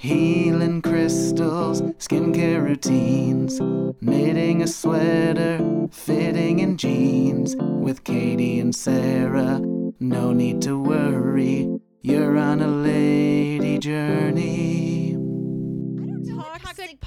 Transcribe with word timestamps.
Healing 0.00 0.80
crystals, 0.80 1.82
skincare 1.98 2.62
routines, 2.62 3.60
knitting 4.00 4.62
a 4.62 4.68
sweater, 4.68 5.58
fitting 5.90 6.60
in 6.60 6.76
jeans. 6.76 7.56
With 7.58 8.04
Katie 8.04 8.60
and 8.60 8.72
Sarah, 8.72 9.58
no 9.98 10.32
need 10.32 10.62
to 10.62 10.80
worry, 10.80 11.80
you're 12.02 12.38
on 12.38 12.60
a 12.60 12.68
lady 12.68 13.80
journey. 13.80 14.97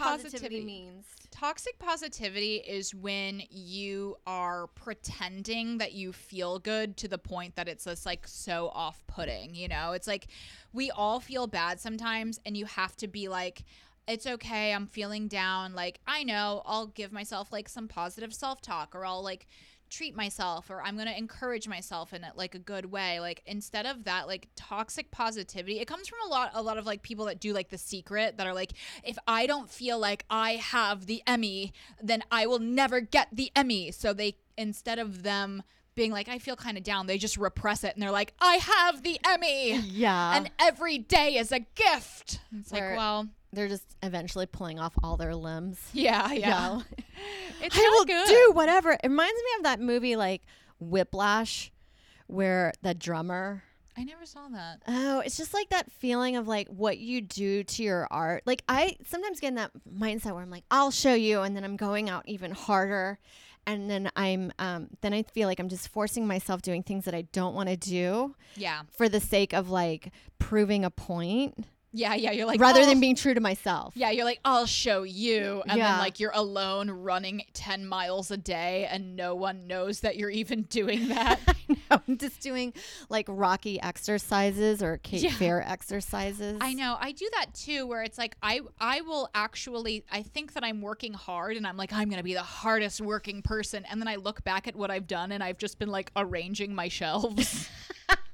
Toxic 0.02 0.32
positivity 0.32 0.66
means. 0.66 1.06
Toxic 1.32 1.80
positivity 1.80 2.56
is 2.58 2.94
when 2.94 3.44
you 3.50 4.18
are 4.28 4.68
pretending 4.68 5.78
that 5.78 5.94
you 5.94 6.12
feel 6.12 6.60
good 6.60 6.98
to 6.98 7.08
the 7.08 7.18
point 7.18 7.56
that 7.56 7.68
it's 7.68 7.86
just 7.86 8.06
like 8.06 8.28
so 8.28 8.70
off 8.74 9.02
putting, 9.08 9.56
you 9.56 9.68
know? 9.68 9.94
It's 9.94 10.08
like 10.08 10.28
we 10.74 10.92
all 10.92 11.20
feel 11.20 11.48
bad 11.48 11.80
sometimes, 11.80 12.40
and 12.46 12.58
you 12.58 12.66
have 12.66 12.96
to 12.98 13.08
be 13.08 13.28
like, 13.28 13.64
it's 14.08 14.26
okay, 14.26 14.74
I'm 14.74 14.88
feeling 14.88 15.28
down. 15.28 15.74
Like, 15.74 16.00
I 16.08 16.24
know 16.24 16.64
I'll 16.66 16.88
give 16.88 17.12
myself 17.12 17.52
like 17.52 17.70
some 17.70 17.88
positive 17.88 18.34
self 18.34 18.62
talk, 18.62 18.96
or 18.96 19.06
I'll 19.06 19.24
like 19.24 19.48
treat 19.92 20.16
myself 20.16 20.70
or 20.70 20.82
I'm 20.82 20.96
going 20.96 21.08
to 21.08 21.18
encourage 21.18 21.68
myself 21.68 22.14
in 22.14 22.24
it 22.24 22.34
like 22.36 22.56
a 22.56 22.60
good 22.60 22.86
way. 22.86 23.20
Like 23.20 23.44
instead 23.46 23.86
of 23.86 24.06
that 24.06 24.26
like 24.26 24.48
toxic 24.56 25.12
positivity, 25.12 25.80
it 25.80 25.86
comes 25.86 26.08
from 26.08 26.20
a 26.26 26.30
lot 26.30 26.52
a 26.54 26.62
lot 26.62 26.78
of 26.78 26.86
like 26.86 27.04
people 27.04 27.26
that 27.26 27.40
do 27.40 27.54
like 27.54 27.70
the 27.70 27.78
secret 27.78 28.38
that 28.38 28.48
are 28.48 28.54
like 28.54 28.72
if 29.04 29.18
I 29.28 29.46
don't 29.46 29.70
feel 29.70 30.00
like 30.00 30.26
I 30.30 30.54
have 30.54 31.06
the 31.06 31.22
Emmy, 31.28 31.74
then 32.02 32.24
I 32.32 32.48
will 32.48 32.60
never 32.60 33.02
get 33.02 33.28
the 33.32 33.52
Emmy. 33.56 33.92
So 33.92 34.14
they 34.14 34.38
instead 34.58 34.98
of 34.98 35.24
them 35.24 35.64
being 35.94 36.12
like 36.12 36.30
I 36.30 36.40
feel 36.40 36.56
kind 36.56 36.78
of 36.78 36.84
down, 36.84 37.08
they 37.08 37.18
just 37.18 37.38
repress 37.38 37.84
it 37.84 37.94
and 37.94 38.02
they're 38.02 38.12
like 38.12 38.34
I 38.40 38.56
have 38.56 39.04
the 39.04 39.20
Emmy. 39.26 39.76
Yeah. 39.78 40.36
And 40.36 40.50
every 40.58 40.98
day 40.98 41.36
is 41.36 41.52
a 41.52 41.60
gift. 41.60 42.40
It's 42.58 42.72
like, 42.72 42.96
well, 42.96 43.28
they're 43.54 43.68
just 43.68 43.96
eventually 44.04 44.46
pulling 44.46 44.80
off 44.80 44.94
all 45.04 45.18
their 45.18 45.36
limbs. 45.36 45.80
yeah, 45.94 46.32
yeah. 46.32 46.48
Yeah. 46.48 46.82
It's 47.64 47.78
I 47.78 47.82
will 47.92 48.06
good. 48.06 48.28
do 48.28 48.52
whatever. 48.54 48.92
It 48.94 49.00
reminds 49.04 49.36
me 49.36 49.50
of 49.60 49.64
that 49.66 49.80
movie 49.80 50.16
like 50.16 50.42
Whiplash, 50.80 51.72
where 52.28 52.74
the 52.82 52.94
drummer. 52.94 53.64
I 53.96 54.04
never 54.04 54.26
saw 54.26 54.48
that. 54.50 54.82
Oh, 54.88 55.20
it's 55.20 55.38
just 55.38 55.54
like 55.54 55.70
that 55.70 55.92
feeling 55.92 56.38
of 56.38 56.48
like 56.48 56.68
what 56.70 56.98
you 56.98 57.22
do 57.22 57.64
to 57.64 57.84
your 57.84 58.08
art. 58.10 58.44
Like 58.48 58.64
I 58.68 58.96
sometimes 59.06 59.40
get 59.40 59.50
in 59.50 59.56
that 59.56 59.72
mindset 59.88 60.34
where 60.34 60.42
I'm 60.42 60.50
like, 60.50 60.64
I'll 60.72 60.90
show 60.92 61.14
you, 61.14 61.42
and 61.42 61.56
then 61.56 61.64
I'm 61.64 61.76
going 61.78 62.10
out 62.10 62.24
even 62.26 62.50
harder, 62.52 63.20
and 63.68 63.90
then 63.90 64.10
I'm 64.16 64.52
um, 64.58 64.88
then 65.02 65.14
I 65.14 65.22
feel 65.24 65.48
like 65.48 65.60
I'm 65.60 65.70
just 65.70 65.90
forcing 65.90 66.26
myself 66.26 66.62
doing 66.64 66.82
things 66.82 67.06
that 67.06 67.14
I 67.14 67.24
don't 67.32 67.54
want 67.54 67.70
to 67.70 67.78
do 67.78 68.34
Yeah. 68.56 68.82
for 68.92 69.08
the 69.08 69.20
sake 69.20 69.54
of 69.54 69.70
like 69.70 70.12
proving 70.40 70.84
a 70.84 70.90
point, 70.90 71.66
Yeah, 71.94 72.14
yeah. 72.16 72.32
You're 72.32 72.46
like 72.46 72.60
rather 72.62 72.82
"Oh, 72.82 72.86
than 72.86 73.00
being 73.02 73.16
true 73.16 73.34
to 73.34 73.42
myself. 73.42 73.94
Yeah, 73.98 74.12
you're 74.12 74.24
like, 74.24 74.40
I'll 74.46 74.66
show 74.66 75.04
you. 75.04 75.62
And 75.68 75.78
Yeah. 75.78 75.92
then, 75.92 76.00
like, 76.00 76.20
you're 76.22 76.32
alone 76.34 76.90
running 76.90 77.44
10 77.54 77.86
miles 77.86 78.32
a 78.32 78.38
day, 78.38 78.88
and 78.90 79.16
no 79.18 79.36
one 79.36 79.68
knows 79.68 80.00
that 80.00 80.16
you're 80.16 80.30
even 80.30 80.62
doing 80.70 81.10
that. 81.10 81.40
I'm 81.92 82.18
just 82.18 82.40
doing 82.42 82.74
like 83.10 83.26
Rocky 83.28 83.82
exercises 83.82 84.82
or 84.82 84.98
Kate 85.00 85.22
Yeah. 85.24 85.32
Fair 85.32 85.62
exercises. 85.68 86.58
I 86.62 86.74
know. 86.74 86.96
I 87.00 87.12
do 87.12 87.28
that 87.34 87.54
too, 87.54 87.86
where 87.88 88.04
it's 88.04 88.18
like, 88.18 88.38
I, 88.42 88.62
I 88.80 89.02
will 89.02 89.30
actually, 89.36 90.06
I 90.12 90.22
think 90.24 90.54
that 90.54 90.64
I'm 90.64 90.82
working 90.82 91.14
hard, 91.14 91.58
and 91.58 91.68
I'm 91.68 91.76
like, 91.76 91.92
I'm 91.92 92.08
going 92.08 92.18
to 92.20 92.24
be 92.24 92.34
the 92.34 92.42
hardest 92.42 93.02
working 93.02 93.42
person. 93.42 93.84
And 93.92 94.00
then 94.00 94.08
I 94.08 94.16
look 94.16 94.44
back 94.46 94.68
at 94.68 94.76
what 94.78 94.92
I've 94.92 95.08
done, 95.08 95.34
and 95.34 95.44
I've 95.44 95.58
just 95.58 95.78
been 95.78 95.90
like 95.90 96.12
arranging 96.16 96.74
my 96.74 96.88
shelves. 96.88 97.70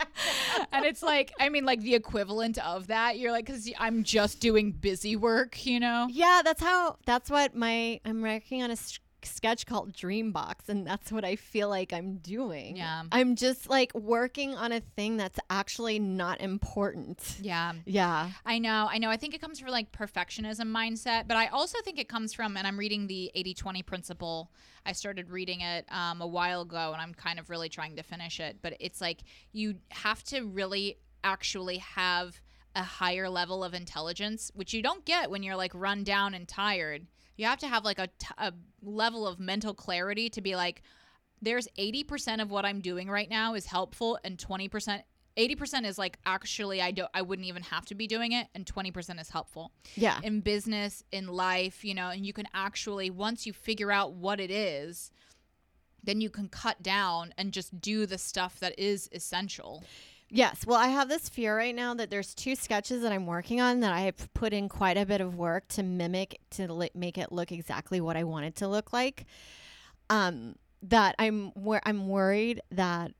and 0.72 0.86
it's 0.86 1.04
like, 1.04 1.34
I 1.40 1.50
mean, 1.50 1.66
like 1.66 1.82
the 1.82 1.96
equivalent 1.96 2.58
of 2.60 2.88
that. 2.88 3.18
You're 3.18 3.32
like, 3.32 3.46
because 3.46 3.72
I'm 3.80 4.04
just 4.04 4.40
doing 4.40 4.72
busy 4.72 5.16
work, 5.16 5.66
you 5.66 5.80
know? 5.80 6.08
Yeah, 6.10 6.42
that's 6.44 6.62
how. 6.62 6.98
That's 7.06 7.30
what 7.30 7.56
my. 7.56 8.00
I'm 8.06 8.22
working 8.22 8.64
on 8.64 8.72
a 8.72 8.78
sketch 9.24 9.66
called 9.66 9.94
Dreambox, 9.94 10.70
and 10.70 10.86
that's 10.86 11.12
what 11.12 11.26
I 11.26 11.36
feel 11.36 11.70
like 11.70 11.94
I'm 11.94 12.18
doing. 12.18 12.78
Yeah. 12.78 13.04
I'm 13.12 13.36
just 13.36 13.70
like 13.70 13.94
working 13.94 14.56
on 14.56 14.72
a 14.72 14.80
thing 14.80 15.18
that's 15.18 15.40
actually 15.50 16.00
not 16.00 16.42
important. 16.42 17.38
Yeah. 17.42 17.74
Yeah. 17.86 18.32
I 18.46 18.60
know, 18.60 18.88
I 18.92 18.98
know. 18.98 19.10
I 19.10 19.18
think 19.18 19.34
it 19.34 19.42
comes 19.42 19.60
from 19.60 19.70
like 19.70 19.92
perfectionism 19.92 20.68
mindset, 20.72 21.28
but 21.28 21.38
I 21.38 21.48
also 21.48 21.80
think 21.84 22.00
it 22.00 22.10
comes 22.10 22.34
from, 22.34 22.58
and 22.58 22.68
I'm 22.68 22.78
reading 22.78 23.08
the 23.08 23.32
80 23.36 23.54
20 23.54 23.84
principle. 23.84 24.52
I 24.86 24.94
started 24.94 25.30
reading 25.30 25.62
it 25.62 25.86
um, 25.92 26.22
a 26.22 26.28
while 26.28 26.62
ago 26.62 26.92
and 26.94 27.02
I'm 27.02 27.14
kind 27.14 27.40
of 27.40 27.50
really 27.50 27.70
trying 27.70 27.98
to 27.98 28.04
finish 28.04 28.40
it. 28.40 28.58
But 28.62 28.76
it's 28.80 29.02
like 29.02 29.22
you 29.52 29.76
have 29.92 30.24
to 30.26 30.42
really 30.42 30.98
actually 31.24 31.78
have 31.80 32.40
a 32.76 32.84
higher 32.84 33.28
level 33.28 33.64
of 33.64 33.74
intelligence, 33.74 34.52
which 34.54 34.74
you 34.74 34.82
don't 34.82 35.04
get 35.04 35.30
when 35.32 35.44
you're 35.44 35.56
like 35.56 35.72
run 35.74 36.04
down 36.04 36.34
and 36.34 36.48
tired. 36.48 37.08
You 37.38 37.46
have 37.46 37.60
to 37.60 37.68
have 37.68 37.86
like 37.86 38.00
a, 38.00 38.08
t- 38.08 38.28
a 38.38 38.54
level 38.82 39.26
of 39.28 39.40
mental 39.40 39.74
clarity 39.74 40.30
to 40.32 40.42
be 40.42 40.56
like, 40.56 40.82
there's 41.42 41.68
80% 41.78 42.42
of 42.42 42.50
what 42.52 42.66
I'm 42.66 42.82
doing 42.82 43.10
right 43.10 43.30
now 43.30 43.54
is 43.54 43.66
helpful 43.66 44.20
and 44.24 44.38
20% 44.38 45.04
80% 45.38 45.86
is 45.86 46.00
like 46.00 46.18
actually 46.26 46.82
I 46.82 46.92
don't 46.92 47.10
I 47.14 47.22
wouldn't 47.22 47.48
even 47.48 47.62
have 47.64 47.86
to 47.86 47.96
be 47.96 48.08
doing 48.08 48.32
it 48.32 48.48
and 48.56 48.66
20% 48.66 49.22
is 49.22 49.30
helpful. 49.30 49.72
Yeah. 49.96 50.20
In 50.24 50.42
business, 50.42 51.04
in 51.12 51.28
life, 51.28 51.86
you 51.86 51.94
know, 51.94 52.10
and 52.10 52.26
you 52.26 52.34
can 52.34 52.48
actually 52.54 53.12
once 53.12 53.46
you 53.46 53.54
figure 53.54 53.92
out 53.92 54.14
what 54.14 54.40
it 54.40 54.50
is, 54.50 55.12
then 56.04 56.22
you 56.22 56.30
can 56.30 56.50
cut 56.50 56.82
down 56.82 57.34
and 57.38 57.52
just 57.52 57.80
do 57.80 58.06
the 58.06 58.18
stuff 58.18 58.60
that 58.62 58.78
is 58.80 59.10
essential. 59.12 59.84
Yes. 60.30 60.66
Well, 60.66 60.78
I 60.78 60.88
have 60.88 61.08
this 61.08 61.30
fear 61.30 61.56
right 61.56 61.74
now 61.74 61.94
that 61.94 62.10
there's 62.10 62.34
two 62.34 62.56
sketches 62.56 63.02
that 63.02 63.12
I'm 63.12 63.26
working 63.26 63.62
on 63.62 63.80
that 63.80 63.94
I 63.94 64.02
have 64.02 64.34
put 64.34 64.54
in 64.54 64.68
quite 64.68 64.98
a 64.98 65.06
bit 65.06 65.22
of 65.22 65.36
work 65.36 65.68
to 65.70 65.84
mimic 65.84 66.40
to 66.52 66.72
li- 66.72 66.92
make 66.94 67.18
it 67.18 67.32
look 67.32 67.52
exactly 67.52 68.02
what 68.02 68.18
I 68.18 68.24
want 68.24 68.46
it 68.46 68.56
to 68.58 68.68
look 68.68 68.92
like. 68.92 69.26
Um, 70.10 70.56
that 70.84 71.16
I'm 71.18 71.52
where 71.52 71.82
I'm 71.86 72.08
worried 72.08 72.62
that 72.72 73.12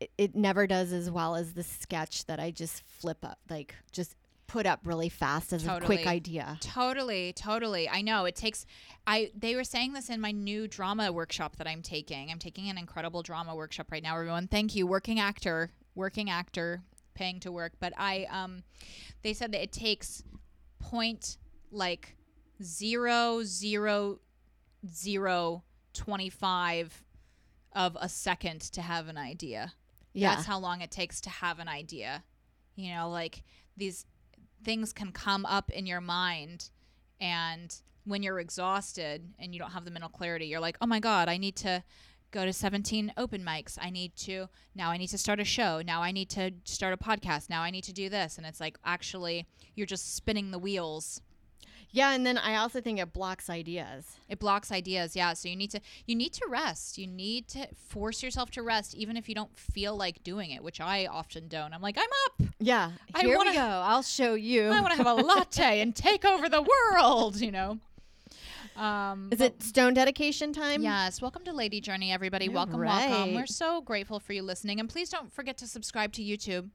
it, 0.00 0.10
it 0.18 0.34
never 0.34 0.66
does 0.66 0.92
as 0.92 1.10
well 1.10 1.36
as 1.36 1.52
the 1.52 1.62
sketch 1.62 2.26
that 2.26 2.40
I 2.40 2.50
just 2.50 2.82
flip 2.86 3.24
up, 3.24 3.38
like 3.48 3.74
just 3.92 4.16
put 4.46 4.64
up 4.64 4.80
really 4.84 5.08
fast 5.08 5.52
as 5.52 5.66
a 5.66 5.80
quick 5.80 6.06
idea. 6.06 6.56
Totally, 6.60 7.32
totally. 7.32 7.88
I 7.88 8.00
know 8.00 8.24
it 8.24 8.36
takes 8.36 8.64
I 9.06 9.30
they 9.36 9.54
were 9.56 9.64
saying 9.64 9.92
this 9.92 10.08
in 10.08 10.20
my 10.20 10.30
new 10.30 10.68
drama 10.68 11.12
workshop 11.12 11.56
that 11.56 11.66
I'm 11.66 11.82
taking. 11.82 12.30
I'm 12.30 12.38
taking 12.38 12.68
an 12.70 12.78
incredible 12.78 13.22
drama 13.22 13.54
workshop 13.54 13.92
right 13.92 14.02
now, 14.02 14.14
everyone. 14.14 14.46
Thank 14.48 14.74
you. 14.74 14.86
Working 14.86 15.20
actor, 15.20 15.70
working 15.96 16.30
actor, 16.30 16.82
paying 17.14 17.40
to 17.40 17.50
work. 17.50 17.72
But 17.80 17.92
I 17.96 18.26
um 18.30 18.62
they 19.22 19.32
said 19.32 19.50
that 19.52 19.62
it 19.62 19.72
takes 19.72 20.22
point 20.78 21.38
like 21.72 22.16
zero 22.62 23.42
zero 23.42 24.20
zero 24.88 25.64
twenty 25.92 26.30
five 26.30 27.02
of 27.72 27.96
a 28.00 28.08
second 28.08 28.60
to 28.60 28.80
have 28.82 29.08
an 29.08 29.18
idea. 29.18 29.72
Yeah. 30.12 30.34
That's 30.34 30.46
how 30.46 30.58
long 30.58 30.80
it 30.80 30.90
takes 30.90 31.20
to 31.22 31.30
have 31.30 31.58
an 31.58 31.68
idea. 31.68 32.22
You 32.74 32.94
know, 32.94 33.10
like 33.10 33.42
these 33.76 34.06
things 34.64 34.92
can 34.92 35.12
come 35.12 35.44
up 35.44 35.70
in 35.70 35.86
your 35.86 36.00
mind 36.00 36.70
and 37.20 37.74
when 38.04 38.22
you're 38.22 38.38
exhausted 38.38 39.34
and 39.38 39.52
you 39.52 39.58
don't 39.58 39.72
have 39.72 39.84
the 39.84 39.90
mental 39.90 40.08
clarity, 40.08 40.46
you're 40.46 40.60
like, 40.60 40.78
"Oh 40.80 40.86
my 40.86 41.00
god, 41.00 41.28
I 41.28 41.38
need 41.38 41.56
to 41.56 41.82
go 42.38 42.44
to 42.44 42.52
17 42.52 43.12
open 43.16 43.42
mics. 43.42 43.78
I 43.80 43.90
need 43.90 44.14
to 44.26 44.48
now 44.74 44.90
I 44.90 44.96
need 44.96 45.08
to 45.08 45.18
start 45.18 45.40
a 45.40 45.44
show. 45.44 45.82
Now 45.84 46.02
I 46.02 46.12
need 46.12 46.28
to 46.30 46.52
start 46.64 46.92
a 46.92 46.96
podcast. 46.96 47.48
Now 47.50 47.62
I 47.62 47.70
need 47.70 47.84
to 47.84 47.92
do 47.92 48.08
this." 48.08 48.36
And 48.38 48.46
it's 48.46 48.60
like 48.60 48.76
actually 48.84 49.46
you're 49.74 49.86
just 49.86 50.14
spinning 50.14 50.50
the 50.50 50.58
wheels. 50.58 51.20
yeah. 51.90 52.12
And 52.14 52.26
then 52.26 52.36
I 52.36 52.56
also 52.56 52.80
think 52.80 52.98
it 52.98 53.12
blocks 53.12 53.48
ideas. 53.48 54.04
It 54.28 54.38
blocks 54.38 54.70
ideas. 54.70 55.16
Yeah, 55.16 55.32
so 55.34 55.48
you 55.48 55.56
need 55.56 55.70
to 55.70 55.80
you 56.08 56.14
need 56.14 56.32
to 56.34 56.44
rest. 56.48 56.98
You 56.98 57.06
need 57.06 57.48
to 57.48 57.68
force 57.88 58.22
yourself 58.22 58.50
to 58.52 58.62
rest 58.62 58.94
even 58.94 59.16
if 59.16 59.28
you 59.28 59.34
don't 59.34 59.56
feel 59.58 59.96
like 59.96 60.22
doing 60.22 60.50
it, 60.50 60.62
which 60.62 60.80
I 60.80 61.06
often 61.06 61.48
don't. 61.48 61.72
I'm 61.72 61.80
like, 61.88 61.96
"I'm 61.98 62.12
up. 62.26 62.48
Yeah. 62.58 62.90
I 63.14 63.20
Here 63.22 63.36
wanna- 63.36 63.50
we 63.50 63.56
go. 63.56 63.62
I'll 63.90 64.02
show 64.02 64.34
you. 64.34 64.64
I 64.70 64.80
want 64.80 64.92
to 64.94 65.02
have 65.02 65.06
a 65.06 65.14
latte 65.14 65.80
and 65.80 65.94
take 65.96 66.24
over 66.24 66.48
the 66.48 66.62
world, 66.62 67.40
you 67.40 67.50
know. 67.52 67.78
Um, 68.76 69.28
Is 69.32 69.40
it 69.40 69.62
stone 69.62 69.94
dedication 69.94 70.52
time? 70.52 70.82
Yes. 70.82 71.22
Welcome 71.22 71.44
to 71.44 71.52
Lady 71.52 71.80
Journey, 71.80 72.12
everybody. 72.12 72.48
All 72.48 72.54
welcome, 72.54 72.80
right. 72.80 73.08
welcome. 73.08 73.34
We're 73.34 73.46
so 73.46 73.80
grateful 73.80 74.20
for 74.20 74.32
you 74.34 74.42
listening, 74.42 74.80
and 74.80 74.88
please 74.88 75.08
don't 75.08 75.32
forget 75.32 75.56
to 75.58 75.66
subscribe 75.66 76.12
to 76.14 76.22
YouTube. 76.22 76.70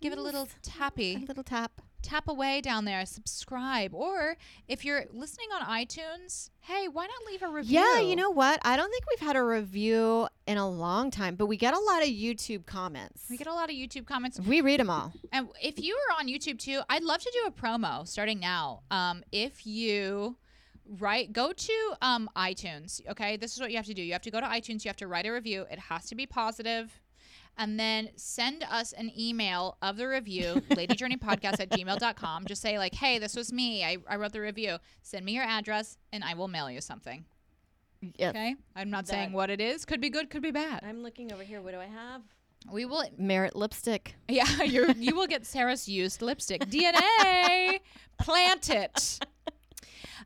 Give 0.00 0.12
it 0.12 0.18
a 0.18 0.22
little 0.22 0.42
A 0.44 0.48
tappy, 0.62 1.24
little 1.28 1.44
tap. 1.44 1.80
tap 2.02 2.28
away 2.28 2.60
down 2.60 2.84
there. 2.84 3.04
Subscribe, 3.06 3.94
or 3.94 4.36
if 4.68 4.84
you're 4.84 5.04
listening 5.12 5.48
on 5.54 5.62
iTunes, 5.62 6.50
hey, 6.60 6.86
why 6.88 7.06
not 7.06 7.14
leave 7.30 7.42
a 7.42 7.48
review? 7.48 7.78
Yeah, 7.78 8.00
you 8.00 8.14
know 8.16 8.30
what? 8.30 8.60
I 8.64 8.76
don't 8.76 8.90
think 8.90 9.04
we've 9.10 9.24
had 9.26 9.36
a 9.36 9.42
review 9.42 10.28
in 10.46 10.58
a 10.58 10.68
long 10.68 11.10
time, 11.12 11.34
but 11.36 11.46
we 11.46 11.56
get 11.56 11.74
a 11.74 11.78
lot 11.78 12.02
of 12.02 12.08
YouTube 12.08 12.66
comments. 12.66 13.24
we 13.30 13.36
get 13.36 13.46
a 13.46 13.54
lot 13.54 13.68
of 13.70 13.76
YouTube 13.76 14.06
comments. 14.06 14.40
We 14.40 14.60
read 14.60 14.80
them 14.80 14.90
all. 14.90 15.12
And 15.32 15.48
if 15.62 15.80
you 15.80 15.96
are 16.08 16.18
on 16.20 16.26
YouTube 16.28 16.58
too, 16.58 16.80
I'd 16.88 17.04
love 17.04 17.20
to 17.20 17.30
do 17.32 17.46
a 17.48 17.50
promo 17.52 18.06
starting 18.06 18.40
now. 18.40 18.82
Um, 18.90 19.22
if 19.30 19.66
you 19.66 20.36
write, 20.98 21.32
go 21.32 21.52
to 21.52 21.94
um, 22.00 22.28
iTunes. 22.36 23.00
Okay, 23.10 23.36
this 23.36 23.54
is 23.54 23.60
what 23.60 23.70
you 23.70 23.76
have 23.76 23.86
to 23.86 23.94
do. 23.94 24.02
You 24.02 24.12
have 24.12 24.22
to 24.22 24.30
go 24.30 24.40
to 24.40 24.46
iTunes. 24.46 24.84
You 24.84 24.88
have 24.88 24.96
to 24.96 25.08
write 25.08 25.26
a 25.26 25.32
review. 25.32 25.66
It 25.70 25.78
has 25.78 26.06
to 26.06 26.14
be 26.14 26.26
and 27.58 27.78
then 27.78 28.08
send 28.16 28.64
us 28.70 28.92
an 28.92 29.12
email 29.18 29.76
of 29.82 29.96
the 29.96 30.08
review, 30.08 30.62
ladyjourneypodcast 30.70 31.60
at 31.60 31.70
gmail.com. 31.70 32.46
Just 32.46 32.62
say, 32.62 32.78
like, 32.78 32.94
hey, 32.94 33.18
this 33.18 33.36
was 33.36 33.52
me. 33.52 33.84
I, 33.84 33.98
I 34.08 34.16
wrote 34.16 34.32
the 34.32 34.40
review. 34.40 34.78
Send 35.02 35.24
me 35.24 35.32
your 35.32 35.44
address 35.44 35.98
and 36.12 36.24
I 36.24 36.34
will 36.34 36.48
mail 36.48 36.70
you 36.70 36.80
something. 36.80 37.24
Yes. 38.16 38.30
Okay. 38.30 38.56
I'm 38.74 38.90
not 38.90 39.06
saying 39.06 39.32
what 39.32 39.48
it 39.48 39.60
is. 39.60 39.84
Could 39.84 40.00
be 40.00 40.10
good, 40.10 40.28
could 40.28 40.42
be 40.42 40.50
bad. 40.50 40.82
I'm 40.82 41.02
looking 41.02 41.32
over 41.32 41.44
here. 41.44 41.62
What 41.62 41.72
do 41.72 41.80
I 41.80 41.86
have? 41.86 42.22
We 42.70 42.84
will 42.84 43.04
Merit 43.16 43.54
lipstick. 43.54 44.14
Yeah, 44.28 44.62
you're, 44.64 44.90
you 44.92 45.14
will 45.14 45.26
get 45.26 45.46
Sarah's 45.46 45.88
used 45.88 46.22
lipstick. 46.22 46.64
DNA, 46.66 47.80
plant 48.20 48.70
it. 48.70 49.20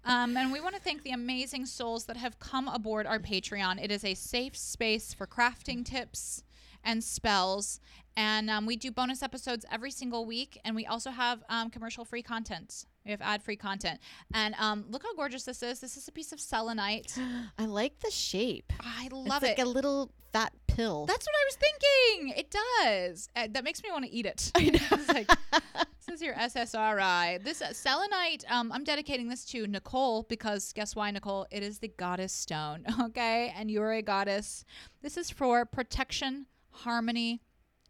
Um, 0.07 0.37
and 0.37 0.53
we 0.53 0.61
want 0.61 0.77
to 0.77 0.81
thank 0.81 1.03
the 1.03 1.11
amazing 1.11 1.67
souls 1.67 2.05
that 2.05 2.17
have 2.17 2.39
come 2.39 2.69
aboard 2.69 3.07
our 3.07 3.19
Patreon. 3.19 3.83
It 3.83 3.91
is 3.91 4.05
a 4.05 4.15
safe 4.15 4.57
space 4.57 5.13
for 5.13 5.27
crafting 5.27 5.85
tips 5.85 6.45
and 6.85 7.03
spells. 7.03 7.81
And 8.17 8.49
um, 8.49 8.65
we 8.67 8.77
do 8.77 8.93
bonus 8.93 9.23
episodes 9.23 9.67
every 9.71 9.91
single 9.91 10.25
week. 10.25 10.61
And 10.65 10.77
we 10.77 10.87
also 10.87 11.11
have 11.11 11.43
um, 11.49 11.71
commercial 11.71 12.05
free 12.05 12.23
content. 12.23 12.87
We 13.05 13.11
have 13.11 13.21
ad 13.21 13.43
free 13.43 13.57
content. 13.57 13.99
And 14.33 14.55
um, 14.61 14.85
look 14.89 15.03
how 15.03 15.15
gorgeous 15.15 15.43
this 15.43 15.63
is. 15.63 15.81
This 15.81 15.97
is 15.97 16.07
a 16.07 16.13
piece 16.13 16.33
of 16.33 16.41
selenite. 16.41 17.19
I 17.59 17.67
like 17.67 17.99
the 17.99 18.11
shape. 18.11 18.73
I 18.81 19.09
love 19.11 19.43
it. 19.43 19.51
it's 19.51 19.59
it. 19.59 19.59
like 19.59 19.67
a 19.67 19.69
little 19.69 20.13
fat 20.33 20.53
pill. 20.77 21.07
That's 21.07 21.27
what 21.27 21.35
I 21.35 21.45
was 21.47 21.57
thinking. 21.57 22.35
It 22.37 22.51
does. 22.51 23.29
Uh, 23.35 23.49
that 23.51 23.65
makes 23.65 23.83
me 23.83 23.91
want 23.91 24.05
to 24.05 24.11
eat 24.11 24.27
it. 24.27 24.53
I 24.55 24.65
know. 24.65 24.79
It's 24.93 25.09
like, 25.09 25.29
this 26.07 26.15
is 26.15 26.23
your 26.23 26.35
SSRI. 26.35 27.43
This 27.43 27.63
uh, 27.63 27.73
selenite, 27.73 28.45
um, 28.51 28.71
I'm 28.73 28.85
dedicating 28.85 29.29
this 29.29 29.45
to 29.47 29.67
Nicole 29.67 30.25
because 30.25 30.73
guess 30.73 30.95
why, 30.95 31.11
Nicole? 31.11 31.47
It 31.51 31.63
is 31.63 31.79
the 31.79 31.89
goddess 31.89 32.33
stone, 32.33 32.85
okay? 33.01 33.53
And 33.57 33.71
you're 33.71 33.93
a 33.93 34.03
goddess. 34.03 34.65
This 35.03 35.17
is 35.17 35.31
for 35.31 35.65
protection, 35.65 36.47
harmony, 36.71 37.41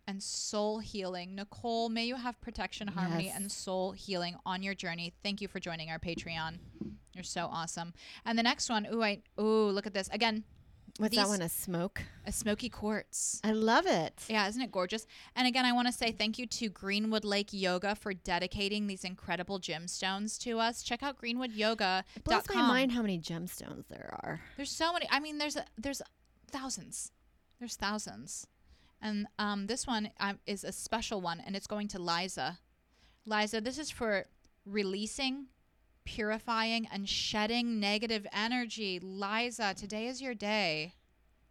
and 0.08 0.22
soul 0.22 0.78
healing. 0.78 1.34
Nicole, 1.34 1.88
may 1.88 2.04
you 2.06 2.14
have 2.16 2.40
protection, 2.40 2.86
harmony, 2.88 3.24
Yes. 3.26 3.36
and 3.36 3.50
soul 3.50 3.92
healing 3.92 4.36
on 4.46 4.62
your 4.62 4.74
journey. 4.74 5.12
Thank 5.24 5.40
you 5.40 5.48
for 5.48 5.58
joining 5.58 5.90
our 5.90 5.98
Patreon. 5.98 6.58
You're 7.12 7.24
so 7.24 7.48
awesome. 7.50 7.92
And 8.24 8.38
the 8.38 8.42
next 8.44 8.68
one, 8.68 8.86
ooh, 8.92 9.02
I 9.02 9.22
ooh, 9.40 9.70
look 9.70 9.86
at 9.86 9.94
this. 9.94 10.08
Again, 10.12 10.44
What's 10.98 11.10
these- 11.10 11.24
that 11.24 11.28
one? 11.28 11.42
A 11.42 11.48
smoke? 11.48 12.02
a 12.24 12.32
smoky 12.32 12.68
quartz. 12.68 13.40
I 13.44 13.52
love 13.52 13.86
it. 13.86 14.24
Yeah, 14.28 14.48
isn't 14.48 14.60
it 14.60 14.72
gorgeous? 14.72 15.06
And 15.36 15.46
again, 15.46 15.64
I 15.64 15.72
want 15.72 15.86
to 15.86 15.92
say 15.92 16.10
thank 16.10 16.38
you 16.38 16.46
to 16.46 16.68
Greenwood 16.68 17.24
Lake 17.24 17.50
Yoga 17.52 17.94
for 17.94 18.12
dedicating 18.12 18.86
these 18.88 19.04
incredible 19.04 19.60
gemstones 19.60 20.38
to 20.40 20.58
us. 20.58 20.82
Check 20.82 21.02
out 21.02 21.20
greenwoodyoga.com. 21.20 22.04
It 22.16 22.24
blows 22.24 22.44
my 22.52 22.62
mind 22.62 22.92
how 22.92 23.02
many 23.02 23.18
gemstones 23.18 23.86
there 23.88 24.10
are. 24.22 24.40
There's 24.56 24.70
so 24.70 24.92
many. 24.92 25.06
I 25.10 25.20
mean, 25.20 25.38
there's 25.38 25.56
a, 25.56 25.64
there's 25.78 26.02
thousands. 26.50 27.12
There's 27.58 27.76
thousands. 27.76 28.46
And 29.00 29.26
um, 29.38 29.66
this 29.66 29.86
one 29.86 30.10
um, 30.18 30.38
is 30.46 30.64
a 30.64 30.72
special 30.72 31.20
one, 31.20 31.40
and 31.46 31.54
it's 31.54 31.66
going 31.66 31.88
to 31.88 31.98
Liza. 31.98 32.58
Liza, 33.24 33.60
this 33.60 33.78
is 33.78 33.90
for 33.90 34.24
releasing, 34.64 35.46
purifying, 36.06 36.88
and 36.90 37.06
shedding 37.08 37.78
negative 37.80 38.26
energy. 38.32 38.98
Liza, 39.02 39.74
today 39.74 40.06
is 40.06 40.22
your 40.22 40.34
day. 40.34 40.94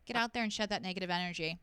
Get 0.08 0.16
out 0.16 0.34
there 0.34 0.44
and 0.44 0.52
shed 0.52 0.70
that 0.70 0.82
negative 0.82 1.10
energy. 1.12 1.60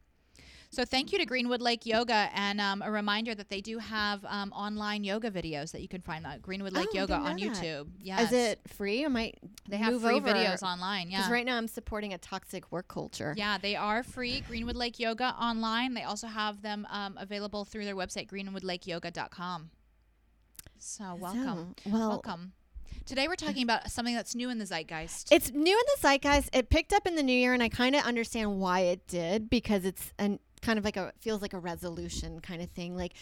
So 0.70 0.86
thank 0.86 1.12
you 1.12 1.18
to 1.18 1.26
Greenwood 1.26 1.60
Lake 1.60 1.84
Yoga, 1.84 2.30
and 2.34 2.58
um, 2.58 2.80
a 2.80 2.90
reminder 2.90 3.34
that 3.34 3.50
they 3.50 3.60
do 3.60 3.76
have 3.76 4.24
um, 4.24 4.52
online 4.52 5.04
yoga 5.04 5.30
videos 5.30 5.70
that 5.72 5.82
you 5.82 5.88
can 5.88 6.00
find 6.00 6.26
at 6.26 6.40
Greenwood 6.40 6.72
Lake 6.72 6.88
Oh, 6.92 6.96
Yoga 6.98 7.14
on. 7.16 7.36
YouTube. 7.38 7.88
Yes, 8.00 8.28
Is 8.28 8.32
it 8.32 8.60
free? 8.68 9.04
I 9.04 9.08
might 9.08 9.38
They 9.68 9.76
have 9.76 10.00
free 10.00 10.14
over. 10.14 10.28
videos 10.32 10.62
online. 10.62 11.10
Yeah, 11.10 11.18
Because 11.18 11.30
right 11.30 11.44
now 11.44 11.58
I'm 11.58 11.68
supporting 11.68 12.14
a 12.14 12.18
toxic 12.18 12.72
work 12.72 12.88
culture. 12.88 13.34
yeah, 13.36 13.58
they 13.58 13.76
are 13.76 14.02
free. 14.02 14.40
Greenwood 14.48 14.76
Lake 14.76 14.98
Yoga 14.98 15.34
online. 15.38 15.92
They 15.92 16.04
also 16.04 16.26
have 16.26 16.62
them 16.62 16.86
um, 16.88 17.18
available 17.20 17.66
through 17.66 17.84
their 17.84 17.96
website, 17.96 18.28
greenwoodlakeyoga.com. 18.30 19.70
So 20.78 21.14
welcome, 21.20 21.74
So, 21.84 21.90
well, 21.90 22.08
welcome. 22.08 22.52
Today 23.06 23.26
we're 23.26 23.34
talking 23.34 23.62
about 23.62 23.90
something 23.90 24.14
that's 24.14 24.34
new 24.34 24.48
in 24.50 24.58
the 24.58 24.64
zeitgeist. 24.64 25.32
It's 25.32 25.50
new 25.50 25.76
in 25.76 25.84
the 25.96 26.00
zeitgeist. 26.00 26.50
It 26.52 26.70
picked 26.70 26.92
up 26.92 27.06
in 27.06 27.16
the 27.16 27.22
new 27.22 27.32
year, 27.32 27.52
and 27.52 27.62
I 27.62 27.68
kind 27.68 27.96
of 27.96 28.04
understand 28.04 28.60
why 28.60 28.80
it 28.80 29.06
did 29.08 29.50
because 29.50 29.84
it's 29.84 30.12
an 30.18 30.38
kind 30.60 30.78
of 30.78 30.84
like 30.84 30.96
a 30.96 31.12
feels 31.18 31.42
like 31.42 31.52
a 31.52 31.58
resolution 31.58 32.40
kind 32.40 32.62
of 32.62 32.70
thing. 32.70 32.96
Like, 32.96 33.14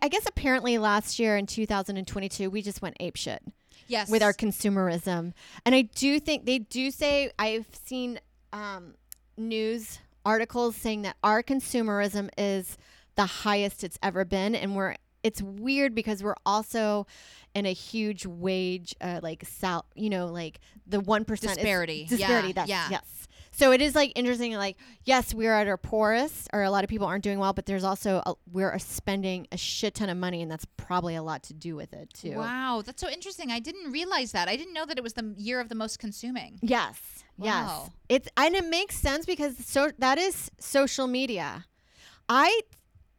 I 0.00 0.08
guess 0.08 0.26
apparently 0.26 0.78
last 0.78 1.18
year 1.18 1.36
in 1.36 1.46
2022 1.46 2.48
we 2.48 2.62
just 2.62 2.80
went 2.80 2.96
ape 3.00 3.16
shit 3.16 3.42
yes, 3.88 4.08
with 4.08 4.22
our 4.22 4.32
consumerism, 4.32 5.32
and 5.64 5.74
I 5.74 5.82
do 5.82 6.20
think 6.20 6.46
they 6.46 6.58
do 6.58 6.90
say 6.90 7.30
I've 7.38 7.66
seen 7.84 8.20
um, 8.52 8.94
news 9.36 9.98
articles 10.24 10.76
saying 10.76 11.02
that 11.02 11.16
our 11.22 11.42
consumerism 11.42 12.30
is 12.38 12.78
the 13.16 13.26
highest 13.26 13.82
it's 13.82 13.98
ever 14.02 14.24
been, 14.24 14.54
and 14.54 14.76
we're 14.76 14.94
it's 15.26 15.42
weird 15.42 15.94
because 15.94 16.22
we're 16.22 16.40
also 16.44 17.06
in 17.54 17.66
a 17.66 17.72
huge 17.72 18.24
wage 18.26 18.94
uh, 19.00 19.18
like 19.22 19.42
sal 19.44 19.84
you 19.94 20.10
know 20.10 20.26
like 20.26 20.60
the 20.86 21.00
one 21.00 21.24
percent 21.24 21.54
Disparity. 21.54 22.06
disparity 22.08 22.48
Yeah, 22.48 22.52
that's 22.54 22.68
yeah. 22.70 22.88
yes 22.90 23.28
so 23.50 23.72
it 23.72 23.80
is 23.80 23.94
like 23.94 24.12
interesting 24.14 24.52
like 24.54 24.76
yes 25.04 25.32
we're 25.34 25.54
at 25.60 25.66
our 25.66 25.78
poorest 25.78 26.48
or 26.52 26.62
a 26.62 26.70
lot 26.70 26.84
of 26.84 26.90
people 26.90 27.06
aren't 27.06 27.24
doing 27.24 27.38
well 27.38 27.52
but 27.54 27.64
there's 27.66 27.84
also 27.84 28.22
a, 28.26 28.34
we're 28.52 28.78
spending 28.78 29.46
a 29.50 29.56
shit 29.56 29.94
ton 29.94 30.08
of 30.10 30.18
money 30.18 30.42
and 30.42 30.50
that's 30.50 30.66
probably 30.76 31.14
a 31.16 31.22
lot 31.22 31.42
to 31.42 31.54
do 31.54 31.74
with 31.74 31.92
it 31.92 32.12
too 32.12 32.36
Wow, 32.36 32.82
that's 32.84 33.00
so 33.00 33.08
interesting. 33.08 33.50
I 33.50 33.58
didn't 33.60 33.90
realize 33.90 34.32
that. 34.32 34.48
I 34.48 34.56
didn't 34.56 34.74
know 34.74 34.86
that 34.86 34.98
it 34.98 35.02
was 35.02 35.14
the 35.14 35.34
year 35.38 35.58
of 35.60 35.68
the 35.68 35.74
most 35.74 35.98
consuming. 35.98 36.58
Yes. 36.62 36.98
Wow. 37.38 37.46
Yes. 37.48 37.90
It's 38.14 38.28
and 38.36 38.54
it 38.54 38.66
makes 38.66 38.96
sense 38.96 39.24
because 39.26 39.54
so 39.64 39.90
that 39.98 40.18
is 40.18 40.50
social 40.60 41.06
media. 41.06 41.64
I 42.28 42.60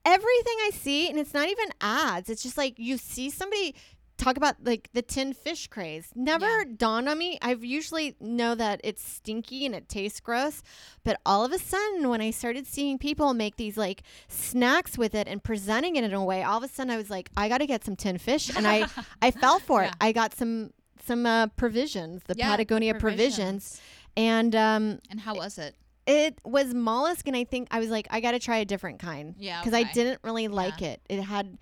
everything 0.08 0.56
I 0.68 0.72
see 0.74 1.10
and 1.10 1.20
it's 1.20 1.34
not 1.34 1.50
even 1.50 1.70
ads. 1.82 2.30
It's 2.30 2.42
just 2.44 2.58
like 2.58 2.80
you 2.80 2.98
see 2.98 3.30
somebody 3.30 3.76
talk 4.18 4.36
about 4.38 4.56
like 4.64 4.90
the 4.94 5.02
tin 5.04 5.32
fish 5.34 5.68
craze. 5.68 6.08
Never 6.16 6.46
Yeah. 6.46 6.64
dawned 6.76 7.08
on 7.08 7.18
me. 7.20 7.38
I've 7.42 7.64
usually 7.64 8.16
know 8.20 8.56
that 8.56 8.82
it's 8.84 9.04
stinky 9.08 9.66
and 9.66 9.76
it 9.76 9.88
tastes 9.88 10.20
gross, 10.20 10.64
but 11.04 11.20
all 11.26 11.46
of 11.46 11.52
a 11.52 11.60
sudden 11.60 12.10
when 12.10 12.20
I 12.22 12.32
started 12.32 12.66
seeing 12.66 12.98
people 12.98 13.34
make 13.36 13.58
these 13.58 13.78
like 13.78 14.02
snacks 14.28 14.98
with 14.98 15.14
it 15.14 15.28
and 15.28 15.44
presenting 15.44 15.98
it 15.98 16.04
in 16.04 16.14
a 16.14 16.24
way, 16.26 16.42
all 16.42 16.58
of 16.58 16.64
a 16.64 16.68
sudden 16.68 16.90
I 16.92 16.98
was 16.98 17.10
like, 17.12 17.30
I 17.38 17.48
got 17.50 17.60
to 17.60 17.68
get 17.68 17.84
some 17.86 17.96
tin 17.96 18.18
fish 18.18 18.50
and 18.56 18.66
I 18.68 18.88
I 19.22 19.30
fell 19.32 19.60
for 19.60 19.84
it. 19.84 19.88
Yeah. 19.88 20.08
I 20.08 20.12
got 20.14 20.34
some 20.34 20.72
some 21.06 21.26
uh, 21.26 21.48
provisions, 21.56 22.24
the 22.28 22.34
Yeah, 22.38 22.50
Patagonia 22.50 22.96
provisions, 22.96 23.80
and 24.18 24.56
um, 24.56 25.00
And 25.12 25.20
how 25.22 25.36
was 25.36 25.58
it? 25.60 25.76
It 26.08 26.40
was 26.44 26.74
mollusk, 26.74 27.28
and 27.28 27.36
I 27.36 27.44
think 27.44 27.68
I 27.70 27.80
was 27.80 27.90
like, 27.90 28.08
I 28.10 28.22
got 28.22 28.32
to 28.32 28.40
try 28.40 28.58
a 28.58 28.66
different 28.66 29.00
kind 29.00 29.36
Yeah, 29.38 29.62
because 29.62 29.74
I 29.74 29.84
didn't 29.84 30.22
really 30.24 30.48
like 30.48 30.82
it. 30.82 31.02
It 31.10 31.22
had, 31.22 31.58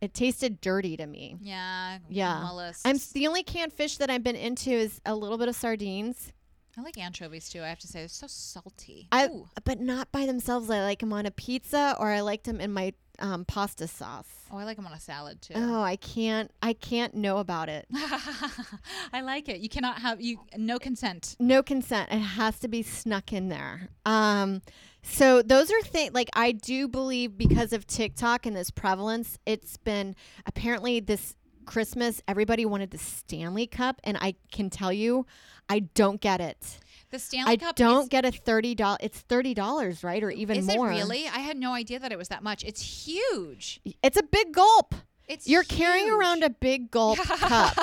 it 0.00 0.14
tasted 0.14 0.60
dirty 0.60 0.96
to 0.98 1.06
me. 1.06 1.36
Yeah, 1.40 1.98
Yeah. 2.08 2.48
I'm 2.84 2.98
the 3.14 3.26
only 3.26 3.42
canned 3.42 3.72
fish 3.72 3.96
that 3.96 4.10
I've 4.10 4.22
been 4.22 4.36
into 4.36 4.70
is 4.70 5.00
a 5.04 5.14
little 5.14 5.38
bit 5.38 5.48
of 5.48 5.56
sardines, 5.56 6.32
I 6.78 6.82
like 6.82 6.98
anchovies 6.98 7.48
too. 7.48 7.62
I 7.62 7.68
have 7.68 7.78
to 7.80 7.86
say, 7.86 8.00
they're 8.00 8.08
so 8.08 8.26
salty. 8.26 9.08
I 9.10 9.28
Ooh. 9.28 9.48
but 9.64 9.80
not 9.80 10.12
by 10.12 10.26
themselves. 10.26 10.68
I 10.68 10.82
like 10.82 10.98
them 10.98 11.12
on 11.12 11.24
a 11.24 11.30
pizza 11.30 11.96
or 11.98 12.10
I 12.10 12.20
liked 12.20 12.44
them 12.44 12.60
in 12.60 12.70
my 12.70 12.92
um, 13.18 13.46
pasta 13.46 13.88
sauce. 13.88 14.35
Oh, 14.52 14.58
I 14.58 14.64
like 14.64 14.76
them 14.76 14.86
on 14.86 14.92
a 14.92 15.00
salad 15.00 15.42
too. 15.42 15.54
Oh, 15.56 15.82
I 15.82 15.96
can't. 15.96 16.50
I 16.62 16.72
can't 16.72 17.14
know 17.14 17.38
about 17.38 17.68
it. 17.68 17.86
I 19.12 19.20
like 19.22 19.48
it. 19.48 19.58
You 19.60 19.68
cannot 19.68 20.00
have 20.00 20.20
you 20.20 20.38
no 20.56 20.78
consent. 20.78 21.36
no 21.40 21.62
consent 21.62 22.10
it 22.12 22.18
has 22.18 22.58
to 22.60 22.68
be 22.68 22.82
snuck 22.82 23.32
in 23.32 23.48
there 23.48 23.88
um 24.04 24.62
so 25.02 25.42
those 25.42 25.70
are 25.70 25.80
things 25.82 26.12
like 26.14 26.28
i 26.34 26.52
do 26.52 26.88
believe 26.88 27.36
because 27.36 27.72
of 27.72 27.86
tiktok 27.86 28.46
and 28.46 28.56
this 28.56 28.70
prevalence 28.70 29.38
it's 29.46 29.76
been 29.76 30.14
apparently 30.46 31.00
this 31.00 31.34
christmas 31.64 32.22
everybody 32.28 32.64
wanted 32.64 32.90
the 32.90 32.98
stanley 32.98 33.66
cup 33.66 34.00
and 34.04 34.16
i 34.20 34.34
can 34.52 34.70
tell 34.70 34.92
you 34.92 35.26
i 35.68 35.78
don't 35.80 36.20
get 36.20 36.40
it 36.40 36.78
The 37.10 37.18
Stanley 37.18 37.52
i 37.52 37.56
Cup 37.56 37.68
I 37.70 37.72
don't 37.72 38.02
is, 38.02 38.08
get 38.08 38.24
a 38.24 38.30
$30 38.30 38.96
it's 39.00 39.22
$30 39.28 40.04
right 40.04 40.22
or 40.22 40.30
even 40.30 40.58
is 40.58 40.66
more 40.66 40.90
it 40.90 40.96
really? 40.96 41.26
I 41.28 41.38
had 41.38 41.56
no 41.56 41.72
idea 41.72 41.98
that 41.98 42.12
it 42.12 42.18
was 42.18 42.28
that 42.28 42.42
much. 42.42 42.64
It's 42.64 43.06
huge. 43.06 43.80
it's 44.02 44.16
a 44.16 44.22
big 44.22 44.52
gulp 44.52 44.94
It's 45.28 45.48
you're 45.48 45.62
carrying 45.62 46.10
around 46.10 46.42
a 46.42 46.50
big 46.50 46.90
gulp 46.90 47.18
cup 47.24 47.76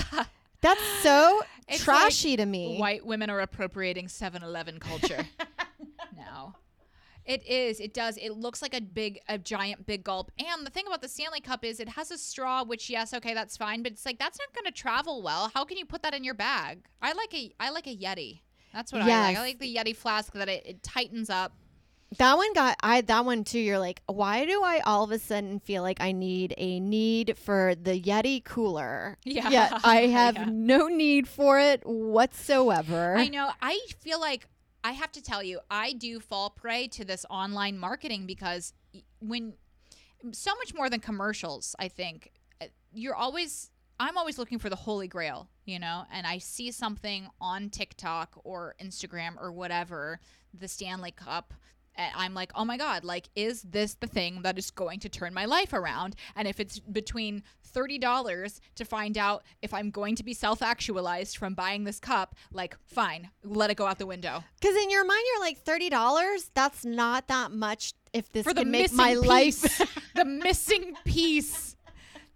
that's 0.62 0.84
so 1.02 1.42
It's 1.68 1.84
trashy 1.84 2.36
to 2.38 2.46
me 2.46 2.78
White 2.78 3.06
women 3.06 3.30
are 3.30 3.40
appropriating 3.40 4.08
7-Eleven 4.08 4.80
culture. 4.80 5.26
no. 6.18 6.56
It 7.26 7.48
is. 7.48 7.80
It 7.80 7.94
does. 7.94 8.18
It 8.18 8.32
looks 8.32 8.62
like 8.62 8.74
a 8.74 8.82
big, 8.82 9.22
a 9.30 9.38
giant 9.38 9.86
big 9.86 10.04
gulp. 10.04 10.32
And 10.38 10.66
the 10.66 10.70
thing 10.70 10.86
about 10.88 11.02
the 11.02 11.08
Stanley 11.08 11.40
Cup 11.40 11.64
is 11.64 11.80
it 11.80 11.90
has 11.90 12.12
a 12.12 12.18
straw, 12.18 12.64
which 12.64 12.90
yes, 12.90 13.14
okay, 13.14 13.34
that's 13.34 13.56
fine. 13.56 13.82
But 13.82 13.94
it's 13.94 14.06
like 14.06 14.20
that's 14.20 14.38
not 14.38 14.54
going 14.54 14.66
to 14.66 14.78
travel 14.78 15.22
well. 15.22 15.50
How 15.54 15.64
can 15.64 15.78
you 15.78 15.86
put 15.86 16.02
that 16.04 16.14
in 16.14 16.24
your 16.24 16.34
bag? 16.34 16.80
I 17.02 17.14
like 17.14 17.34
a, 17.34 17.54
I 17.60 17.70
like 17.70 17.88
a 17.88 17.96
Yeti. 17.96 18.42
That's 18.74 18.92
what 18.92 19.02
I 19.04 19.08
like. 19.28 19.38
I 19.38 19.42
like 19.42 19.60
the 19.60 19.76
Yeti 19.76 19.96
flask 19.96 20.34
that 20.34 20.50
it, 20.50 20.66
it 20.66 20.84
tightens 20.84 21.30
up. 21.30 21.54
That 22.18 22.38
one 22.38 22.54
got 22.54 22.78
I 22.84 23.02
that 23.02 23.26
one 23.26 23.44
too. 23.44 23.60
You're 23.60 23.80
like, 23.80 24.02
why 24.08 24.46
do 24.46 24.62
I 24.64 24.82
all 24.86 25.04
of 25.04 25.12
a 25.12 25.18
sudden 25.20 25.60
feel 25.60 25.82
like 25.82 26.00
I 26.02 26.12
need 26.12 26.54
a 26.58 26.80
need 26.80 27.38
for 27.38 27.74
the 27.76 28.00
Yeti 28.00 28.44
cooler? 28.44 29.18
Yeah. 29.24 29.50
Yet 29.50 29.74
I 29.84 30.08
have 30.08 30.36
Yeah. 30.36 30.46
no 30.52 30.88
need 30.88 31.28
for 31.28 31.60
it 31.60 31.82
whatsoever. 31.86 33.16
I 33.18 33.30
know. 33.30 33.50
I 33.62 33.80
feel 34.00 34.20
like 34.20 34.48
I 34.84 34.92
have 34.92 35.12
to 35.14 35.22
tell 35.22 35.42
you, 35.42 35.60
I 35.72 35.94
do 35.94 36.20
fall 36.20 36.50
prey 36.50 36.88
to 36.90 37.06
this 37.06 37.26
online 37.30 37.78
marketing 37.78 38.26
because 38.28 38.74
when 39.20 39.54
so 40.34 40.52
much 40.56 40.74
more 40.74 40.90
than 40.90 41.00
commercials, 41.00 41.76
I 41.80 41.88
think 41.88 42.32
uh, 42.62 42.66
you're 42.94 43.16
always 43.16 43.72
I'm 44.04 44.18
always 44.18 44.38
looking 44.38 44.60
for 44.60 44.70
the 44.70 44.76
holy 44.76 45.08
grail, 45.08 45.48
you 45.66 45.80
know, 45.80 46.04
and 46.12 46.28
I 46.28 46.38
see 46.38 46.72
something 46.72 47.28
on 47.40 47.70
TikTok 47.70 48.40
or 48.44 48.76
Instagram 48.82 49.42
or 49.42 49.52
whatever, 49.52 50.20
the 50.54 50.68
Stanley 50.68 51.12
Cup 51.12 51.54
and 51.96 52.12
I'm 52.16 52.34
like, 52.34 52.52
oh 52.56 52.66
my 52.66 52.78
God, 52.78 53.04
like, 53.04 53.30
is 53.36 53.62
this 53.62 53.96
the 53.96 54.08
thing 54.08 54.42
that 54.42 54.58
is 54.58 54.72
going 54.72 55.00
to 55.02 55.10
turn 55.10 55.34
my 55.34 55.46
life 55.46 55.74
around? 55.74 56.16
And 56.36 56.48
if 56.48 56.60
it's 56.60 56.80
between 56.80 57.44
$30 57.74 58.60
to 58.76 58.86
find 58.86 59.18
out 59.18 59.44
if 59.62 59.74
I'm 59.74 59.90
going 59.92 60.16
to 60.16 60.24
be 60.24 60.34
self 60.34 60.62
actualized 60.62 61.38
from 61.38 61.54
buying 61.54 61.84
this 61.84 62.00
cup, 62.00 62.36
like, 62.52 62.76
fine, 62.86 63.30
let 63.44 63.70
it 63.70 63.76
go 63.76 63.86
out 63.86 64.00
the 64.00 64.08
window. 64.08 64.44
Because 64.60 64.76
in 64.76 64.90
your 64.90 65.06
mind, 65.06 65.22
you're 65.32 65.42
like 65.42 65.60
thirty 65.60 65.90
dollars. 65.90 66.50
That's 66.54 66.86
not 66.86 67.28
that 67.28 67.52
much. 67.52 67.94
If 68.12 68.32
this 68.32 68.46
For 68.46 68.54
the 68.54 68.66
make 68.66 68.94
my 68.94 69.14
life, 69.14 69.62
the 70.16 70.26
missing 70.44 70.96
piece 71.04 71.76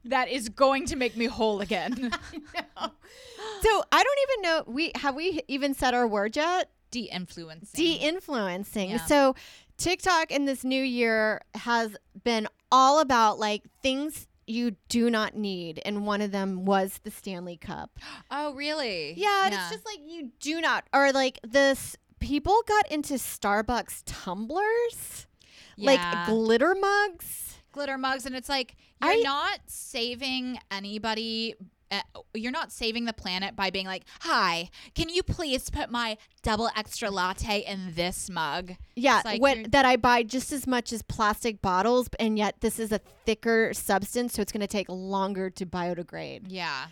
that 0.10 0.30
is 0.30 0.50
going 0.50 0.86
to 0.88 0.96
make 0.96 1.16
me 1.16 1.26
whole 1.26 1.62
again. 1.62 1.94
so 2.76 3.84
I 3.92 4.04
don't 4.04 4.20
even 4.30 4.42
know. 4.42 4.64
We 4.68 4.92
have 4.96 5.16
we 5.16 5.42
even 5.48 5.74
said 5.74 5.94
our 5.94 6.08
word 6.08 6.36
yet? 6.36 6.70
De 6.92 7.02
influencing. 7.02 7.76
De-influencing. 7.76 8.92
Yeah. 8.92 9.06
So 9.06 9.36
TikTok 9.78 10.32
in 10.32 10.46
this 10.46 10.64
new 10.64 10.82
year 10.82 11.42
has 11.54 11.96
been 12.24 12.48
all 12.72 13.00
about 13.00 13.40
like 13.40 13.64
things 13.82 14.28
you 14.48 14.76
do 14.88 15.10
not 15.10 15.36
need, 15.36 15.82
and 15.86 16.06
one 16.06 16.22
of 16.22 16.32
them 16.32 16.64
was 16.66 17.02
the 17.04 17.12
Stanley 17.12 17.58
Cup. 17.58 18.00
oh, 18.32 18.54
really? 18.54 19.14
Yeah, 19.18 19.46
and 19.46 19.54
it's 19.54 19.70
just 19.70 19.86
like 19.86 20.00
you 20.06 20.32
do 20.40 20.62
not, 20.62 20.86
or 20.94 21.12
like 21.12 21.40
this. 21.44 21.96
People 22.20 22.64
got 22.68 22.92
into 22.92 23.14
Starbucks 23.16 24.02
tumblers, 24.06 25.28
Yeah. 25.76 25.92
like 25.92 26.26
glitter 26.28 26.74
mugs. 26.74 27.57
Glitter 27.78 27.98
mugs 27.98 28.26
and 28.26 28.36
it's 28.36 28.50
like 28.50 28.76
you're 29.02 29.12
I- 29.12 29.22
not 29.24 29.60
saving 29.68 30.60
anybody 30.72 31.54
uh, 31.90 32.02
you're 32.34 32.52
not 32.52 32.70
saving 32.72 33.06
the 33.06 33.14
planet 33.14 33.56
by 33.56 33.70
being 33.70 33.86
like 33.86 34.04
hi 34.22 34.70
can 34.94 35.08
you 35.10 35.24
please 35.24 35.70
put 35.70 35.90
my 35.90 36.18
double 36.42 36.70
extra 36.76 37.10
latte 37.10 37.60
in 37.60 37.94
this 37.96 38.30
mug 38.30 38.74
Yeah, 38.96 39.22
like 39.24 39.40
what 39.42 39.72
that 39.72 39.86
I 39.86 39.96
buy 39.96 40.24
just 40.24 40.52
as 40.52 40.68
much 40.68 40.92
as 40.92 41.02
plastic 41.02 41.62
bottles, 41.62 42.10
and 42.20 42.38
yet 42.38 42.56
this 42.62 42.78
is 42.80 42.92
a 42.92 43.00
thicker 43.26 43.74
substance, 43.74 44.34
so 44.34 44.42
it's 44.42 44.52
going 44.52 44.62
to 44.62 44.68
take 44.68 44.88
longer 44.90 45.50
to 45.52 45.66
biodegrade. 45.66 46.46
yeah 46.50 46.88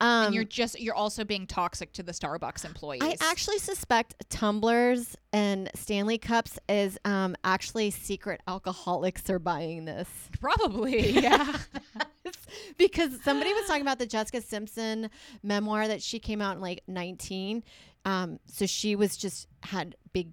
Um, 0.00 0.26
and 0.26 0.34
you're 0.34 0.44
just 0.44 0.78
you're 0.78 0.94
also 0.94 1.24
being 1.24 1.46
toxic 1.46 1.92
to 1.94 2.02
the 2.04 2.12
starbucks 2.12 2.64
employees 2.64 3.02
I 3.02 3.16
actually 3.20 3.58
suspect 3.58 4.14
tumblers 4.30 5.16
and 5.32 5.70
Stanley 5.74 6.18
cups 6.18 6.58
is 6.68 6.98
um, 7.04 7.34
actually 7.42 7.90
secret 7.90 8.40
alcoholics 8.46 9.28
are 9.28 9.40
buying 9.40 9.86
this 9.86 10.08
probably 10.40 11.10
yeah 11.20 11.56
because 12.76 13.22
somebody 13.22 13.52
was 13.52 13.66
talking 13.66 13.82
about 13.82 13.98
the 13.98 14.06
Jessica 14.06 14.40
Simpson 14.40 15.10
memoir 15.42 15.88
that 15.88 16.02
she 16.02 16.18
came 16.18 16.40
out 16.40 16.56
in 16.56 16.62
like 16.62 16.82
19. 16.86 17.62
Um, 18.04 18.38
so 18.46 18.66
she 18.66 18.96
was 18.96 19.16
just 19.16 19.48
had 19.62 19.96
big 20.12 20.32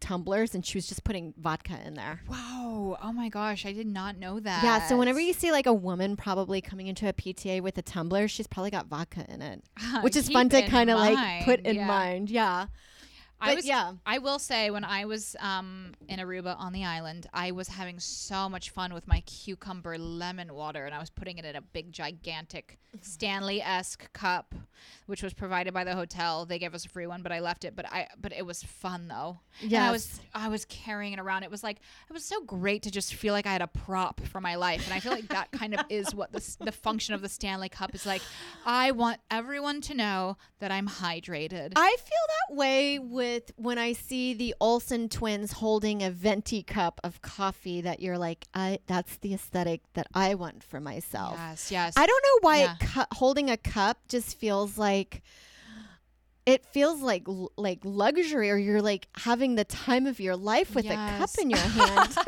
tumblers 0.00 0.54
and 0.54 0.64
she 0.64 0.76
was 0.76 0.86
just 0.86 1.04
putting 1.04 1.34
vodka 1.38 1.78
in 1.84 1.94
there. 1.94 2.20
wow 2.28 2.98
oh 3.02 3.12
my 3.12 3.28
gosh 3.28 3.64
i 3.66 3.72
did 3.72 3.86
not 3.86 4.16
know 4.18 4.40
that 4.40 4.62
Yeah, 4.62 4.86
so 4.88 4.96
whenever 4.96 5.20
you 5.20 5.32
see 5.32 5.52
like 5.52 5.66
a 5.66 5.72
woman 5.72 6.16
probably 6.16 6.60
coming 6.60 6.86
into 6.86 7.08
a 7.08 7.12
PTA 7.12 7.60
with 7.60 7.78
a 7.78 7.82
tumbler, 7.82 8.28
she's 8.28 8.46
probably 8.46 8.70
got 8.70 8.86
vodka 8.86 9.24
in 9.28 9.42
it, 9.42 9.62
ah, 9.78 10.00
which 10.02 10.16
is 10.16 10.28
Keep 10.28 10.34
fun 10.34 10.48
to 10.50 10.66
kind 10.68 10.90
of 10.90 10.98
like 10.98 11.44
put 11.44 11.60
in 11.60 11.76
yeah. 11.76 11.86
mind. 11.86 12.30
Yeah. 12.30 12.66
I 13.40 13.50
But 13.50 13.56
was, 13.56 13.66
yeah. 13.66 13.92
I 14.04 14.18
will 14.18 14.38
say 14.38 14.70
when 14.70 14.84
I 14.84 15.04
was 15.06 15.34
um, 15.40 15.92
in 16.08 16.18
Aruba 16.20 16.56
on 16.58 16.72
the 16.72 16.84
island, 16.84 17.26
I 17.32 17.52
was 17.52 17.68
having 17.68 17.98
so 17.98 18.48
much 18.48 18.70
fun 18.70 18.92
with 18.92 19.08
my 19.08 19.20
cucumber 19.20 19.96
lemon 19.96 20.52
water, 20.54 20.84
and 20.84 20.94
I 20.94 20.98
was 20.98 21.10
putting 21.10 21.38
it 21.38 21.44
in 21.44 21.56
a 21.56 21.60
big, 21.62 21.90
gigantic 21.92 22.78
Stanley 23.00 23.62
esque 23.62 24.12
cup, 24.12 24.54
which 25.06 25.22
was 25.22 25.32
provided 25.32 25.72
by 25.72 25.84
the 25.84 25.94
hotel. 25.94 26.44
They 26.44 26.58
gave 26.58 26.74
us 26.74 26.84
a 26.84 26.88
free 26.88 27.06
one, 27.06 27.22
but 27.22 27.32
I 27.32 27.40
left 27.40 27.64
it. 27.64 27.74
But 27.76 27.86
I, 27.90 28.08
but 28.20 28.32
it 28.32 28.44
was 28.44 28.62
fun 28.62 29.08
though. 29.08 29.38
Yeah, 29.60 29.88
I 29.88 29.92
was, 29.92 30.20
I 30.34 30.48
was 30.48 30.64
carrying 30.66 31.12
it 31.12 31.20
around. 31.20 31.44
It 31.44 31.50
was 31.50 31.62
like 31.62 31.78
it 32.08 32.12
was 32.12 32.24
so 32.24 32.42
great 32.42 32.82
to 32.82 32.90
just 32.90 33.14
feel 33.14 33.32
like 33.32 33.46
I 33.46 33.52
had 33.52 33.62
a 33.62 33.68
prop 33.68 34.20
for 34.26 34.40
my 34.40 34.56
life, 34.56 34.84
and 34.84 34.92
I 34.92 35.00
feel 35.00 35.12
like 35.12 35.28
that 35.28 35.50
kind 35.52 35.74
of 35.74 35.84
is 35.88 36.14
what 36.14 36.32
the 36.32 36.56
the 36.60 36.72
function 36.72 37.14
of 37.14 37.22
the 37.22 37.28
Stanley 37.28 37.68
Cup 37.68 37.94
is 37.94 38.04
like. 38.04 38.22
I 38.66 38.90
want 38.90 39.20
everyone 39.30 39.80
to 39.82 39.94
know 39.94 40.36
that 40.58 40.70
I'm 40.70 40.88
hydrated. 40.88 41.72
I 41.76 41.96
feel 41.96 42.26
that 42.48 42.56
way 42.56 42.98
with 42.98 43.29
when 43.56 43.78
I 43.78 43.92
see 43.92 44.34
the 44.34 44.54
Olsen 44.60 45.08
twins 45.08 45.52
holding 45.52 46.02
a 46.02 46.10
venti 46.10 46.62
cup 46.62 47.00
of 47.04 47.20
coffee 47.22 47.80
that 47.80 48.00
you're 48.00 48.18
like, 48.18 48.46
I 48.54 48.78
that's 48.86 49.16
the 49.18 49.34
aesthetic 49.34 49.80
that 49.94 50.06
I 50.14 50.34
want 50.34 50.62
for 50.62 50.80
myself. 50.80 51.34
Yes, 51.36 51.70
yes. 51.70 51.94
I 51.96 52.06
don't 52.06 52.24
know 52.24 52.38
why 52.48 52.56
Yeah. 52.62 52.76
cu- 52.80 53.16
holding 53.16 53.50
a 53.50 53.56
cup 53.56 53.98
just 54.08 54.36
feels 54.38 54.76
like 54.78 55.22
it 56.46 56.64
feels 56.66 57.00
like 57.02 57.24
like 57.56 57.80
luxury 57.84 58.50
or 58.50 58.56
you're 58.56 58.82
like 58.82 59.08
having 59.16 59.54
the 59.56 59.64
time 59.64 60.06
of 60.06 60.18
your 60.20 60.36
life 60.36 60.74
with 60.74 60.86
a 60.86 60.94
cup 61.18 61.30
in 61.40 61.50
your 61.50 61.58
hand. 61.78 62.16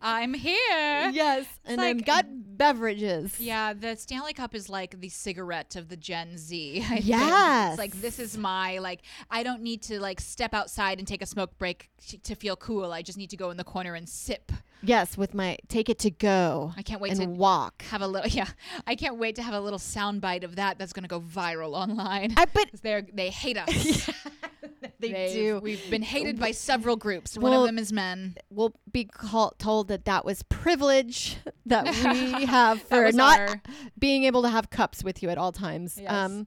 I'm 0.00 0.34
here. 0.34 1.10
yes, 1.12 1.46
and 1.64 1.78
then 1.78 1.96
like- 1.98 2.06
got 2.06 2.26
beverages. 2.28 3.38
Yeah, 3.40 3.72
the 3.72 3.96
Stanley 3.96 4.32
Cup 4.32 4.54
is 4.54 4.68
like 4.68 5.00
the 5.00 5.08
cigarette 5.08 5.76
of 5.76 5.88
the 5.88 5.96
Gen 5.96 6.36
Z. 6.36 6.80
I 6.84 6.88
think. 6.96 7.06
Yes. 7.06 7.70
It's 7.72 7.78
like 7.78 8.00
this 8.00 8.18
is 8.18 8.36
my 8.36 8.78
like 8.78 9.00
I 9.30 9.42
don't 9.42 9.62
need 9.62 9.82
to 9.82 10.00
like 10.00 10.20
step 10.20 10.54
outside 10.54 10.98
and 10.98 11.06
take 11.06 11.22
a 11.22 11.26
smoke 11.26 11.56
break 11.58 11.88
t- 12.06 12.18
to 12.18 12.34
feel 12.34 12.56
cool. 12.56 12.92
I 12.92 13.02
just 13.02 13.18
need 13.18 13.30
to 13.30 13.36
go 13.36 13.50
in 13.50 13.56
the 13.56 13.64
corner 13.64 13.94
and 13.94 14.08
sip. 14.08 14.52
Yes, 14.82 15.16
with 15.16 15.34
my 15.34 15.56
take 15.68 15.88
it 15.88 15.98
to 16.00 16.10
go 16.10 16.72
I 16.76 16.82
can't 16.82 17.00
wait 17.00 17.12
and 17.12 17.20
to 17.20 17.26
walk. 17.26 17.82
have 17.90 18.00
a 18.02 18.06
little 18.06 18.28
yeah. 18.30 18.46
I 18.86 18.94
can't 18.94 19.18
wait 19.18 19.36
to 19.36 19.42
have 19.42 19.54
a 19.54 19.60
little 19.60 19.78
soundbite 19.78 20.44
of 20.44 20.56
that 20.56 20.78
that's 20.78 20.92
going 20.92 21.02
to 21.02 21.08
go 21.08 21.20
viral 21.20 21.72
online. 21.74 22.34
I 22.36 22.44
but 22.46 22.68
They're 22.82 23.02
they 23.02 23.30
hate 23.30 23.56
us. 23.58 24.10
they 25.00 25.12
They've- 25.12 25.32
do. 25.32 25.60
We've 25.62 25.90
been 25.90 26.02
hated 26.02 26.38
by 26.38 26.50
several 26.52 26.96
groups. 26.96 27.36
One 27.36 27.50
Well, 27.52 27.62
of 27.62 27.68
them 27.68 27.78
is 27.78 27.92
men. 27.92 28.36
We'll 28.50 28.74
be 28.92 29.04
call, 29.04 29.54
told 29.58 29.88
that 29.88 30.04
that 30.06 30.24
was 30.24 30.42
privilege 30.44 31.36
that 31.66 31.84
we 31.86 32.44
have 32.46 32.82
for 32.82 33.10
not 33.12 33.38
our- 33.40 33.62
being 33.98 34.24
able 34.24 34.42
to 34.42 34.48
have 34.48 34.70
cups 34.70 35.02
with 35.04 35.22
you 35.22 35.30
at 35.30 35.38
all 35.38 35.52
times. 35.52 35.98
Yes. 36.00 36.10
Um, 36.12 36.46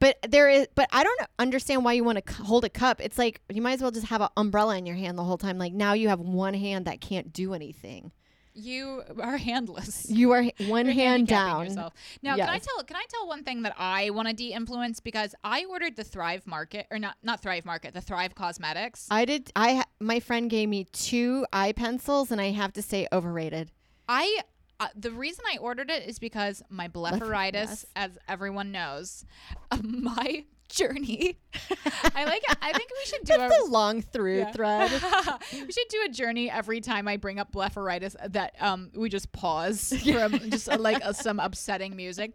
but 0.00 0.16
there 0.28 0.48
is, 0.48 0.68
but 0.76 0.88
I 0.92 1.02
don't 1.02 1.20
understand 1.40 1.84
why 1.84 1.94
you 1.94 2.04
want 2.04 2.24
to 2.24 2.32
c- 2.32 2.42
hold 2.44 2.64
a 2.64 2.68
cup. 2.68 3.00
It's 3.00 3.18
like 3.18 3.40
you 3.52 3.60
might 3.60 3.72
as 3.72 3.82
well 3.82 3.90
just 3.90 4.06
have 4.06 4.20
an 4.20 4.28
umbrella 4.36 4.76
in 4.78 4.86
your 4.86 4.94
hand 4.94 5.18
the 5.18 5.24
whole 5.24 5.38
time. 5.38 5.58
Like 5.58 5.72
now 5.72 5.92
you 5.94 6.08
have 6.08 6.20
one 6.20 6.54
hand 6.54 6.84
that 6.84 7.00
can't 7.00 7.32
do 7.32 7.52
anything. 7.52 8.12
You 8.58 9.04
are 9.20 9.36
handless. 9.36 10.10
You 10.10 10.32
are 10.32 10.42
one 10.66 10.86
You're 10.86 10.94
hand 10.94 11.28
down. 11.28 11.66
yourself. 11.66 11.94
Now, 12.22 12.34
can 12.34 12.48
I 12.48 12.58
tell? 12.58 12.82
Can 12.82 12.96
I 12.96 13.04
tell 13.08 13.28
one 13.28 13.44
thing 13.44 13.62
that 13.62 13.74
I 13.78 14.10
want 14.10 14.26
to 14.28 14.34
de-influence 14.34 14.98
because 14.98 15.34
I 15.44 15.64
ordered 15.66 15.94
the 15.94 16.02
Thrive 16.02 16.46
Market 16.46 16.86
or 16.90 16.98
not 16.98 17.16
not 17.22 17.40
Thrive 17.40 17.64
Market, 17.64 17.94
the 17.94 18.00
Thrive 18.00 18.34
Cosmetics. 18.34 19.06
I 19.10 19.24
did. 19.24 19.52
I 19.54 19.84
my 20.00 20.18
friend 20.18 20.50
gave 20.50 20.68
me 20.68 20.84
two 20.84 21.46
eye 21.52 21.72
pencils, 21.72 22.32
and 22.32 22.40
I 22.40 22.50
have 22.50 22.72
to 22.72 22.82
say 22.82 23.06
overrated. 23.12 23.70
I 24.08 24.40
uh, 24.80 24.88
the 24.96 25.10
reason 25.10 25.44
I 25.52 25.58
ordered 25.58 25.90
it 25.90 26.08
is 26.08 26.18
because 26.18 26.62
my 26.68 26.88
blepharitis, 26.88 27.52
yes. 27.52 27.86
as 27.96 28.18
everyone 28.28 28.72
knows, 28.72 29.24
uh, 29.70 29.78
my 29.82 30.44
journey. 30.68 31.38
I 32.14 32.24
like. 32.24 32.42
I 32.62 32.72
think 32.72 32.90
we 32.90 33.04
should 33.06 33.24
do 33.24 33.34
a. 33.34 33.38
That's 33.38 33.64
the 33.64 33.70
long 33.70 34.02
through 34.02 34.38
Yeah. 34.38 34.52
thread. 34.52 34.90
we 35.52 35.72
should 35.72 35.88
do 35.88 36.02
a 36.06 36.08
journey 36.10 36.50
every 36.50 36.80
time 36.80 37.08
I 37.08 37.16
bring 37.16 37.38
up 37.38 37.52
blepharitis 37.52 38.14
that 38.32 38.54
um 38.60 38.90
we 38.94 39.08
just 39.08 39.32
pause 39.32 39.92
from 40.04 40.50
just 40.50 40.68
uh, 40.68 40.78
like 40.78 41.04
uh, 41.04 41.12
some 41.12 41.40
upsetting 41.40 41.96
music. 41.96 42.32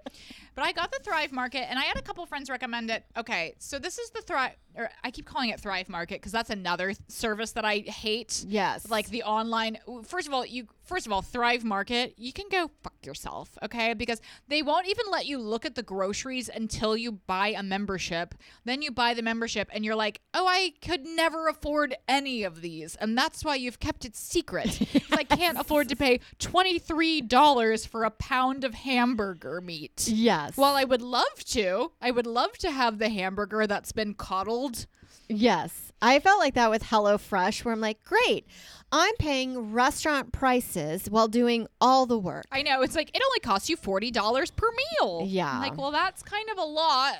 But 0.55 0.65
I 0.65 0.71
got 0.71 0.91
the 0.91 0.99
Thrive 1.03 1.31
Market 1.31 1.69
and 1.69 1.79
I 1.79 1.83
had 1.83 1.97
a 1.97 2.01
couple 2.01 2.25
friends 2.25 2.49
recommend 2.49 2.89
it. 2.91 3.05
Okay, 3.17 3.55
so 3.59 3.79
this 3.79 3.97
is 3.99 4.09
the 4.11 4.21
Thrive 4.21 4.51
or 4.75 4.89
I 5.03 5.11
keep 5.11 5.25
calling 5.27 5.49
it 5.49 5.59
Thrive 5.59 5.87
Market 5.87 6.15
because 6.15 6.31
that's 6.31 6.49
another 6.49 6.87
th- 6.87 6.97
service 7.07 7.51
that 7.51 7.63
I 7.65 7.77
hate. 7.79 8.43
Yes. 8.47 8.89
Like 8.89 9.09
the 9.09 9.23
online 9.23 9.77
first 10.05 10.27
of 10.27 10.33
all, 10.33 10.45
you 10.45 10.67
first 10.83 11.05
of 11.05 11.13
all, 11.13 11.21
Thrive 11.21 11.63
Market, 11.63 12.15
you 12.17 12.33
can 12.33 12.47
go 12.51 12.69
fuck 12.83 12.93
yourself, 13.05 13.57
okay? 13.63 13.93
Because 13.93 14.19
they 14.47 14.61
won't 14.63 14.87
even 14.87 15.05
let 15.11 15.25
you 15.25 15.37
look 15.37 15.65
at 15.65 15.75
the 15.75 15.83
groceries 15.83 16.49
until 16.49 16.97
you 16.97 17.11
buy 17.11 17.49
a 17.49 17.61
membership. 17.63 18.33
Then 18.65 18.81
you 18.81 18.91
buy 18.91 19.13
the 19.13 19.21
membership 19.21 19.69
and 19.73 19.85
you're 19.85 19.95
like, 19.95 20.21
"Oh, 20.33 20.45
I 20.47 20.73
could 20.81 21.05
never 21.05 21.47
afford 21.47 21.95
any 22.07 22.43
of 22.43 22.61
these." 22.61 22.95
And 22.95 23.17
that's 23.17 23.43
why 23.45 23.55
you've 23.55 23.79
kept 23.79 24.05
it 24.05 24.15
secret. 24.15 24.79
'Cause 24.93 25.01
I 25.19 25.23
can't 25.23 25.59
afford 25.59 25.89
to 25.89 25.95
pay 25.95 26.19
$23 26.39 27.87
for 27.87 28.03
a 28.03 28.11
pound 28.11 28.63
of 28.63 28.73
hamburger 28.73 29.61
meat. 29.61 30.07
Yes. 30.47 30.57
While 30.57 30.75
I 30.75 30.83
would 30.83 31.01
love 31.01 31.43
to, 31.45 31.91
I 32.01 32.11
would 32.11 32.27
love 32.27 32.57
to 32.59 32.71
have 32.71 32.99
the 32.99 33.09
hamburger 33.09 33.67
that's 33.67 33.91
been 33.91 34.13
coddled. 34.13 34.85
Yes. 35.29 35.91
I 36.01 36.19
felt 36.19 36.39
like 36.39 36.53
that 36.55 36.69
with 36.69 36.83
HelloFresh, 36.83 37.63
where 37.63 37.73
I'm 37.73 37.79
like, 37.79 38.03
great, 38.03 38.45
I'm 38.91 39.15
paying 39.15 39.71
restaurant 39.71 40.33
prices 40.33 41.09
while 41.09 41.27
doing 41.27 41.67
all 41.79 42.05
the 42.05 42.19
work. 42.19 42.45
I 42.51 42.61
know 42.61 42.81
it's 42.81 42.95
like 42.95 43.09
it 43.15 43.21
only 43.25 43.39
costs 43.39 43.69
you 43.69 43.77
forty 43.77 44.11
dollars 44.11 44.51
per 44.51 44.67
meal. 44.99 45.23
Yeah. 45.25 45.49
I'm 45.51 45.61
like 45.61 45.77
well, 45.77 45.91
that's 45.91 46.21
kind 46.23 46.49
of 46.49 46.57
a 46.57 46.63
lot. 46.63 47.15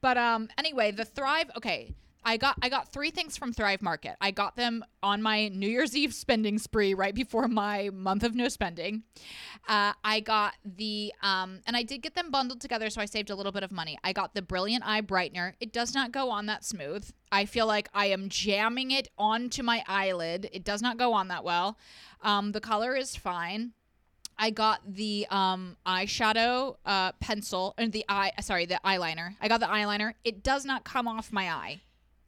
But 0.00 0.16
um, 0.16 0.48
anyway, 0.56 0.90
the 0.90 1.04
Thrive. 1.04 1.50
Okay, 1.56 1.94
I 2.28 2.36
got 2.36 2.58
I 2.60 2.68
got 2.68 2.92
three 2.92 3.10
things 3.10 3.38
from 3.38 3.54
Thrive 3.54 3.80
Market. 3.80 4.16
I 4.20 4.32
got 4.32 4.54
them 4.54 4.84
on 5.02 5.22
my 5.22 5.48
New 5.48 5.66
Year's 5.66 5.96
Eve 5.96 6.12
spending 6.12 6.58
spree 6.58 6.92
right 6.92 7.14
before 7.14 7.48
my 7.48 7.88
month 7.90 8.22
of 8.22 8.34
no 8.34 8.48
spending. 8.48 9.04
Uh, 9.66 9.94
I 10.04 10.20
got 10.20 10.52
the 10.62 11.14
um, 11.22 11.60
and 11.66 11.74
I 11.74 11.84
did 11.84 12.02
get 12.02 12.14
them 12.14 12.30
bundled 12.30 12.60
together, 12.60 12.90
so 12.90 13.00
I 13.00 13.06
saved 13.06 13.30
a 13.30 13.34
little 13.34 13.50
bit 13.50 13.62
of 13.62 13.72
money. 13.72 13.98
I 14.04 14.12
got 14.12 14.34
the 14.34 14.42
Brilliant 14.42 14.84
Eye 14.86 15.00
Brightener. 15.00 15.54
It 15.58 15.72
does 15.72 15.94
not 15.94 16.12
go 16.12 16.28
on 16.28 16.44
that 16.46 16.66
smooth. 16.66 17.10
I 17.32 17.46
feel 17.46 17.66
like 17.66 17.88
I 17.94 18.06
am 18.06 18.28
jamming 18.28 18.90
it 18.90 19.08
onto 19.16 19.62
my 19.62 19.82
eyelid. 19.88 20.50
It 20.52 20.64
does 20.64 20.82
not 20.82 20.98
go 20.98 21.14
on 21.14 21.28
that 21.28 21.44
well. 21.44 21.78
Um, 22.20 22.52
the 22.52 22.60
color 22.60 22.94
is 22.94 23.16
fine. 23.16 23.72
I 24.36 24.50
got 24.50 24.82
the 24.86 25.26
um, 25.30 25.78
eyeshadow 25.86 26.76
uh, 26.84 27.12
pencil 27.20 27.72
and 27.78 27.90
the 27.90 28.04
eye. 28.06 28.32
Sorry, 28.42 28.66
the 28.66 28.80
eyeliner. 28.84 29.34
I 29.40 29.48
got 29.48 29.60
the 29.60 29.66
eyeliner. 29.66 30.12
It 30.24 30.42
does 30.42 30.66
not 30.66 30.84
come 30.84 31.08
off 31.08 31.32
my 31.32 31.50
eye. 31.50 31.80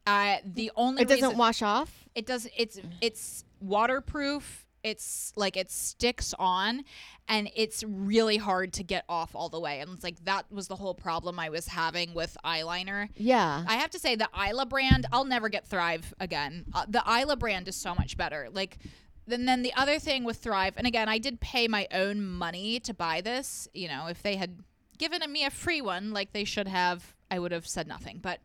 Uh, 0.07 0.37
the 0.45 0.71
only 0.75 1.03
It 1.03 1.07
doesn't 1.07 1.23
reason- 1.23 1.37
wash 1.37 1.61
off. 1.61 2.05
it 2.15 2.25
does. 2.25 2.47
It's 2.57 2.79
it's 3.01 3.43
waterproof. 3.59 4.65
It's 4.83 5.31
like 5.35 5.57
it 5.57 5.69
sticks 5.69 6.33
on, 6.39 6.83
and 7.27 7.51
it's 7.55 7.83
really 7.83 8.37
hard 8.37 8.73
to 8.73 8.83
get 8.83 9.05
off 9.07 9.35
all 9.35 9.47
the 9.47 9.59
way. 9.59 9.79
And 9.79 9.91
it's 9.91 10.03
like 10.03 10.23
that 10.25 10.51
was 10.51 10.67
the 10.67 10.75
whole 10.75 10.95
problem 10.95 11.39
I 11.39 11.49
was 11.49 11.67
having 11.67 12.15
with 12.15 12.35
eyeliner. 12.43 13.09
Yeah. 13.15 13.63
I 13.67 13.75
have 13.75 13.91
to 13.91 13.99
say 13.99 14.15
the 14.15 14.27
Isla 14.35 14.65
brand, 14.65 15.05
I'll 15.11 15.23
never 15.25 15.49
get 15.49 15.67
Thrive 15.67 16.15
again. 16.19 16.65
Uh, 16.73 16.85
the 16.89 17.03
Isla 17.07 17.35
brand 17.35 17.67
is 17.67 17.75
so 17.75 17.93
much 17.93 18.17
better. 18.17 18.49
Like 18.51 18.79
then 19.27 19.45
then 19.45 19.61
the 19.61 19.73
other 19.75 19.99
thing 19.99 20.23
with 20.23 20.37
Thrive, 20.37 20.73
and 20.77 20.87
again, 20.87 21.07
I 21.07 21.19
did 21.19 21.39
pay 21.39 21.67
my 21.67 21.87
own 21.93 22.25
money 22.25 22.79
to 22.79 22.93
buy 22.93 23.21
this. 23.21 23.67
You 23.75 23.87
know, 23.87 24.07
if 24.07 24.23
they 24.23 24.35
had 24.37 24.63
given 24.97 25.21
me 25.31 25.45
a 25.45 25.51
free 25.51 25.81
one 25.81 26.11
like 26.11 26.33
they 26.33 26.43
should 26.43 26.67
have, 26.67 27.13
I 27.31 27.39
would 27.39 27.51
have 27.53 27.65
said 27.65 27.87
nothing. 27.87 28.19
But 28.21 28.39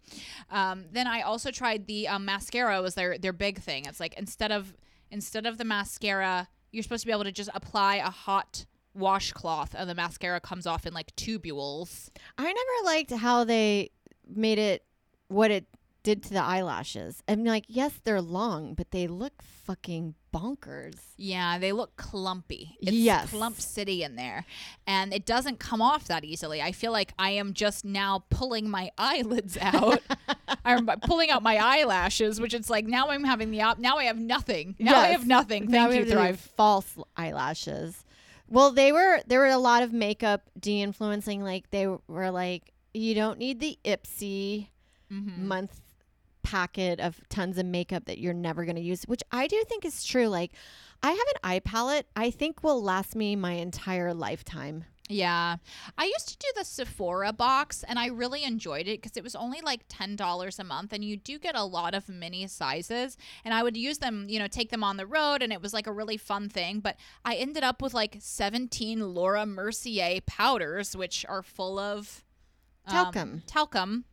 um, 0.51 0.85
then 0.93 1.07
I 1.07 1.21
also 1.21 1.51
tried 1.51 1.87
the 1.87 2.09
um, 2.09 2.25
mascara 2.25 2.81
was 2.81 2.95
their 2.95 3.19
their 3.19 3.33
big 3.33 3.59
thing. 3.59 3.85
It's 3.85 4.01
like 4.01 4.15
instead 4.17 4.53
of 4.53 4.75
instead 5.11 5.45
of 5.45 5.59
the 5.59 5.65
mascara, 5.65 6.49
you're 6.71 6.85
supposed 6.85 7.03
to 7.03 7.07
be 7.07 7.13
able 7.13 7.25
to 7.25 7.33
just 7.33 7.51
apply 7.53 7.97
a 7.97 8.11
hot 8.11 8.65
washcloth 8.95 9.75
and 9.77 9.91
the 9.91 9.95
mascara 9.95 10.41
comes 10.41 10.67
off 10.67 10.87
in 10.87 10.95
like 10.95 11.15
tubules. 11.17 12.09
I 12.39 12.45
never 12.45 12.85
liked 12.85 13.11
how 13.11 13.45
they 13.45 13.91
made 14.27 14.59
it 14.59 14.85
what 15.29 15.51
it 15.51 15.67
did 16.07 16.23
to 16.23 16.31
the 16.35 16.41
eyelashes. 16.43 17.21
I'm 17.27 17.43
like, 17.45 17.65
yes, 17.67 17.91
they're 18.05 18.21
long, 18.23 18.75
but 18.75 18.93
they 18.93 19.09
look 19.09 19.43
fucking 19.43 20.15
bonkers. 20.33 20.95
Yeah, 21.17 21.59
they 21.59 21.73
look 21.73 21.97
clumpy. 21.97 22.77
It's 22.81 22.93
Yes. 22.93 23.31
clump 23.31 23.61
city 23.61 24.05
in 24.05 24.15
there. 24.15 24.45
And 24.87 25.13
it 25.13 25.27
doesn't 25.27 25.59
come 25.59 25.83
off 25.83 26.05
that 26.05 26.23
easily. 26.25 26.63
I 26.63 26.71
feel 26.71 26.93
like 26.93 27.13
I 27.19 27.31
am 27.31 27.55
just 27.55 27.85
now 27.85 28.23
pulling 28.31 28.71
my 28.71 28.93
eyelids 28.99 29.59
out. 29.61 30.01
I'm 30.65 30.87
pulling 30.87 31.31
out 31.31 31.43
my 31.43 31.57
eyelashes, 31.57 32.41
which 32.41 32.55
it's 32.55 32.71
like 32.71 32.87
now 32.87 33.09
I'm 33.09 33.25
having 33.25 33.51
the 33.51 33.63
op 33.63 33.79
now 33.81 33.97
I 33.97 34.05
have 34.05 34.19
nothing. 34.19 34.77
Now 34.79 35.01
I 35.01 35.09
have 35.09 35.27
nothing. 35.27 35.69
Thank 35.69 35.91
we 35.91 35.99
you, 35.99 36.05
Thrive. 36.05 36.39
False 36.39 36.97
eyelashes. 37.17 38.05
Well, 38.49 38.71
they 38.71 38.93
were 38.93 39.23
there 39.27 39.41
were 39.41 39.47
a 39.49 39.59
lot 39.59 39.83
of 39.83 39.93
makeup 39.93 40.43
de-influencing. 40.61 41.43
Like 41.43 41.69
they 41.73 41.89
were 41.89 42.31
like, 42.31 42.73
you 42.95 43.17
don't 43.17 43.41
need 43.41 43.59
the 43.59 43.77
Ipsy 43.85 44.69
Mhm. 45.13 45.39
month 45.39 45.81
packet 46.47 47.01
of 47.01 47.21
tons 47.29 47.59
of 47.59 47.67
makeup 47.67 48.05
that 48.05 48.19
you're 48.19 48.33
never 48.33 48.65
going 48.65 48.77
to 48.77 48.81
use, 48.83 49.03
which 49.03 49.23
I 49.33 49.49
do 49.49 49.65
think 49.69 49.85
is 49.85 50.05
true. 50.05 50.29
Like, 50.29 50.53
I 51.03 51.11
have 51.11 51.19
an 51.19 51.41
eye 51.43 51.59
palette 51.59 52.07
I 52.15 52.31
think 52.31 52.63
will 52.63 52.81
last 52.81 53.17
me 53.17 53.35
my 53.35 53.55
entire 53.55 54.15
lifetime. 54.15 54.85
Yeah. 55.09 55.57
I 55.99 56.05
used 56.05 56.29
to 56.29 56.37
do 56.39 56.47
the 56.57 56.65
Sephora 56.65 57.33
box 57.33 57.85
and 57.87 57.99
I 57.99 58.07
really 58.07 58.45
enjoyed 58.45 58.87
it 58.89 59.01
because 59.03 59.17
it 59.17 59.25
was 59.25 59.35
only 59.35 59.61
like 59.61 59.89
$10 59.89 60.59
a 60.59 60.65
month 60.65 60.93
and 60.93 61.05
you 61.05 61.17
do 61.17 61.39
get 61.39 61.57
a 61.57 61.65
lot 61.65 61.95
of 61.95 62.09
mini 62.09 62.47
sizes. 62.47 63.17
And 63.45 63.53
I 63.53 63.63
would 63.63 63.77
use 63.77 63.99
them, 63.99 64.27
you 64.29 64.39
know, 64.39 64.49
take 64.49 64.71
them 64.71 64.85
on 64.85 64.97
the 64.97 65.07
road 65.07 65.43
and 65.43 65.53
it 65.53 65.63
was 65.63 65.75
like 65.75 65.87
a 65.87 65.93
really 65.93 66.17
fun 66.17 66.49
thing. 66.49 66.81
But 66.81 66.97
I 67.25 67.35
ended 67.35 67.65
up 67.65 67.83
with 67.83 67.95
like 67.95 68.17
17 68.21 69.15
Laura 69.15 69.47
Mercier 69.47 70.21
powders, 70.27 70.97
which 70.97 71.25
are 71.29 71.43
full 71.43 71.79
of 71.79 72.25
um, 72.87 72.95
Talcum. 72.95 73.43
talcum. 73.47 74.05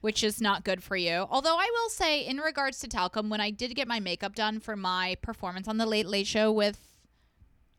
Which 0.00 0.24
is 0.24 0.40
not 0.40 0.64
good 0.64 0.82
for 0.82 0.96
you. 0.96 1.26
Although 1.28 1.58
I 1.58 1.68
will 1.70 1.90
say, 1.90 2.26
in 2.26 2.38
regards 2.38 2.78
to 2.78 2.88
talcum, 2.88 3.28
when 3.28 3.40
I 3.40 3.50
did 3.50 3.74
get 3.74 3.86
my 3.86 4.00
makeup 4.00 4.34
done 4.34 4.58
for 4.58 4.74
my 4.74 5.16
performance 5.20 5.68
on 5.68 5.76
the 5.76 5.84
Late 5.84 6.06
Late 6.06 6.26
Show 6.26 6.50
with 6.50 6.90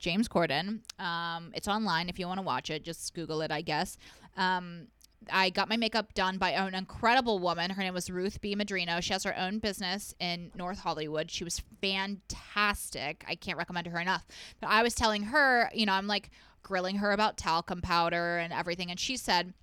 James 0.02 0.28
Corden. 0.28 0.80
Um, 1.00 1.52
it's 1.54 1.68
online 1.68 2.10
if 2.10 2.20
you 2.20 2.28
want 2.28 2.40
to 2.40 2.44
watch 2.44 2.70
it. 2.70 2.84
Just 2.84 3.14
Google 3.14 3.42
it, 3.42 3.52
I 3.52 3.62
guess. 3.62 3.98
Um, 4.36 4.88
I 5.32 5.52
got 5.52 5.70
my 5.70 5.78
makeup 5.78 6.14
done 6.16 6.40
by 6.40 6.52
an 6.52 6.74
incredible 6.74 7.38
woman. 7.38 7.70
Her 7.70 7.84
name 7.84 7.94
was 7.94 8.10
Ruth 8.10 8.42
B. 8.42 8.56
Madrino. 8.56 9.02
She 9.02 9.14
has 9.14 9.24
her 9.24 9.38
own 9.38 9.60
business 9.60 10.16
in 10.20 10.52
North 10.56 10.80
Hollywood. 10.80 11.30
She 11.30 11.44
was 11.44 11.62
fantastic. 11.80 13.24
I 13.28 13.36
can't 13.36 13.58
recommend 13.58 13.88
her 13.88 14.00
enough. 14.00 14.26
But 14.60 14.72
I 14.72 14.82
was 14.82 14.96
telling 14.96 15.24
her, 15.24 15.70
you 15.74 15.86
know, 15.86 15.94
I'm 15.94 16.08
like 16.08 16.32
grilling 16.64 16.98
her 16.98 17.12
about 17.12 17.38
talcum 17.38 17.82
powder 17.82 18.40
and 18.40 18.52
everything. 18.52 18.90
And 18.90 19.00
she 19.00 19.16
said, 19.16 19.54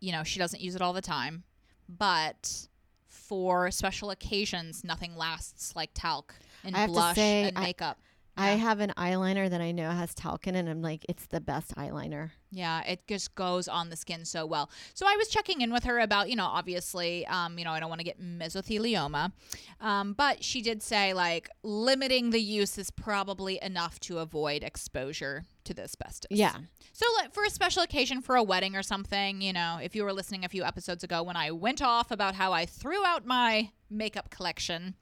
you 0.00 0.12
know, 0.12 0.22
she 0.24 0.38
doesn't 0.38 0.60
use 0.60 0.74
it 0.74 0.82
all 0.82 0.92
the 0.92 1.00
time, 1.02 1.44
but 1.88 2.66
for 3.06 3.70
special 3.70 4.10
occasions, 4.10 4.82
nothing 4.84 5.16
lasts 5.16 5.74
like 5.76 5.90
talc 5.94 6.34
and 6.64 6.74
I 6.76 6.80
have 6.80 6.88
to 6.88 6.92
blush 6.92 7.14
say, 7.16 7.44
and 7.44 7.58
makeup. 7.60 7.98
I 8.36 8.50
Yeah. 8.52 8.56
have 8.56 8.80
an 8.80 8.92
eyeliner 8.96 9.50
that 9.50 9.60
I 9.60 9.72
know 9.72 9.90
has 9.90 10.14
talc 10.14 10.46
in 10.46 10.54
it, 10.54 10.60
and 10.60 10.68
I'm 10.68 10.80
like, 10.80 11.04
it's 11.08 11.26
the 11.26 11.40
best 11.40 11.74
eyeliner. 11.76 12.30
Yeah, 12.50 12.80
it 12.84 13.06
just 13.06 13.34
goes 13.34 13.68
on 13.68 13.90
the 13.90 13.96
skin 13.96 14.24
so 14.24 14.46
well. 14.46 14.70
So 14.94 15.04
I 15.06 15.16
was 15.16 15.28
checking 15.28 15.60
in 15.60 15.72
with 15.72 15.84
her 15.84 15.98
about, 15.98 16.30
you 16.30 16.36
know, 16.36 16.46
obviously, 16.46 17.26
um, 17.26 17.58
you 17.58 17.64
know, 17.64 17.72
I 17.72 17.80
don't 17.80 17.88
want 17.90 17.98
to 18.00 18.04
get 18.04 18.20
mesothelioma, 18.20 19.32
um, 19.80 20.14
but 20.14 20.42
she 20.42 20.62
did 20.62 20.82
say 20.82 21.12
like 21.12 21.50
limiting 21.62 22.30
the 22.30 22.40
use 22.40 22.78
is 22.78 22.90
probably 22.90 23.58
enough 23.62 24.00
to 24.00 24.18
avoid 24.18 24.62
exposure 24.62 25.44
to 25.70 25.74
the 25.74 25.82
asbestos. 25.82 26.36
Yeah. 26.36 26.54
So 26.92 27.06
like 27.18 27.32
for 27.32 27.44
a 27.44 27.50
special 27.50 27.82
occasion, 27.82 28.20
for 28.20 28.34
a 28.36 28.42
wedding 28.42 28.74
or 28.74 28.82
something, 28.82 29.40
you 29.40 29.52
know, 29.52 29.78
if 29.82 29.94
you 29.94 30.04
were 30.04 30.12
listening 30.12 30.44
a 30.44 30.48
few 30.48 30.64
episodes 30.64 31.04
ago 31.04 31.22
when 31.22 31.36
I 31.36 31.52
went 31.52 31.80
off 31.80 32.10
about 32.10 32.34
how 32.34 32.52
I 32.52 32.66
threw 32.66 33.04
out 33.06 33.24
my 33.24 33.70
makeup 33.88 34.30
collection 34.30 34.96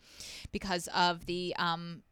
because 0.53 0.89
of 0.95 1.27
the 1.27 1.55
um, 1.59 2.03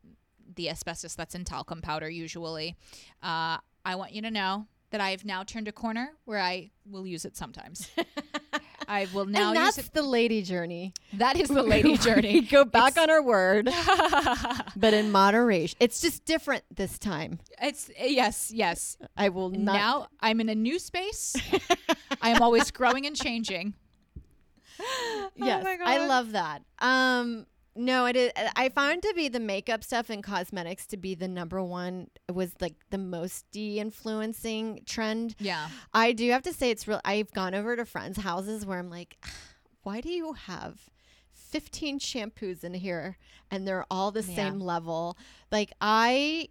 the 0.55 0.71
asbestos 0.71 1.15
that's 1.15 1.35
in 1.35 1.45
talcum 1.45 1.83
powder 1.83 2.09
usually, 2.09 2.77
uh, 3.23 3.59
I 3.85 3.95
want 3.95 4.13
you 4.13 4.23
to 4.23 4.31
know 4.31 4.67
that 4.91 5.01
I've 5.01 5.25
now 5.25 5.43
turned 5.43 5.69
a 5.69 5.73
corner 5.73 6.13
where 6.25 6.39
I 6.39 6.71
will 6.87 7.07
use 7.07 7.25
it 7.25 7.37
sometimes. 7.37 7.91
I 8.89 9.07
will 9.13 9.27
now 9.27 9.49
and 9.49 9.57
that's 9.57 9.89
the 9.89 10.03
lady 10.03 10.43
journey. 10.43 10.93
That 11.15 11.37
is 11.39 11.49
the 11.49 11.63
lady 11.75 11.97
journey. 11.97 12.41
go 12.43 12.65
back 12.65 12.93
It's- 12.93 13.03
on 13.03 13.11
our 13.11 13.23
word, 13.23 13.67
but 14.77 14.95
in 14.95 15.11
moderation. 15.13 15.77
It's 15.81 16.01
just 16.01 16.25
different 16.25 16.65
this 16.75 16.99
time. 16.99 17.39
It's 17.61 17.91
yes, 17.99 18.51
yes. 18.55 18.97
I 19.17 19.29
will 19.31 19.51
not. 19.51 19.75
now 19.75 20.09
I'm 20.21 20.41
in 20.41 20.49
a 20.49 20.55
new 20.55 20.79
space. 20.79 21.35
I 22.23 22.31
am 22.31 22.43
always 22.43 22.71
growing 22.71 23.07
and 23.07 23.17
changing. 23.17 23.75
yes, 25.37 25.65
my 25.65 25.79
I 25.85 26.07
love 26.07 26.33
that. 26.33 26.63
Um, 26.79 27.47
no, 27.77 28.07
it 28.07 28.17
is. 28.17 28.33
I 28.57 28.69
found 28.71 29.03
to 29.03 29.13
be 29.15 29.29
the 29.29 29.41
makeup 29.41 29.85
stuff 29.85 30.11
and 30.11 30.23
cosmetics 30.23 30.87
to 30.89 30.97
be 30.97 31.15
the 31.15 31.29
number 31.29 31.63
one. 31.63 32.09
Was 32.33 32.55
like 32.61 32.75
the 32.91 32.99
most 32.99 33.45
de-influencing 33.53 34.83
trend. 34.87 35.35
Yeah. 35.39 35.69
I 35.95 36.13
do 36.13 36.31
have 36.31 36.43
to 36.43 36.53
say 36.53 36.71
it's 36.71 36.87
real. 36.89 37.01
I've 37.05 37.33
gone 37.33 37.55
over 37.55 37.77
to 37.77 37.85
friends' 37.85 38.19
houses 38.19 38.65
where 38.67 38.79
I'm 38.79 38.91
like, 38.91 39.25
why 39.83 40.01
do 40.01 40.09
you 40.11 40.33
have 40.33 40.89
15 41.31 41.99
shampoos 42.01 42.65
in 42.65 42.75
here 42.75 43.17
and 43.51 43.67
they're 43.67 43.87
all 43.91 44.11
the 44.11 44.23
Yeah. 44.23 44.35
same 44.37 44.61
level? 44.61 45.17
Like 45.53 45.73
I 45.81 46.49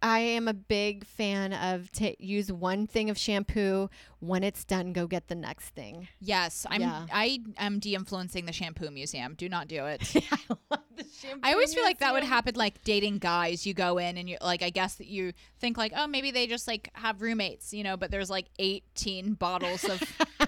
I 0.00 0.20
am 0.20 0.46
a 0.46 0.54
big 0.54 1.04
fan 1.04 1.52
of 1.52 1.90
ta 1.90 2.10
use 2.18 2.52
one 2.52 2.86
thing 2.86 3.10
of 3.10 3.18
shampoo 3.18 3.90
when 4.20 4.44
it's 4.44 4.64
done 4.64 4.92
go 4.92 5.06
get 5.06 5.28
the 5.28 5.34
next 5.34 5.70
thing. 5.70 6.08
Yes, 6.20 6.66
I'm. 6.70 6.80
Yeah. 6.80 7.06
I 7.12 7.40
am 7.56 7.78
de-influencing 7.78 8.46
the 8.46 8.52
shampoo 8.52 8.90
museum. 8.90 9.34
Do 9.34 9.48
not 9.48 9.68
do 9.68 9.86
it. 9.86 10.14
I 10.32 10.38
love 10.70 10.80
the 10.96 11.04
shampoo. 11.20 11.40
I 11.42 11.52
always 11.52 11.74
feel 11.74 11.84
like 11.84 11.98
that 11.98 12.12
would 12.12 12.24
happen 12.24 12.54
like 12.54 12.82
dating 12.84 13.18
guys. 13.18 13.66
You 13.66 13.74
go 13.74 13.98
in 13.98 14.16
and 14.16 14.28
you 14.28 14.36
like 14.40 14.62
I 14.62 14.70
guess 14.70 14.94
that 14.96 15.08
you 15.08 15.32
think 15.58 15.76
like 15.76 15.92
oh 15.96 16.06
maybe 16.06 16.30
they 16.30 16.46
just 16.46 16.68
like 16.68 16.90
have 16.94 17.20
roommates, 17.20 17.74
you 17.74 17.82
know, 17.82 17.96
but 17.96 18.10
there's 18.10 18.30
like 18.30 18.46
18 18.58 19.34
bottles 19.34 19.84
of 19.84 20.02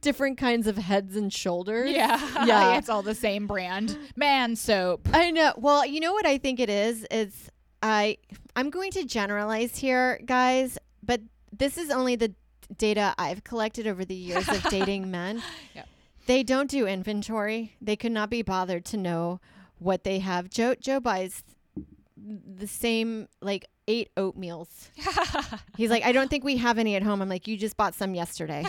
different 0.00 0.38
kinds 0.38 0.66
of 0.66 0.76
heads 0.76 1.16
and 1.16 1.32
shoulders. 1.32 1.90
yeah 1.90 2.44
Yeah. 2.44 2.76
it's 2.78 2.88
all 2.88 3.02
the 3.02 3.14
same 3.14 3.46
brand 3.46 3.98
man 4.16 4.56
soap. 4.56 5.08
I 5.12 5.30
know. 5.30 5.52
Well, 5.56 5.84
you 5.86 6.00
know 6.00 6.12
what 6.12 6.26
I 6.26 6.38
think 6.38 6.60
it 6.60 6.70
is 6.70 7.06
It's 7.10 7.50
I 7.82 8.18
I'm 8.54 8.70
going 8.70 8.90
to 8.92 9.04
generalize 9.04 9.76
here, 9.78 10.20
guys, 10.24 10.78
but 11.02 11.20
this 11.52 11.76
is 11.78 11.90
only 11.90 12.16
the 12.16 12.34
data 12.76 13.14
I've 13.18 13.44
collected 13.44 13.86
over 13.86 14.04
the 14.04 14.14
years 14.14 14.48
of 14.48 14.62
dating 14.70 15.10
men. 15.10 15.42
Yep. 15.74 15.88
They 16.26 16.42
don't 16.42 16.68
do 16.68 16.86
inventory. 16.86 17.76
They 17.80 17.94
could 17.96 18.12
not 18.12 18.30
be 18.30 18.42
bothered 18.42 18.84
to 18.86 18.96
know 18.96 19.40
what 19.78 20.02
they 20.04 20.18
have. 20.20 20.50
Joe 20.50 20.74
Joe 20.74 20.98
buys 21.00 21.44
the 22.16 22.66
same 22.66 23.28
like 23.40 23.66
eight 23.86 24.10
oatmeals. 24.16 24.88
He's 25.76 25.90
like, 25.90 26.04
I 26.04 26.10
don't 26.10 26.28
think 26.28 26.42
we 26.42 26.56
have 26.56 26.78
any 26.78 26.96
at 26.96 27.02
home. 27.04 27.22
I'm 27.22 27.28
like, 27.28 27.46
you 27.46 27.56
just 27.56 27.76
bought 27.76 27.94
some 27.94 28.14
yesterday. 28.14 28.64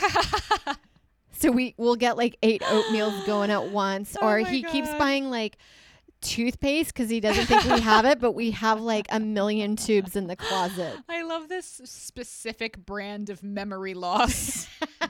So 1.38 1.52
we 1.52 1.76
will 1.78 1.96
get 1.96 2.18
like 2.18 2.38
eight 2.42 2.62
oatmeals 2.64 3.26
going 3.26 3.52
at 3.52 3.70
once, 3.70 4.18
Oh 4.22 4.28
or 4.28 4.40
he 4.40 4.64
keeps 4.64 4.94
buying 4.96 5.30
like 5.30 5.58
toothpaste 6.22 6.94
because 6.94 7.10
he 7.10 7.20
doesn't 7.20 7.46
think 7.46 7.64
we 7.66 7.80
have 7.80 8.06
it, 8.06 8.20
but 8.20 8.32
we 8.32 8.52
have 8.52 8.82
like 8.82 9.06
a 9.12 9.20
million 9.20 9.76
tubes 9.76 10.16
in 10.16 10.28
the 10.28 10.36
closet. 10.36 10.98
I 11.08 11.22
love 11.24 11.48
this 11.48 11.82
specific 11.86 12.86
brand 12.86 13.30
of 13.30 13.44
memory 13.44 13.94
loss. 13.94 14.68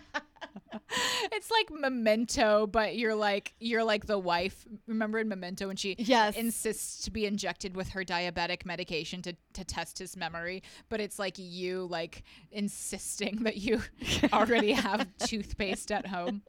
it's 1.31 1.49
like 1.51 1.69
Memento, 1.71 2.67
but 2.67 2.95
you're 2.97 3.15
like 3.15 3.53
you're 3.59 3.83
like 3.83 4.05
the 4.05 4.19
wife. 4.19 4.65
Remember 4.87 5.19
in 5.19 5.27
Memento 5.27 5.67
when 5.67 5.75
she 5.75 5.95
Yes. 5.97 6.35
insists 6.35 7.03
to 7.05 7.11
be 7.11 7.25
injected 7.25 7.75
with 7.75 7.89
her 7.89 8.03
diabetic 8.03 8.65
medication 8.65 9.21
to, 9.23 9.33
to 9.53 9.63
test 9.63 9.99
his 9.99 10.15
memory, 10.17 10.63
but 10.89 10.99
it's 10.99 11.17
like 11.19 11.35
you 11.37 11.87
like 11.89 12.23
insisting 12.51 13.43
that 13.43 13.57
you 13.57 13.81
already 14.33 14.71
have 14.73 15.07
toothpaste 15.19 15.91
at 15.91 16.07
home. 16.07 16.41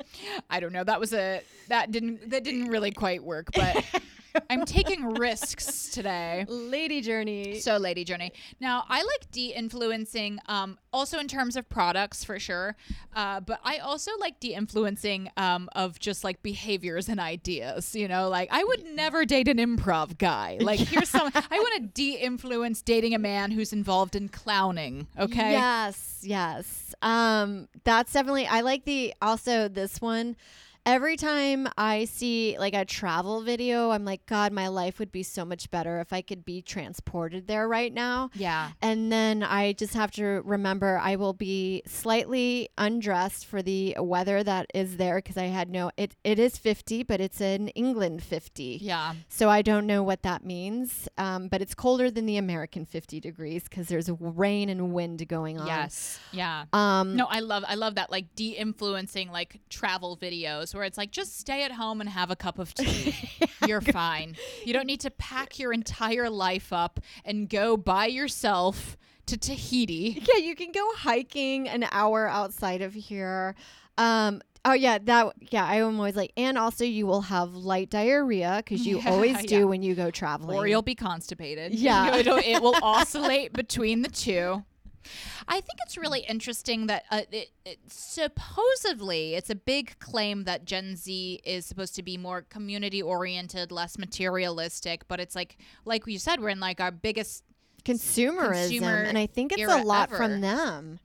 I 0.51 0.61
don't 0.61 0.73
know. 0.73 0.85
That 0.85 1.01
was 1.01 1.13
a 1.13 1.43
that 1.69 1.91
didn't 1.91 2.31
that 2.31 2.45
didn't 2.45 2.69
really 2.69 2.91
quite 2.91 3.23
work, 3.23 3.49
but 3.55 3.85
I'm 4.51 4.65
taking 4.65 5.15
risks 5.15 5.89
today. 5.89 6.45
Lady 6.49 7.01
Journey. 7.01 7.61
So, 7.61 7.77
Lady 7.77 8.05
Journey. 8.05 8.33
Now, 8.61 8.85
I 8.89 9.03
like 9.03 9.31
de-influencing, 9.31 10.39
um, 10.47 10.79
also 10.93 11.19
in 11.19 11.29
terms 11.29 11.57
of 11.57 11.69
products 11.69 12.25
for 12.25 12.39
sure, 12.39 12.77
uh, 13.15 13.41
but 13.41 13.61
I 13.65 13.79
also 13.79 14.11
like 14.19 14.41
de-influencing 14.41 15.31
um, 15.37 15.69
of 15.75 15.99
just 15.99 16.25
like 16.25 16.43
behaviors 16.43 17.09
and 17.09 17.21
ideas. 17.21 17.95
You 17.95 18.09
know, 18.09 18.29
like 18.29 18.49
I 18.53 18.65
would 18.65 18.85
never 18.85 19.25
date 19.25 19.49
an 19.49 19.59
improv 19.59 20.19
guy. 20.19 20.59
Like, 20.69 20.81
here's 20.81 21.09
some. 21.09 21.31
I 21.35 21.59
want 21.59 21.75
to 21.77 21.81
de-influence 21.81 22.83
dating 22.83 23.15
a 23.15 23.19
man 23.19 23.51
who's 23.53 23.73
involved 23.73 24.15
in 24.15 24.29
clowning. 24.29 25.07
Okay. 25.19 25.53
Yes, 25.53 26.21
yes. 26.23 26.95
Um, 27.01 27.69
that's 27.85 28.13
definitely. 28.13 28.47
I 28.47 28.61
like 28.61 28.85
the 28.85 29.15
also 29.23 29.69
this 29.69 30.01
one. 30.01 30.37
Every 30.89 31.19
time 31.19 31.69
I 31.77 32.07
see 32.07 32.57
like 32.59 32.73
a 32.73 32.87
travel 32.87 33.43
video, 33.43 33.91
I'm 33.91 34.07
like, 34.07 34.25
God, 34.25 34.53
my 34.55 34.69
life 34.69 34.99
would 34.99 35.13
be 35.13 35.23
so 35.23 35.45
much 35.45 35.71
better 35.71 36.01
if 36.01 36.15
I 36.15 36.23
could 36.23 36.47
be 36.47 36.63
transported 36.63 37.47
there 37.47 37.69
right 37.69 37.93
now. 37.93 38.31
Yeah. 38.33 38.71
And 38.81 39.13
then 39.13 39.43
I 39.43 39.75
just 39.75 39.93
have 39.93 40.11
to 40.13 40.41
remember 40.47 40.99
I 40.99 41.17
will 41.17 41.35
be 41.35 41.83
slightly 41.87 42.71
undressed 42.79 43.45
for 43.45 43.61
the 43.61 43.97
weather 43.99 44.43
that 44.43 44.71
is 44.73 44.97
there 44.97 45.17
because 45.17 45.37
I 45.37 45.49
had 45.49 45.69
no. 45.69 45.91
It 45.99 46.17
it 46.25 46.39
is 46.39 46.57
50, 46.57 47.03
but 47.03 47.21
it's 47.21 47.43
in 47.43 47.69
England 47.69 48.23
50. 48.23 48.79
Yeah. 48.81 49.13
So 49.29 49.51
I 49.51 49.61
don't 49.61 49.87
know 49.87 50.03
what 50.03 50.23
that 50.23 50.43
means. 50.43 51.07
Um, 51.19 51.49
but 51.49 51.61
it's 51.61 51.75
colder 51.75 52.11
than 52.11 52.25
the 52.25 52.39
American 52.39 52.87
50 52.87 53.21
degrees 53.21 53.65
because 53.65 53.89
there's 53.89 54.09
rain 54.19 54.71
and 54.71 54.95
wind 54.95 55.29
going 55.29 55.61
on. 55.61 55.67
Yes. 55.67 56.19
Yeah. 56.33 56.65
Um, 56.73 57.15
No, 57.15 57.27
I 57.27 57.41
love 57.41 57.63
I 57.69 57.75
love 57.75 57.97
that 57.97 58.11
like 58.11 58.35
de-influencing 58.35 59.31
like 59.31 59.61
travel 59.69 60.17
videos 60.17 60.78
where 60.79 60.87
it's 60.87 60.97
like 60.97 61.11
just 61.11 61.39
stay 61.39 61.65
at 61.65 61.73
home 61.73 62.01
and 62.01 62.09
have 62.09 62.31
a 62.31 62.37
cup 62.37 62.59
of 62.59 62.73
tea. 62.75 63.15
You're 63.67 63.81
fine. 63.81 64.37
You 64.65 64.73
don't 64.73 64.87
need 64.87 65.01
to 65.01 65.11
pack 65.11 65.59
your 65.59 65.73
entire 65.73 66.31
life 66.31 66.73
up 66.73 67.01
and 67.25 67.49
go 67.49 67.77
by 67.77 68.07
yourself 68.07 68.97
to 69.27 69.37
Tahiti. 69.37 70.23
Yeah, 70.27 70.43
you 70.43 70.55
can 70.55 70.73
go 70.73 70.89
hiking 70.95 71.69
an 71.69 71.87
hour 71.93 72.27
outside 72.27 72.81
of 72.81 72.95
here. 72.95 73.55
Um, 73.99 74.41
oh 74.65 74.73
yeah, 74.73 74.99
that 75.03 75.33
yeah, 75.51 75.67
I 75.67 75.77
am 75.77 75.97
always 75.97 76.17
like, 76.17 76.33
and 76.37 76.57
also 76.57 76.85
you 76.85 77.07
will 77.07 77.23
have 77.23 77.55
light 77.55 77.91
diarrhea 77.91 78.63
because 78.65 78.87
you 78.87 79.01
Yeah, 79.05 79.11
always 79.11 79.45
do 79.45 79.59
yeah. 79.59 79.65
when 79.65 79.83
you 79.83 79.95
go 79.95 80.11
traveling. 80.11 80.57
Or 80.57 80.67
you'll 80.67 80.83
be 80.83 80.95
constipated. 80.95 81.75
Yeah. 81.75 82.17
It 82.49 82.63
will 82.63 82.77
oscillate 82.83 83.53
between 83.53 84.03
the 84.03 84.09
two. 84.09 84.65
I 85.47 85.55
think 85.61 85.79
it's 85.87 85.97
really 85.97 86.21
interesting 86.21 86.87
that 86.89 87.05
uh, 87.11 87.23
it, 87.31 87.51
it, 87.65 87.79
supposedly 87.89 89.35
it's 89.35 89.51
a 89.51 89.55
big 89.55 89.99
claim 89.99 90.45
that 90.45 90.65
Gen 90.65 90.97
Z 90.97 91.41
is 91.45 91.67
supposed 91.67 91.95
to 91.97 92.03
be 92.03 92.17
more 92.17 92.43
community 92.43 93.03
oriented, 93.03 93.73
less 93.73 93.99
materialistic. 93.99 95.07
But 95.09 95.21
it's 95.21 95.35
like, 95.35 95.57
like 95.85 96.07
you 96.07 96.19
said, 96.19 96.41
we're 96.41 96.51
in 96.51 96.61
like 96.61 96.81
our 96.81 96.91
biggest. 96.91 97.45
consumerism, 97.85 98.69
Consumer 98.69 99.03
and 99.03 99.17
I 99.17 99.27
think 99.27 99.53
it's 99.53 99.73
a 99.73 99.83
lot 99.83 100.09
ever. 100.09 100.17
from 100.17 100.41
them 100.41 100.99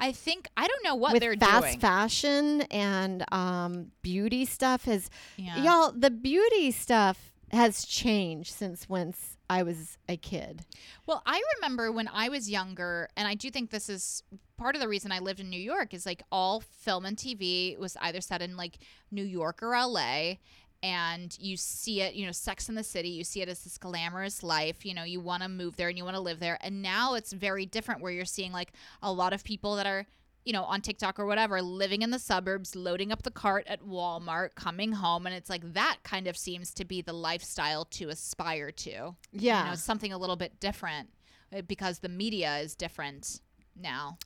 I 0.00 0.12
think 0.12 0.48
I 0.56 0.68
don't 0.68 0.84
know 0.84 0.94
what 0.94 1.12
with 1.12 1.22
they're 1.22 1.34
fast 1.34 1.66
doing. 1.66 1.80
fashion 1.80 2.62
and 2.70 3.24
um, 3.32 3.90
beauty 4.02 4.44
stuff. 4.44 4.84
Has 4.84 5.10
Yeah. 5.36 5.62
y'all 5.64 5.92
the 5.92 6.10
beauty 6.10 6.70
stuff 6.70 7.32
has 7.52 7.84
changed 7.84 8.52
since 8.52 8.88
once 8.88 9.36
I 9.50 9.62
was 9.62 9.96
a 10.08 10.16
kid. 10.16 10.64
Well, 11.06 11.22
I 11.24 11.42
remember 11.56 11.90
when 11.90 12.08
I 12.08 12.28
was 12.28 12.50
younger, 12.50 13.08
and 13.16 13.26
I 13.26 13.34
do 13.34 13.50
think 13.50 13.70
this 13.70 13.88
is 13.88 14.22
part 14.56 14.74
of 14.74 14.80
the 14.80 14.88
reason 14.88 15.12
I 15.12 15.20
lived 15.20 15.40
in 15.40 15.48
New 15.48 15.60
York 15.60 15.94
is 15.94 16.04
like 16.04 16.22
all 16.30 16.60
film 16.60 17.06
and 17.06 17.16
TV 17.16 17.78
was 17.78 17.96
either 18.02 18.20
set 18.20 18.42
in 18.42 18.56
like 18.56 18.78
New 19.10 19.24
York 19.24 19.62
or 19.62 19.70
LA. 19.70 20.34
And 20.80 21.36
you 21.40 21.56
see 21.56 22.02
it, 22.02 22.14
you 22.14 22.24
know, 22.24 22.30
Sex 22.32 22.68
in 22.68 22.76
the 22.76 22.84
City, 22.84 23.08
you 23.08 23.24
see 23.24 23.40
it 23.42 23.48
as 23.48 23.64
this 23.64 23.78
glamorous 23.78 24.44
life. 24.44 24.86
You 24.86 24.94
know, 24.94 25.02
you 25.02 25.18
want 25.20 25.42
to 25.42 25.48
move 25.48 25.76
there 25.76 25.88
and 25.88 25.98
you 25.98 26.04
want 26.04 26.16
to 26.16 26.22
live 26.22 26.38
there. 26.38 26.58
And 26.60 26.82
now 26.82 27.14
it's 27.14 27.32
very 27.32 27.66
different 27.66 28.00
where 28.00 28.12
you're 28.12 28.24
seeing 28.24 28.52
like 28.52 28.72
a 29.02 29.12
lot 29.12 29.32
of 29.32 29.42
people 29.42 29.74
that 29.76 29.86
are, 29.86 30.06
you 30.48 30.54
know, 30.54 30.64
on 30.64 30.80
TikTok 30.80 31.20
or 31.20 31.26
whatever, 31.26 31.60
living 31.60 32.00
in 32.00 32.10
the 32.10 32.18
suburbs, 32.18 32.74
loading 32.74 33.12
up 33.12 33.22
the 33.22 33.30
cart 33.30 33.66
at 33.68 33.82
Walmart, 33.82 34.54
coming 34.54 34.92
home. 34.92 35.26
And 35.26 35.34
it's 35.36 35.50
like 35.50 35.74
that 35.74 35.98
kind 36.04 36.26
of 36.26 36.38
seems 36.38 36.72
to 36.72 36.86
be 36.86 37.02
the 37.02 37.12
lifestyle 37.12 37.84
to 37.84 38.08
aspire 38.08 38.70
to 38.70 39.14
Yeah. 39.30 39.64
you 39.64 39.70
know, 39.70 39.76
something 39.76 40.10
a 40.10 40.16
little 40.16 40.36
bit 40.36 40.58
different 40.58 41.10
uh, 41.54 41.60
because 41.60 41.98
the 41.98 42.08
media 42.08 42.56
is 42.60 42.74
different 42.74 43.42
now. 43.76 44.16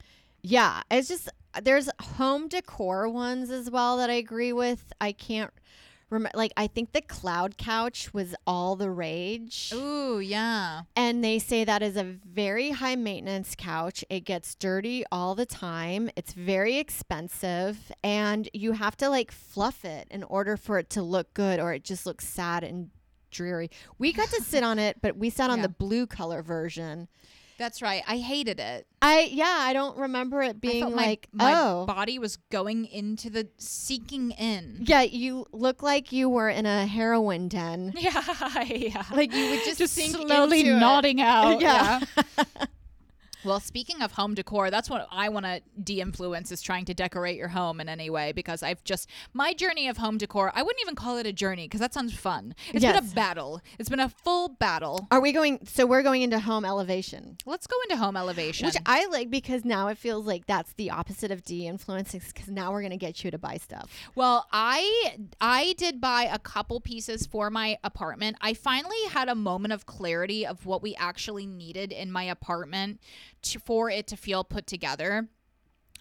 Yeah, 0.42 0.82
it's 0.92 1.08
just 1.08 1.28
there's 1.60 1.88
home 2.00 2.46
decor 2.46 3.08
ones 3.08 3.50
as 3.50 3.68
well 3.68 3.96
that 3.96 4.08
I 4.08 4.14
agree 4.14 4.52
with. 4.52 4.92
I 5.00 5.10
can't 5.10 5.50
remember 6.12 6.36
like 6.36 6.52
I 6.56 6.66
think 6.66 6.92
the 6.92 7.00
cloud 7.00 7.56
couch 7.58 8.12
was 8.14 8.34
all 8.46 8.76
the 8.76 8.90
rage. 8.90 9.72
Ooh, 9.74 10.20
yeah. 10.20 10.82
And 10.94 11.24
they 11.24 11.38
say 11.38 11.64
that 11.64 11.82
is 11.82 11.96
a 11.96 12.04
very 12.04 12.70
high 12.70 12.96
maintenance 12.96 13.54
couch. 13.56 14.04
It 14.10 14.20
gets 14.20 14.54
dirty 14.54 15.04
all 15.10 15.34
the 15.34 15.46
time. 15.46 16.10
It's 16.16 16.32
very 16.34 16.76
expensive 16.78 17.90
and 18.04 18.48
you 18.52 18.72
have 18.72 18.96
to 18.98 19.08
like 19.08 19.30
fluff 19.32 19.84
it 19.84 20.06
in 20.10 20.22
order 20.24 20.56
for 20.56 20.78
it 20.78 20.90
to 20.90 21.02
look 21.02 21.32
good 21.34 21.58
or 21.60 21.72
it 21.72 21.84
just 21.84 22.06
looks 22.06 22.26
sad 22.26 22.62
and 22.64 22.90
dreary. 23.30 23.70
We 23.98 24.12
got 24.12 24.28
to 24.30 24.42
sit 24.42 24.62
on 24.62 24.78
it, 24.78 24.98
but 25.00 25.16
we 25.16 25.30
sat 25.30 25.50
on 25.50 25.58
Yeah. 25.58 25.62
the 25.62 25.68
blue 25.70 26.06
color 26.06 26.42
version. 26.42 27.08
That's 27.58 27.82
right. 27.82 28.02
I 28.06 28.16
hated 28.18 28.60
it. 28.60 28.86
I 29.00 29.28
yeah, 29.32 29.56
I 29.60 29.72
don't 29.72 29.96
remember 29.96 30.42
it 30.42 30.60
being 30.60 30.94
like 30.94 31.28
my, 31.32 31.44
my 31.44 31.60
oh 31.60 31.86
body 31.86 32.18
was 32.18 32.36
going 32.50 32.86
into 32.86 33.30
the 33.30 33.48
seeking 33.58 34.30
in. 34.32 34.78
Yeah, 34.82 35.02
you 35.02 35.46
look 35.52 35.82
like 35.82 36.12
you 36.12 36.28
were 36.28 36.48
in 36.48 36.66
a 36.66 36.86
heroin 36.86 37.48
den. 37.48 37.92
Yeah, 38.02 38.62
yeah. 38.64 39.04
Like 39.12 39.32
you 39.32 39.50
would 39.50 39.64
just, 39.64 39.78
just 39.78 39.94
slowly 39.94 40.60
into 40.60 40.76
it. 40.76 40.80
nodding 40.80 41.20
out. 41.20 41.60
Yeah. 41.60 42.00
Well, 43.44 43.60
speaking 43.60 44.02
of 44.02 44.12
home 44.12 44.34
decor, 44.34 44.70
that's 44.70 44.88
what 44.88 45.08
I 45.10 45.28
want 45.28 45.46
to 45.46 45.60
de-influence 45.82 46.52
is 46.52 46.62
trying 46.62 46.84
to 46.86 46.94
decorate 46.94 47.36
your 47.36 47.48
home 47.48 47.80
in 47.80 47.88
any 47.88 48.08
way 48.10 48.32
because 48.32 48.62
I've 48.62 48.82
just 48.84 49.08
my 49.32 49.52
journey 49.52 49.88
of 49.88 49.96
home 49.96 50.18
decor. 50.18 50.52
I 50.54 50.62
wouldn't 50.62 50.80
even 50.82 50.94
call 50.94 51.16
it 51.18 51.26
a 51.26 51.32
journey 51.32 51.66
because 51.66 51.80
that 51.80 51.92
sounds 51.94 52.14
fun. 52.14 52.54
It's 52.72 52.84
been 52.84 52.96
a 52.96 53.02
battle. 53.02 53.60
It's 53.78 53.88
been 53.88 54.00
a 54.00 54.08
full 54.08 54.48
battle. 54.48 55.06
Are 55.10 55.20
we 55.20 55.32
going? 55.32 55.60
So 55.64 55.86
we're 55.86 56.02
going 56.02 56.22
into 56.22 56.38
home 56.38 56.64
elevation, 56.64 57.36
Let's 57.46 57.66
go 57.66 57.76
into 57.88 57.96
home 57.96 58.16
elevation. 58.16 58.66
which 58.66 58.76
I 58.86 59.06
like 59.06 59.30
because 59.30 59.64
now 59.64 59.88
it 59.88 59.98
feels 59.98 60.26
like 60.26 60.46
that's 60.46 60.72
the 60.74 60.90
opposite 60.90 61.30
of 61.30 61.44
de-influencing. 61.44 62.22
Because 62.26 62.48
now 62.48 62.72
we're 62.72 62.82
gonna 62.82 62.96
get 62.96 63.24
you 63.24 63.30
to 63.30 63.38
buy 63.38 63.56
stuff. 63.56 63.90
Well, 64.14 64.46
I 64.52 65.16
I 65.40 65.74
did 65.78 66.00
buy 66.00 66.28
a 66.30 66.38
couple 66.38 66.80
pieces 66.80 67.26
for 67.26 67.50
my 67.50 67.78
apartment. 67.84 68.36
I 68.40 68.54
finally 68.54 68.96
had 69.10 69.28
a 69.28 69.34
moment 69.34 69.72
of 69.72 69.86
clarity 69.86 70.46
of 70.46 70.66
what 70.66 70.82
we 70.82 70.94
actually 70.96 71.46
needed 71.46 71.92
in 71.92 72.10
my 72.12 72.24
apartment 72.24 73.00
to, 73.42 73.58
for 73.58 73.90
it 73.90 74.06
to 74.08 74.16
feel 74.16 74.44
put 74.44 74.66
together. 74.66 75.28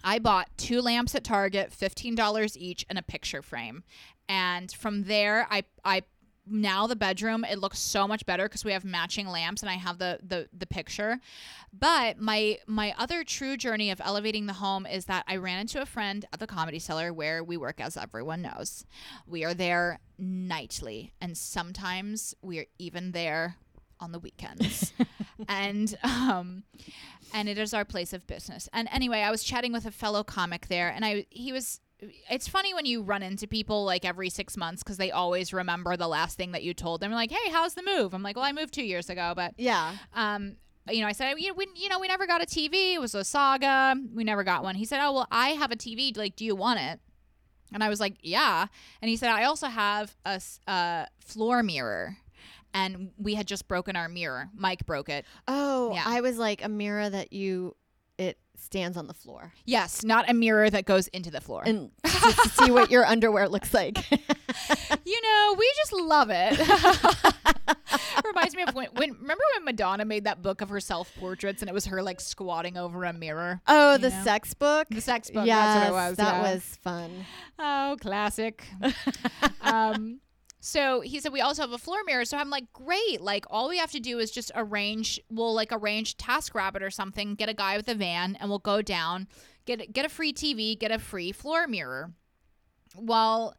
I 0.04 0.18
bought 0.18 0.48
two 0.56 0.80
lamps 0.80 1.14
at 1.14 1.24
Target, 1.24 1.70
$15 1.70 2.56
each 2.56 2.84
and 2.88 2.98
a 2.98 3.02
picture 3.02 3.42
frame. 3.42 3.84
And 4.28 4.72
from 4.72 5.04
there 5.04 5.46
I 5.50 5.64
I 5.84 6.02
now 6.44 6.88
the 6.88 6.96
bedroom 6.96 7.44
it 7.48 7.58
looks 7.58 7.78
so 7.78 8.08
much 8.08 8.26
better 8.26 8.44
because 8.44 8.64
we 8.64 8.72
have 8.72 8.84
matching 8.84 9.28
lamps 9.28 9.62
and 9.62 9.70
I 9.70 9.74
have 9.74 9.98
the 9.98 10.18
the 10.26 10.48
the 10.52 10.66
picture. 10.66 11.20
But 11.72 12.18
my 12.18 12.58
my 12.66 12.94
other 12.98 13.24
true 13.24 13.56
journey 13.56 13.90
of 13.90 14.00
elevating 14.00 14.46
the 14.46 14.54
home 14.54 14.86
is 14.86 15.04
that 15.06 15.24
I 15.28 15.36
ran 15.36 15.60
into 15.60 15.80
a 15.80 15.86
friend 15.86 16.24
at 16.32 16.40
the 16.40 16.46
comedy 16.46 16.78
cellar 16.78 17.12
where 17.12 17.44
we 17.44 17.56
work 17.56 17.80
as 17.80 17.96
everyone 17.96 18.42
knows. 18.42 18.84
We 19.26 19.44
are 19.44 19.54
there 19.54 20.00
nightly 20.18 21.12
and 21.20 21.36
sometimes 21.36 22.34
we're 22.42 22.66
even 22.78 23.12
there 23.12 23.56
on 24.02 24.12
the 24.12 24.18
weekends. 24.18 24.92
and 25.48 25.96
um 26.02 26.64
and 27.32 27.48
it 27.48 27.56
is 27.56 27.72
our 27.72 27.84
place 27.84 28.12
of 28.12 28.26
business. 28.26 28.68
And 28.72 28.88
anyway, 28.92 29.20
I 29.20 29.30
was 29.30 29.42
chatting 29.42 29.72
with 29.72 29.86
a 29.86 29.90
fellow 29.90 30.22
comic 30.24 30.66
there 30.68 30.90
and 30.90 31.04
I 31.04 31.26
he 31.30 31.52
was 31.52 31.80
it's 32.28 32.48
funny 32.48 32.74
when 32.74 32.84
you 32.84 33.00
run 33.00 33.22
into 33.22 33.46
people 33.46 33.84
like 33.84 34.04
every 34.04 34.28
six 34.28 34.56
months 34.56 34.82
because 34.82 34.96
they 34.96 35.12
always 35.12 35.52
remember 35.52 35.96
the 35.96 36.08
last 36.08 36.36
thing 36.36 36.50
that 36.50 36.64
you 36.64 36.74
told 36.74 37.00
them. 37.00 37.12
Like, 37.12 37.30
hey, 37.30 37.50
how's 37.52 37.74
the 37.74 37.82
move? 37.84 38.12
I'm 38.12 38.24
like, 38.24 38.34
well, 38.34 38.44
I 38.44 38.50
moved 38.52 38.74
two 38.74 38.82
years 38.84 39.08
ago, 39.08 39.32
but 39.36 39.54
Yeah. 39.56 39.92
um, 40.12 40.56
you 40.90 41.00
know, 41.00 41.06
I 41.06 41.12
said, 41.12 41.34
you 41.38 41.46
know, 41.48 41.54
we, 41.54 41.68
you 41.76 41.88
know, 41.88 42.00
we 42.00 42.08
never 42.08 42.26
got 42.26 42.42
a 42.42 42.44
TV. 42.46 42.94
It 42.94 43.00
was 43.00 43.14
a 43.14 43.22
saga. 43.22 43.94
We 44.12 44.24
never 44.24 44.42
got 44.42 44.64
one. 44.64 44.74
He 44.74 44.84
said, 44.84 44.98
oh 45.00 45.12
well, 45.12 45.28
I 45.30 45.50
have 45.50 45.70
a 45.70 45.76
TV. 45.76 46.16
Like, 46.16 46.34
do 46.34 46.44
you 46.44 46.56
want 46.56 46.80
it? 46.80 46.98
And 47.72 47.84
I 47.84 47.88
was 47.88 48.00
like, 48.00 48.16
yeah. 48.20 48.66
And 49.00 49.08
he 49.08 49.16
said, 49.16 49.30
I 49.30 49.44
also 49.44 49.68
have 49.68 50.16
a 50.26 50.40
a 50.66 51.06
floor 51.20 51.62
mirror. 51.62 52.16
And 52.74 53.10
we 53.18 53.34
had 53.34 53.46
just 53.46 53.68
broken 53.68 53.96
our 53.96 54.08
mirror. 54.08 54.48
Mike 54.54 54.86
broke 54.86 55.08
it. 55.08 55.24
Oh, 55.46 55.92
Yeah. 55.94 56.04
I 56.06 56.20
was 56.20 56.38
like 56.38 56.64
a 56.64 56.68
mirror 56.68 57.08
that 57.08 57.32
you 57.32 57.76
it 58.18 58.38
stands 58.54 58.96
on 58.98 59.06
the 59.06 59.14
floor 59.14 59.52
Yes, 59.64 60.04
not 60.04 60.28
a 60.28 60.34
mirror 60.34 60.68
that 60.68 60.84
goes 60.84 61.08
into 61.08 61.30
the 61.30 61.40
floor. 61.40 61.62
and 61.64 61.90
to 62.04 62.48
see 62.50 62.70
what 62.70 62.90
your 62.90 63.04
underwear 63.06 63.48
looks 63.48 63.72
like. 63.74 63.98
you 65.04 65.20
know, 65.22 65.54
we 65.58 65.72
just 65.78 65.92
love 65.92 66.28
it. 66.30 66.58
Reminds 68.24 68.54
me 68.54 68.62
of 68.62 68.74
when, 68.74 68.88
when 68.94 69.12
remember 69.12 69.42
when 69.56 69.64
Madonna 69.64 70.04
made 70.04 70.24
that 70.24 70.42
book 70.42 70.60
of 70.60 70.68
her 70.68 70.80
self 70.80 71.12
portraits 71.16 71.62
and 71.62 71.68
it 71.68 71.72
was 71.74 71.86
her 71.86 72.02
like 72.02 72.20
squatting 72.20 72.76
over 72.76 73.04
a 73.04 73.12
mirror. 73.12 73.60
oh, 73.66 73.96
the 73.98 74.10
know? 74.10 74.22
sex 74.22 74.54
book. 74.54 74.88
The 74.90 75.00
sex 75.00 75.30
book. 75.30 75.46
Yes, 75.46 75.58
that's 75.58 75.90
what 75.90 75.98
it 76.06 76.08
was. 76.08 76.16
that 76.18 76.34
yeah. 76.42 76.54
was 76.54 76.78
fun. 76.82 77.10
Oh, 77.58 77.96
classic. 78.00 78.64
um, 79.62 80.20
so 80.64 81.00
he 81.00 81.18
said 81.18 81.32
we 81.32 81.40
also 81.40 81.60
have 81.62 81.72
a 81.72 81.78
floor 81.78 81.98
mirror. 82.06 82.24
So 82.24 82.38
I'm 82.38 82.48
like, 82.48 82.72
great. 82.72 83.20
Like 83.20 83.44
all 83.50 83.68
we 83.68 83.78
have 83.78 83.90
to 83.90 83.98
do 84.00 84.20
is 84.20 84.30
just 84.30 84.52
arrange. 84.54 85.18
We'll 85.28 85.52
like 85.54 85.70
arrange 85.72 86.16
TaskRabbit 86.18 86.82
or 86.82 86.90
something. 86.90 87.34
Get 87.34 87.48
a 87.48 87.54
guy 87.54 87.76
with 87.76 87.88
a 87.88 87.96
van, 87.96 88.36
and 88.38 88.48
we'll 88.48 88.60
go 88.60 88.80
down. 88.80 89.26
Get 89.66 89.92
get 89.92 90.04
a 90.04 90.08
free 90.08 90.32
TV. 90.32 90.78
Get 90.78 90.92
a 90.92 91.00
free 91.00 91.32
floor 91.32 91.66
mirror. 91.66 92.12
Well, 92.96 93.56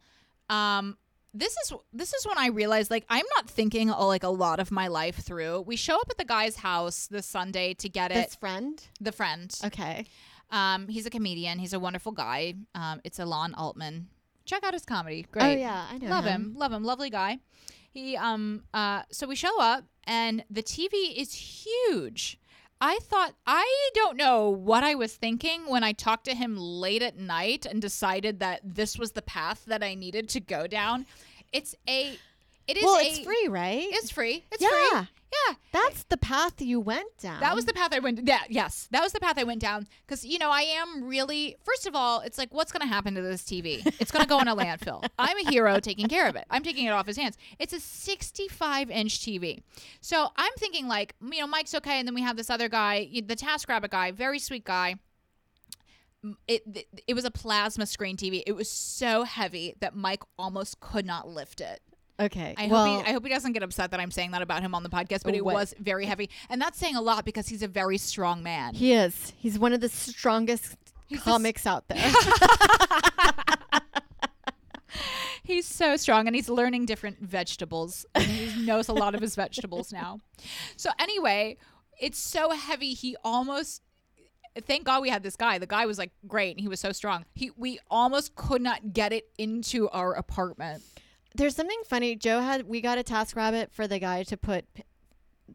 um, 0.50 0.98
this 1.34 1.58
is 1.66 1.74
this 1.92 2.14
is 2.14 2.26
when 2.26 2.38
I 2.38 2.48
realized 2.48 2.90
like 2.90 3.06
I'm 3.10 3.26
not 3.36 3.50
thinking 3.50 3.92
uh, 3.92 4.06
like 4.06 4.24
a 4.24 4.30
lot 4.30 4.62
of 4.62 4.72
my 4.72 4.88
life 4.88 5.18
through. 5.18 5.60
We 5.62 5.76
show 5.76 5.96
up 6.00 6.08
at 6.10 6.18
the 6.18 6.24
guy's 6.26 6.56
house 6.56 7.08
this 7.08 7.26
Sunday 7.26 7.74
to 7.76 7.90
get 7.90 8.12
This 8.12 8.34
it. 8.34 8.40
friend. 8.40 8.82
The 9.02 9.12
friend. 9.12 9.54
Okay. 9.66 10.06
Um, 10.52 10.88
he's 10.88 11.06
a 11.06 11.10
comedian. 11.10 11.60
He's 11.60 11.74
a 11.74 11.80
wonderful 11.80 12.14
guy. 12.14 12.54
Um, 12.76 13.02
it's 13.04 13.20
Alon 13.20 13.56
Altman. 13.56 14.08
Check 14.46 14.64
out 14.64 14.74
his 14.74 14.86
comedy. 14.86 15.26
Great. 15.32 15.44
Oh 15.44 15.60
yeah, 15.60 15.88
I 15.90 15.98
know. 15.98 16.10
Love 16.10 16.26
him. 16.26 16.54
Love 16.56 16.74
him. 16.74 16.84
Lovely 16.84 17.10
guy. 17.10 17.40
He 17.92 18.18
um 18.18 18.64
uh 18.74 19.04
so 19.12 19.28
we 19.28 19.36
show 19.36 19.62
up 19.62 19.86
and 20.06 20.44
the 20.50 20.64
TV 20.64 21.16
is 21.16 21.34
huge. 21.34 22.40
I 22.82 23.00
thought 23.02 23.34
I 23.48 23.90
don't 23.94 24.18
know 24.18 24.50
what 24.50 24.84
I 24.84 24.96
was 24.96 25.16
thinking 25.16 25.70
when 25.70 25.84
I 25.84 25.94
talked 25.94 26.26
to 26.26 26.36
him 26.36 26.58
late 26.58 27.02
at 27.02 27.18
night 27.18 27.66
and 27.66 27.82
decided 27.82 28.40
that 28.40 28.60
this 28.64 28.98
was 28.98 29.12
the 29.12 29.22
path 29.22 29.64
that 29.68 29.84
I 29.84 29.96
needed 29.96 30.28
to 30.30 30.40
go 30.42 30.68
down. 30.68 31.06
It's 31.54 31.76
a 31.88 32.18
it 32.68 32.78
is 32.78 32.84
Well, 32.84 32.98
a, 32.98 33.04
it's 33.04 33.20
free, 33.20 33.48
right? 33.50 33.88
It's 33.90 34.12
free. 34.12 34.46
It's 34.52 34.62
yeah. 34.62 34.70
free. 34.70 35.08
Yeah. 35.48 35.56
That's 35.72 36.04
the 36.04 36.18
path 36.18 36.62
you 36.62 36.80
went 36.80 37.18
down. 37.18 37.40
That 37.40 37.56
was 37.56 37.66
the 37.66 37.74
path 37.74 37.94
I 37.94 38.00
went. 38.00 38.28
Yeah, 38.28 38.42
yes, 38.50 38.88
that 38.92 39.02
was 39.02 39.14
the 39.14 39.20
path 39.20 39.38
I 39.38 39.44
went 39.44 39.62
down. 39.62 39.88
Because 40.06 40.24
you 40.24 40.38
know, 40.38 40.52
I 40.52 40.62
am 40.62 41.04
really. 41.04 41.56
First 41.64 41.88
of 41.88 41.96
all, 41.96 42.22
it's 42.22 42.38
like, 42.38 42.54
what's 42.54 42.72
going 42.72 42.82
to 42.82 42.88
happen 42.88 43.16
to 43.16 43.22
this 43.22 43.44
TV? 43.44 43.86
It's 44.00 44.12
going 44.12 44.24
to 44.24 44.30
go 44.30 44.40
in 44.40 44.48
a 44.48 44.56
landfill. 44.56 45.06
I'm 45.20 45.38
a 45.46 45.50
hero 45.50 45.80
taking 45.80 46.08
care 46.08 46.28
of 46.28 46.36
it. 46.36 46.46
I'm 46.50 46.64
taking 46.64 46.86
it 46.86 46.92
off 46.92 47.08
his 47.08 47.18
hands. 47.18 47.38
It's 47.60 47.74
a 47.74 47.80
65 47.80 48.92
inch 48.92 49.20
TV. 49.20 49.62
So 50.02 50.30
I'm 50.36 50.54
thinking 50.58 50.88
like, 50.88 51.16
you 51.22 51.40
know, 51.40 51.48
Mike's 51.48 51.74
okay, 51.76 52.00
and 52.00 52.08
then 52.08 52.16
we 52.16 52.22
have 52.22 52.38
this 52.38 52.50
other 52.50 52.70
guy, 52.70 53.10
the 53.12 53.36
TaskRabbit 53.36 53.90
guy, 53.90 54.12
very 54.12 54.40
sweet 54.40 54.64
guy. 54.66 54.96
It, 56.48 56.88
it 57.06 57.14
was 57.16 57.26
a 57.26 57.32
plasma 57.32 57.86
screen 57.86 58.16
TV. 58.16 58.44
It 58.46 58.54
was 58.54 58.70
so 58.70 59.24
heavy 59.24 59.76
that 59.82 59.94
Mike 59.96 60.24
almost 60.38 60.80
could 60.80 61.06
not 61.06 61.28
lift 61.28 61.60
it. 61.60 61.82
Okay. 62.20 62.54
I 62.58 62.68
well, 62.68 62.86
hope 62.98 63.06
he, 63.06 63.10
I 63.10 63.14
hope 63.14 63.24
he 63.24 63.30
doesn't 63.30 63.54
get 63.54 63.64
upset 63.64 63.92
that 63.92 64.00
I'm 64.00 64.12
saying 64.12 64.32
that 64.32 64.42
about 64.42 64.62
him 64.62 64.74
on 64.76 64.84
the 64.84 64.90
podcast, 64.90 65.24
but 65.24 65.34
Oh, 65.34 65.38
it 65.38 65.46
what? 65.46 65.56
was 65.56 65.74
very 65.80 66.06
heavy, 66.06 66.30
and 66.50 66.62
that's 66.62 66.78
saying 66.80 66.96
a 66.96 67.02
lot 67.02 67.26
because 67.26 67.48
he's 67.48 67.64
a 67.64 67.68
very 67.68 67.98
strong 67.98 68.44
man. 68.44 68.74
he 68.76 68.94
is. 68.94 69.34
He's 69.38 69.58
one 69.60 69.74
of 69.74 69.82
the 69.82 69.90
strongest 69.90 70.76
He's 71.08 71.20
the 71.24 71.30
s- 71.30 71.34
comics 71.34 71.66
out 71.68 71.88
there. 71.88 72.12
He's 75.46 75.66
so 75.68 75.98
strong, 75.98 76.28
and 76.28 76.36
he's 76.36 76.48
learning 76.48 76.86
different 76.86 77.20
vegetables, 77.20 78.06
and 78.16 78.24
he 78.24 78.64
knows 78.66 78.88
a 78.88 78.94
lot 78.94 79.14
of 79.14 79.20
his 79.20 79.36
vegetables 79.36 79.92
now. 79.92 80.20
So 80.78 80.90
anyway, 81.00 81.58
it's 82.00 82.18
so 82.18 82.52
heavy. 82.52 82.94
He 82.94 83.18
almost. 83.26 83.82
Thank 84.68 84.86
God 84.86 85.02
we 85.02 85.10
had 85.10 85.22
this 85.24 85.36
guy. 85.36 85.58
The 85.58 85.66
guy 85.68 85.86
was 85.86 85.98
like 85.98 86.12
great, 86.28 86.52
and 86.52 86.62
he 86.62 86.70
was 86.70 86.80
so 86.80 86.94
strong. 86.94 87.26
He 87.34 87.52
we 87.58 87.80
almost 87.92 88.36
could 88.36 88.62
not 88.62 88.94
get 88.94 89.12
it 89.12 89.26
into 89.38 89.90
our 89.90 90.14
apartment. 90.14 90.82
There's 91.36 91.56
something 91.56 91.82
funny. 91.88 92.16
Joe 92.16 92.42
had 92.42 92.68
we 92.68 92.82
got 92.82 92.98
a 92.98 93.04
task 93.04 93.36
rabbit 93.36 93.72
for 93.72 93.88
the 93.88 94.00
guy 94.00 94.24
to 94.24 94.38
put 94.38 94.72
p- 94.74 94.84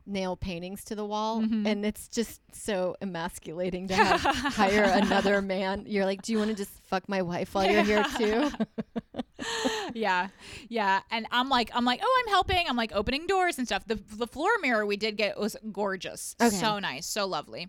nail 0.07 0.37
paintings 0.37 0.85
to 0.85 0.95
the 0.95 1.05
wall, 1.05 1.41
Mhm. 1.41 1.67
and 1.67 1.85
it's 1.87 2.09
just 2.09 2.41
so 2.53 2.97
emasculating 3.01 3.88
to 3.88 3.95
have, 3.95 4.21
hire 4.55 4.83
another 4.85 5.41
man. 5.41 5.85
You're 5.87 6.05
like, 6.05 6.23
do 6.23 6.33
you 6.33 6.38
want 6.38 6.51
to 6.51 6.57
just 6.57 6.71
fuck 6.85 7.09
my 7.09 7.23
wife 7.23 7.55
while 7.55 7.71
you're 7.71 7.83
here 7.85 8.05
too? 8.17 8.51
yeah 9.95 10.29
yeah 10.69 11.01
and 11.12 11.27
i'm 11.31 11.49
like 11.49 11.71
i'm 11.73 11.85
like 11.85 12.01
oh 12.03 12.23
i'm 12.25 12.29
helping 12.31 12.67
i'm 12.69 12.77
like 12.77 12.91
opening 12.93 13.27
doors 13.27 13.57
and 13.57 13.67
stuff 13.69 13.85
the, 13.87 13.95
the 14.17 14.27
floor 14.27 14.51
mirror 14.61 14.85
we 14.85 14.97
did 14.97 15.17
get 15.17 15.38
was 15.38 15.57
gorgeous 15.73 16.35
Okay. 16.43 16.51
so 16.51 16.79
nice 16.81 17.07
so 17.07 17.25
lovely 17.27 17.69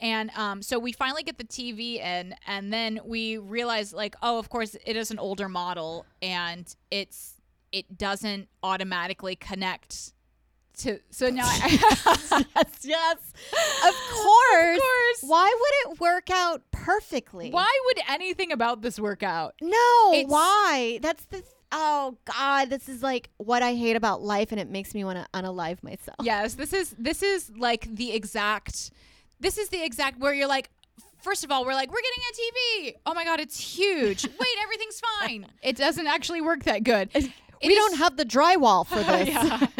and 0.00 0.30
um, 0.36 0.62
so 0.62 0.78
we 0.78 0.90
finally 0.92 1.22
get 1.22 1.36
the 1.38 1.44
tv 1.44 1.96
in 2.00 2.34
and 2.46 2.72
then 2.72 2.98
we 3.04 3.36
realize 3.38 3.92
like 3.92 4.16
oh 4.22 4.38
of 4.38 4.48
course 4.48 4.74
it 4.86 4.96
is 4.96 5.10
an 5.10 5.18
older 5.18 5.48
model 5.48 6.06
and 6.22 6.74
it's 6.90 7.31
it 7.72 7.96
doesn't 7.98 8.48
automatically 8.62 9.34
connect 9.36 10.12
to 10.78 10.98
so 11.10 11.28
now 11.28 11.44
I, 11.44 11.68
yes, 12.56 12.78
yes. 12.82 13.16
Of 13.86 13.94
course. 14.14 14.80
course. 14.80 15.20
Why 15.22 15.54
would 15.60 15.92
it 15.92 16.00
work 16.00 16.30
out 16.30 16.62
perfectly? 16.70 17.50
why 17.50 17.68
would 17.86 17.98
anything 18.08 18.52
about 18.52 18.80
this 18.82 18.98
work 18.98 19.22
out 19.22 19.54
No, 19.60 20.10
It's- 20.12 20.30
why? 20.30 20.98
That's 21.02 21.24
the. 21.26 21.42
Oh 21.74 22.18
God, 22.26 22.68
this 22.68 22.86
is 22.88 23.02
like 23.02 23.30
what 23.38 23.62
I 23.62 23.74
hate 23.74 23.96
about 23.96 24.20
life, 24.22 24.52
and 24.52 24.60
it 24.60 24.68
makes 24.68 24.94
me 24.94 25.04
want 25.04 25.18
to 25.18 25.26
unalive 25.32 25.82
myself. 25.82 26.16
Yes, 26.22 26.54
this 26.54 26.72
is 26.74 26.94
this 26.98 27.22
is 27.22 27.50
like 27.56 27.88
the 27.94 28.12
exact 28.12 28.90
this 29.40 29.56
is 29.56 29.70
the 29.70 29.82
exact 29.82 30.18
where 30.20 30.34
you're 30.34 30.46
like 30.48 30.68
first 31.22 31.44
of 31.44 31.50
all, 31.52 31.64
we're 31.64 31.72
like, 31.74 31.88
we're 31.90 32.02
getting 32.02 32.22
a 32.30 32.34
TV. 32.90 32.94
Oh 33.06 33.14
my 33.14 33.24
god, 33.24 33.40
it's 33.40 33.58
huge. 33.58 34.24
Wait, 34.26 34.56
everything's 34.62 35.00
fine. 35.20 35.46
It 35.62 35.76
doesn't 35.76 36.06
actually 36.06 36.40
work 36.40 36.64
that 36.64 36.82
good. 36.84 37.10
We 37.62 37.74
is- 37.74 37.78
don't 37.78 37.98
have 37.98 38.16
the 38.16 38.24
drywall 38.24 38.86
for 38.86 38.96
this. 39.02 39.28
yeah. 39.28 39.66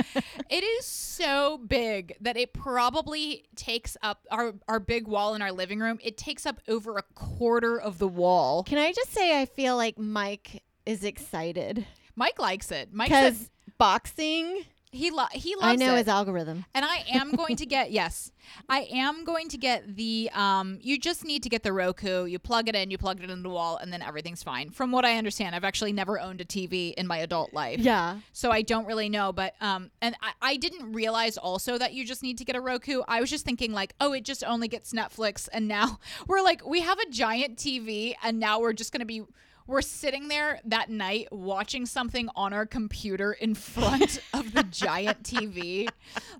It 0.50 0.64
is 0.64 0.84
so 0.84 1.56
big 1.66 2.14
that 2.20 2.36
it 2.36 2.52
probably 2.52 3.46
takes 3.56 3.96
up 4.02 4.26
our 4.30 4.52
our 4.68 4.78
big 4.80 5.08
wall 5.08 5.34
in 5.34 5.40
our 5.40 5.50
living 5.52 5.80
room. 5.80 5.98
It 6.02 6.18
takes 6.18 6.44
up 6.44 6.60
over 6.68 6.98
a 6.98 7.02
quarter 7.14 7.80
of 7.80 7.98
the 7.98 8.06
wall. 8.08 8.62
Can 8.64 8.76
I 8.76 8.92
just 8.92 9.12
say 9.14 9.40
I 9.40 9.46
feel 9.46 9.76
like 9.78 9.98
Mike 9.98 10.62
is 10.84 11.04
excited 11.04 11.86
Mike 12.16 12.38
likes 12.38 12.70
it. 12.70 12.92
Mike 12.92 13.08
says 13.08 13.50
boxing. 13.78 14.64
He 14.92 15.10
lo- 15.10 15.24
he 15.32 15.56
loves 15.56 15.72
I 15.72 15.76
know 15.76 15.94
it. 15.94 15.98
his 15.98 16.08
algorithm. 16.08 16.66
And 16.74 16.84
I 16.84 17.02
am 17.14 17.32
going 17.32 17.56
to 17.56 17.66
get 17.66 17.90
yes, 17.90 18.30
I 18.68 18.86
am 18.92 19.24
going 19.24 19.48
to 19.48 19.56
get 19.56 19.96
the 19.96 20.30
um. 20.34 20.78
You 20.82 20.98
just 20.98 21.24
need 21.24 21.42
to 21.44 21.48
get 21.48 21.62
the 21.62 21.72
Roku. 21.72 22.26
You 22.26 22.38
plug 22.38 22.68
it 22.68 22.76
in, 22.76 22.90
you 22.90 22.98
plug 22.98 23.22
it 23.24 23.30
in 23.30 23.42
the 23.42 23.48
wall, 23.48 23.78
and 23.78 23.90
then 23.92 24.02
everything's 24.02 24.42
fine. 24.42 24.70
From 24.70 24.92
what 24.92 25.04
I 25.06 25.16
understand, 25.16 25.56
I've 25.56 25.64
actually 25.64 25.92
never 25.92 26.20
owned 26.20 26.42
a 26.42 26.44
TV 26.44 26.92
in 26.94 27.06
my 27.06 27.18
adult 27.18 27.54
life. 27.54 27.80
Yeah. 27.80 28.18
So 28.32 28.50
I 28.50 28.60
don't 28.62 28.86
really 28.86 29.08
know, 29.08 29.32
but 29.32 29.54
um, 29.62 29.90
and 30.02 30.14
I, 30.20 30.32
I 30.42 30.56
didn't 30.56 30.92
realize 30.92 31.38
also 31.38 31.78
that 31.78 31.94
you 31.94 32.04
just 32.04 32.22
need 32.22 32.36
to 32.38 32.44
get 32.44 32.54
a 32.54 32.60
Roku. 32.60 33.00
I 33.08 33.20
was 33.20 33.30
just 33.30 33.46
thinking 33.46 33.72
like, 33.72 33.94
oh, 33.98 34.12
it 34.12 34.24
just 34.24 34.44
only 34.44 34.68
gets 34.68 34.92
Netflix, 34.92 35.48
and 35.52 35.66
now 35.66 35.98
we're 36.28 36.42
like, 36.42 36.66
we 36.66 36.80
have 36.82 36.98
a 36.98 37.08
giant 37.08 37.56
TV, 37.56 38.14
and 38.22 38.38
now 38.38 38.60
we're 38.60 38.74
just 38.74 38.92
gonna 38.92 39.06
be. 39.06 39.22
We're 39.66 39.82
sitting 39.82 40.28
there 40.28 40.60
that 40.64 40.90
night 40.90 41.28
watching 41.32 41.86
something 41.86 42.28
on 42.34 42.52
our 42.52 42.66
computer 42.66 43.32
in 43.32 43.54
front 43.54 44.18
of 44.34 44.52
the 44.52 44.64
giant 44.64 45.22
TV, 45.22 45.88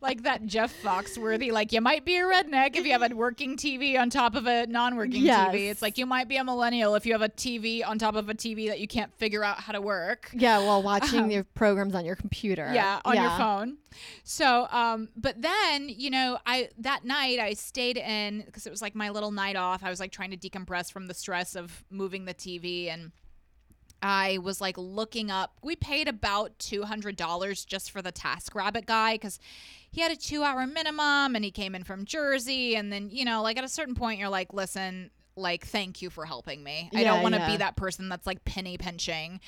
like 0.00 0.24
that 0.24 0.46
Jeff 0.46 0.74
Foxworthy. 0.82 1.52
Like 1.52 1.72
you 1.72 1.80
might 1.80 2.04
be 2.04 2.16
a 2.16 2.22
redneck 2.24 2.76
if 2.76 2.84
you 2.84 2.92
have 2.92 3.02
a 3.02 3.14
working 3.14 3.56
TV 3.56 3.98
on 3.98 4.10
top 4.10 4.34
of 4.34 4.46
a 4.46 4.66
non-working 4.66 5.22
Yes. 5.22 5.54
TV. 5.54 5.70
It's 5.70 5.82
like 5.82 5.98
you 5.98 6.06
might 6.06 6.28
be 6.28 6.36
a 6.36 6.44
millennial 6.44 6.94
if 6.94 7.06
you 7.06 7.12
have 7.12 7.22
a 7.22 7.28
TV 7.28 7.86
on 7.86 7.98
top 7.98 8.14
of 8.16 8.28
a 8.28 8.34
TV 8.34 8.68
that 8.68 8.80
you 8.80 8.88
can't 8.88 9.12
figure 9.14 9.44
out 9.44 9.58
how 9.60 9.72
to 9.72 9.80
work. 9.80 10.30
Yeah, 10.32 10.58
while 10.58 10.82
watching 10.82 11.30
your 11.30 11.44
programs 11.44 11.94
on 11.94 12.04
your 12.04 12.16
computer. 12.16 12.66
Um, 12.68 12.74
Yeah, 12.74 13.00
on 13.04 13.16
your 13.16 13.30
phone. 13.30 13.76
So, 14.24 14.66
um, 14.70 15.08
but 15.16 15.40
then 15.42 15.88
you 15.88 16.10
know, 16.10 16.38
I 16.46 16.70
that 16.78 17.04
night 17.04 17.38
I 17.38 17.52
stayed 17.54 17.96
in 17.98 18.42
because 18.46 18.66
it 18.66 18.70
was 18.70 18.82
like 18.82 18.94
my 18.94 19.10
little 19.10 19.30
night 19.30 19.56
off. 19.56 19.84
I 19.84 19.90
was 19.90 20.00
like 20.00 20.10
trying 20.12 20.30
to 20.30 20.36
decompress 20.36 20.90
from 20.90 21.06
the 21.06 21.14
stress 21.14 21.54
of 21.54 21.84
moving 21.90 22.24
the 22.24 22.34
TV, 22.34 22.88
and 22.88 23.12
I 24.02 24.38
was 24.38 24.60
like 24.60 24.76
looking 24.76 25.30
up. 25.30 25.54
We 25.62 25.76
paid 25.76 26.08
about 26.08 26.58
two 26.58 26.82
hundred 26.82 27.16
dollars 27.16 27.64
just 27.64 27.90
for 27.90 28.02
the 28.02 28.12
Task 28.12 28.54
Rabbit 28.54 28.86
guy 28.86 29.14
because 29.14 29.38
he 29.90 30.00
had 30.00 30.10
a 30.10 30.16
two-hour 30.16 30.66
minimum, 30.66 31.36
and 31.36 31.44
he 31.44 31.50
came 31.50 31.74
in 31.74 31.84
from 31.84 32.04
Jersey. 32.04 32.76
And 32.76 32.92
then 32.92 33.08
you 33.10 33.24
know, 33.24 33.42
like 33.42 33.56
at 33.56 33.64
a 33.64 33.68
certain 33.68 33.94
point, 33.94 34.18
you're 34.18 34.28
like, 34.28 34.52
listen. 34.52 35.10
like 35.34 35.66
thank 35.66 36.02
you 36.02 36.10
for 36.10 36.26
helping 36.26 36.62
me. 36.62 36.90
I 36.94 37.04
don't 37.04 37.22
want 37.22 37.34
to 37.34 37.40
yeah. 37.40 37.52
be 37.52 37.56
that 37.56 37.74
person 37.74 38.10
that's 38.10 38.26
like 38.26 38.44
penny 38.44 38.76
pinching. 38.76 39.40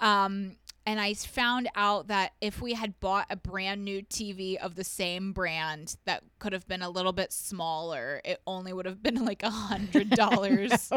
Um 0.00 0.56
and 0.86 1.00
I 1.00 1.14
found 1.14 1.68
out 1.74 2.08
that 2.08 2.32
if 2.40 2.60
we 2.60 2.74
had 2.74 2.98
bought 3.00 3.26
a 3.30 3.36
brand 3.36 3.84
new 3.84 4.02
TV 4.02 4.56
of 4.56 4.74
the 4.74 4.84
same 4.84 5.32
brand 5.32 5.96
that 6.04 6.22
could 6.38 6.52
have 6.52 6.66
been 6.68 6.82
a 6.82 6.90
little 6.90 7.12
bit 7.12 7.32
smaller, 7.32 8.20
it 8.24 8.40
only 8.46 8.72
would 8.72 8.84
have 8.86 9.02
been 9.02 9.24
like 9.24 9.42
a 9.42 9.50
hundred 9.50 10.10
dollars. 10.10 10.90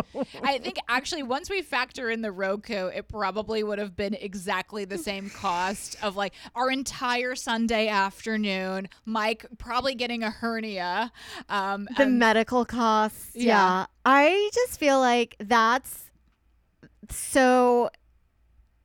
I 0.43 0.57
think 0.57 0.77
actually 0.89 1.23
once 1.23 1.49
we 1.49 1.61
factor 1.61 2.09
in 2.09 2.21
the 2.21 2.31
Roku, 2.31 2.87
it 2.87 3.07
probably 3.07 3.63
would 3.63 3.79
have 3.79 3.95
been 3.95 4.13
exactly 4.13 4.83
the 4.85 4.97
same 4.97 5.29
cost 5.29 5.95
of 6.03 6.15
like 6.15 6.33
our 6.55 6.69
entire 6.69 7.35
Sunday 7.35 7.87
afternoon. 7.87 8.89
Mike 9.05 9.45
probably 9.57 9.95
getting 9.95 10.21
a 10.23 10.29
hernia. 10.29 11.11
Um, 11.49 11.87
the 11.97 12.03
and- 12.03 12.19
medical 12.19 12.65
costs. 12.65 13.31
Yeah. 13.33 13.45
Yeah. 13.45 13.85
I 14.05 14.49
just 14.53 14.79
feel 14.79 14.99
like 14.99 15.35
that's 15.39 16.05
so 17.09 17.89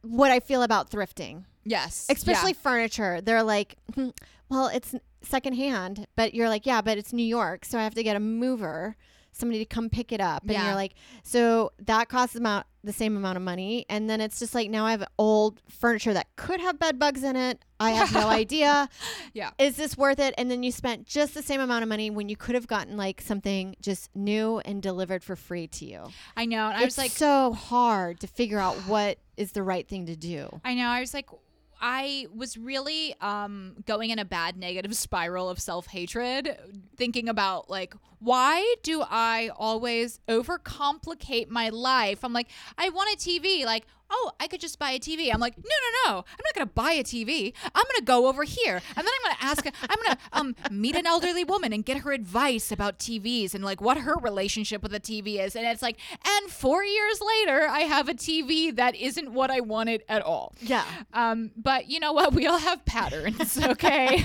what 0.02 0.30
I 0.30 0.40
feel 0.40 0.62
about 0.62 0.90
thrifting, 0.90 1.44
yes, 1.64 2.06
especially 2.10 2.52
yeah. 2.52 2.62
furniture. 2.62 3.20
They're 3.20 3.42
like, 3.42 3.76
"Hmm, 3.94 4.10
well, 4.48 4.68
it's 4.68 4.94
secondhand, 5.22 6.06
but 6.16 6.34
you're 6.34 6.48
like, 6.48 6.66
yeah, 6.66 6.82
but 6.82 6.98
it's 6.98 7.12
New 7.12 7.24
York, 7.24 7.64
so 7.64 7.78
I 7.78 7.84
have 7.84 7.94
to 7.94 8.02
get 8.02 8.16
a 8.16 8.20
mover, 8.20 8.96
somebody 9.32 9.58
to 9.58 9.64
come 9.64 9.88
pick 9.90 10.12
it 10.12 10.20
up, 10.20 10.42
and 10.42 10.52
Yeah. 10.52 10.66
you're 10.66 10.74
like, 10.74 10.94
so 11.22 11.72
that 11.80 12.08
costs 12.08 12.36
about 12.36 12.66
the 12.84 12.92
same 12.92 13.16
amount 13.16 13.36
of 13.36 13.42
money, 13.42 13.86
and 13.88 14.10
then 14.10 14.20
it's 14.20 14.38
just 14.38 14.54
like 14.54 14.68
now 14.70 14.84
I 14.84 14.90
have 14.90 15.04
old 15.18 15.60
furniture 15.68 16.12
that 16.12 16.26
could 16.36 16.60
have 16.60 16.78
bed 16.78 16.98
bugs 16.98 17.22
in 17.22 17.36
it. 17.36 17.64
I 17.80 17.92
have 17.92 18.12
no 18.12 18.28
idea. 18.42 18.88
Yeah. 19.32 19.50
is 19.58 19.76
this 19.76 19.96
worth 19.96 20.18
it? 20.18 20.34
And 20.36 20.50
then 20.50 20.62
you 20.62 20.70
spent 20.72 21.06
just 21.06 21.34
the 21.34 21.42
same 21.42 21.60
amount 21.60 21.82
of 21.82 21.88
money 21.88 22.10
when 22.10 22.28
you 22.28 22.36
could 22.36 22.54
have 22.54 22.66
gotten 22.66 22.96
like 22.96 23.20
something 23.20 23.74
just 23.80 24.14
new 24.14 24.58
and 24.64 24.82
delivered 24.82 25.22
for 25.24 25.36
free 25.36 25.66
to 25.68 25.84
you. 25.86 26.04
I 26.36 26.44
know. 26.46 26.66
And 26.68 26.74
I 26.76 26.80
it's 26.82 26.96
was 26.96 26.98
like, 26.98 27.10
so 27.12 27.52
hard 27.52 28.20
to 28.20 28.26
figure 28.26 28.58
out 28.58 28.76
what 28.86 29.18
is 29.36 29.52
the 29.52 29.62
right 29.62 29.86
thing 29.88 30.06
to 30.06 30.16
do. 30.16 30.60
I 30.64 30.74
know. 30.74 30.88
I 30.88 31.00
was 31.00 31.14
like, 31.14 31.28
I 31.82 32.28
was 32.32 32.56
really 32.56 33.14
um, 33.20 33.74
going 33.84 34.10
in 34.10 34.20
a 34.20 34.24
bad 34.24 34.56
negative 34.56 34.96
spiral 34.96 35.50
of 35.50 35.58
self 35.58 35.88
hatred, 35.88 36.56
thinking 36.96 37.28
about 37.28 37.68
like, 37.68 37.94
why 38.20 38.76
do 38.84 39.02
I 39.02 39.50
always 39.56 40.20
overcomplicate 40.28 41.48
my 41.48 41.70
life? 41.70 42.24
I'm 42.24 42.32
like, 42.32 42.48
I 42.78 42.88
want 42.90 43.12
a 43.12 43.16
TV. 43.16 43.64
Like, 43.66 43.84
oh, 44.12 44.32
I 44.38 44.46
could 44.46 44.60
just 44.60 44.78
buy 44.78 44.92
a 44.92 45.00
TV. 45.00 45.32
I'm 45.32 45.40
like, 45.40 45.56
no, 45.56 45.62
no, 45.64 46.12
no. 46.12 46.18
I'm 46.18 46.44
not 46.44 46.54
going 46.54 46.68
to 46.68 46.72
buy 46.72 46.92
a 46.92 47.02
TV. 47.02 47.52
I'm 47.74 47.84
going 47.84 47.98
to 47.98 48.04
go 48.04 48.28
over 48.28 48.44
here. 48.44 48.74
And 48.96 49.06
then 49.06 49.06
I'm 49.06 49.24
going 49.24 49.36
to 49.36 49.44
ask, 49.44 49.66
I'm 49.66 49.96
going 50.04 50.16
to 50.16 50.18
um, 50.32 50.54
meet 50.70 50.96
an 50.96 51.06
elderly 51.06 51.44
woman 51.44 51.72
and 51.72 51.84
get 51.84 51.98
her 51.98 52.12
advice 52.12 52.70
about 52.70 52.98
TVs 52.98 53.54
and 53.54 53.64
like 53.64 53.80
what 53.80 53.98
her 53.98 54.14
relationship 54.16 54.82
with 54.82 54.94
a 54.94 55.00
TV 55.00 55.40
is. 55.40 55.56
And 55.56 55.66
it's 55.66 55.82
like, 55.82 55.98
and 56.26 56.50
four 56.50 56.84
years 56.84 57.20
later, 57.20 57.66
I 57.68 57.80
have 57.80 58.08
a 58.08 58.14
TV 58.14 58.74
that 58.76 58.94
isn't 58.94 59.32
what 59.32 59.50
I 59.50 59.60
wanted 59.60 60.02
at 60.08 60.22
all. 60.22 60.54
Yeah. 60.60 60.84
Um, 61.12 61.50
but 61.56 61.88
you 61.88 61.98
know 62.00 62.12
what? 62.12 62.34
We 62.34 62.46
all 62.46 62.58
have 62.58 62.84
patterns, 62.84 63.58
okay? 63.62 64.16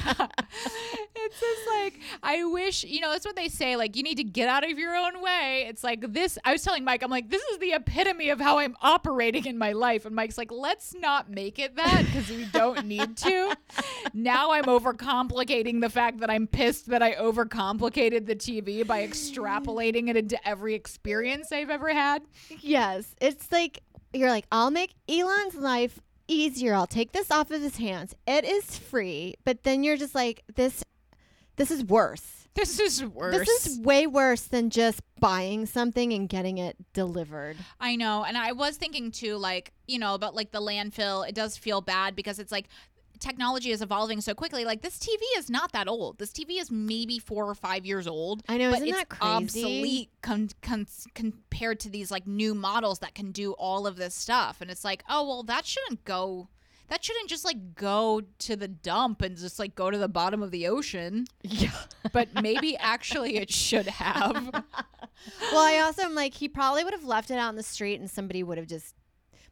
it's 1.16 1.40
just 1.40 1.68
like 1.68 2.00
I 2.24 2.44
wish, 2.44 2.84
you 2.84 3.00
know, 3.00 3.12
that's 3.12 3.26
what 3.26 3.36
they 3.36 3.48
say. 3.48 3.76
Like 3.76 3.96
you 3.96 4.04
need 4.04 4.18
to 4.18 4.24
get 4.24 4.50
out 4.50 4.70
of 4.70 4.78
your 4.78 4.96
own 4.96 5.22
way. 5.22 5.66
It's 5.68 5.84
like 5.84 6.14
this. 6.14 6.38
I 6.44 6.52
was 6.52 6.64
telling 6.64 6.84
Mike, 6.84 7.04
I'm 7.04 7.12
like, 7.12 7.30
this 7.30 7.42
is 7.44 7.60
the 7.60 7.74
epitome 7.74 8.30
of 8.30 8.40
how 8.40 8.60
I'm 8.60 8.76
operating 8.82 9.46
in 9.46 9.58
my 9.58 9.74
life. 9.78 10.06
And 10.06 10.16
Mike's 10.16 10.38
like, 10.38 10.52
let's 10.52 10.94
not 10.94 11.30
make 11.30 11.60
it 11.60 11.76
that 11.76 12.06
because 12.06 12.30
we 12.30 12.46
don't 12.46 12.86
need 12.86 13.18
to. 13.18 13.56
now 14.14 14.52
I'm 14.52 14.66
overcomplicating 14.66 15.82
the 15.82 15.90
fact 15.90 16.20
that 16.20 16.30
I'm 16.30 16.48
pissed 16.48 16.88
that 16.88 17.02
I 17.02 17.14
overcomplicated 17.16 18.26
the 18.26 18.36
TV 18.36 18.86
by 18.86 19.06
extrapolating 19.06 20.10
it 20.10 20.18
into 20.18 20.48
every 20.48 20.74
experience 20.74 21.52
I've 21.52 21.70
ever 21.70 21.94
had. 21.94 22.24
Yes. 22.62 23.16
It's 23.22 23.52
like 23.52 23.82
you're 24.14 24.30
like, 24.30 24.46
I'll 24.52 24.72
make 24.72 24.94
Elon's 25.08 25.56
life 25.56 26.00
easier. 26.28 26.74
I'll 26.74 26.88
take 26.88 27.12
this 27.12 27.32
off 27.32 27.52
of 27.52 27.62
his 27.62 27.78
hands. 27.78 28.16
It 28.26 28.44
is 28.44 28.78
free. 28.78 29.36
But 29.44 29.64
then 29.64 29.84
you're 29.84 29.98
just 29.98 30.16
like, 30.16 30.44
this 30.56 30.84
this 31.56 31.72
is 31.72 31.84
worse. 31.84 32.37
This 32.58 32.80
is 32.80 33.06
worse. 33.06 33.38
This 33.38 33.68
is 33.68 33.80
way 33.80 34.08
worse 34.08 34.42
than 34.42 34.72
just 34.72 35.02
buying 35.20 35.68
something 35.68 36.12
and 36.12 36.28
getting 36.28 36.58
it 36.58 36.76
delivered. 36.94 37.56
I 37.80 37.96
know. 37.96 38.24
And 38.24 38.36
I 38.36 38.52
was 38.52 38.78
thinking 38.78 39.12
too, 39.12 39.38
like, 39.38 39.74
you 39.88 40.00
know, 40.00 40.16
about 40.16 40.34
like 40.36 40.52
the 40.52 40.60
landfill. 40.62 41.28
It 41.28 41.36
does 41.36 41.56
feel 41.56 41.82
bad 41.82 42.16
because 42.16 42.40
it's 42.40 42.52
like 42.52 42.68
technology 43.20 43.72
is 43.72 43.82
evolving 43.82 44.22
so 44.22 44.34
quickly. 44.34 44.66
Like, 44.66 44.82
this 44.82 44.98
TV 44.98 45.22
is 45.38 45.50
not 45.50 45.72
that 45.74 45.88
old. 45.88 46.18
This 46.18 46.32
TV 46.32 46.60
is 46.60 46.72
maybe 46.72 47.20
four 47.20 47.50
or 47.50 47.56
five 47.56 47.86
years 47.86 48.08
old. 48.08 48.44
I 48.48 48.58
know, 48.58 48.70
but 48.72 48.78
isn't 48.78 48.88
it's 48.90 48.98
that 48.98 49.10
crazy? 49.10 49.34
obsolete 49.34 50.10
con- 50.22 50.50
con- 50.62 50.88
compared 51.14 51.80
to 51.82 51.90
these 51.90 52.12
like 52.12 52.28
new 52.28 52.54
models 52.54 53.00
that 53.00 53.16
can 53.16 53.32
do 53.32 53.54
all 53.54 53.88
of 53.88 53.98
this 53.98 54.16
stuff. 54.16 54.62
And 54.62 54.72
it's 54.72 54.84
like, 54.84 55.04
oh, 55.10 55.28
well, 55.28 55.44
that 55.44 55.66
shouldn't 55.66 56.04
go. 56.06 56.50
That 56.90 57.04
shouldn't 57.04 57.30
just 57.30 57.44
like 57.44 57.76
go 57.76 58.22
to 58.40 58.56
the 58.56 58.68
dump 58.68 59.22
and 59.22 59.36
just 59.36 59.60
like 59.60 59.76
go 59.76 59.92
to 59.92 59.98
the 59.98 60.08
bottom 60.08 60.42
of 60.42 60.52
the 60.52 60.68
ocean. 60.68 61.28
Yeah. 61.44 61.72
But 62.14 62.42
maybe 62.42 62.78
actually 62.78 63.38
it 63.38 63.52
should 63.52 63.88
have. 63.88 64.36
well, 65.52 65.66
I 65.66 65.82
also 65.84 66.04
am 66.04 66.16
like, 66.16 66.34
he 66.34 66.48
probably 66.48 66.84
would 66.84 66.94
have 66.94 67.04
left 67.04 67.32
it 67.32 67.38
out 67.38 67.50
in 67.50 67.56
the 67.56 67.64
street 67.64 68.00
and 68.00 68.10
somebody 68.10 68.44
would 68.44 68.58
have 68.58 68.68
just, 68.68 68.96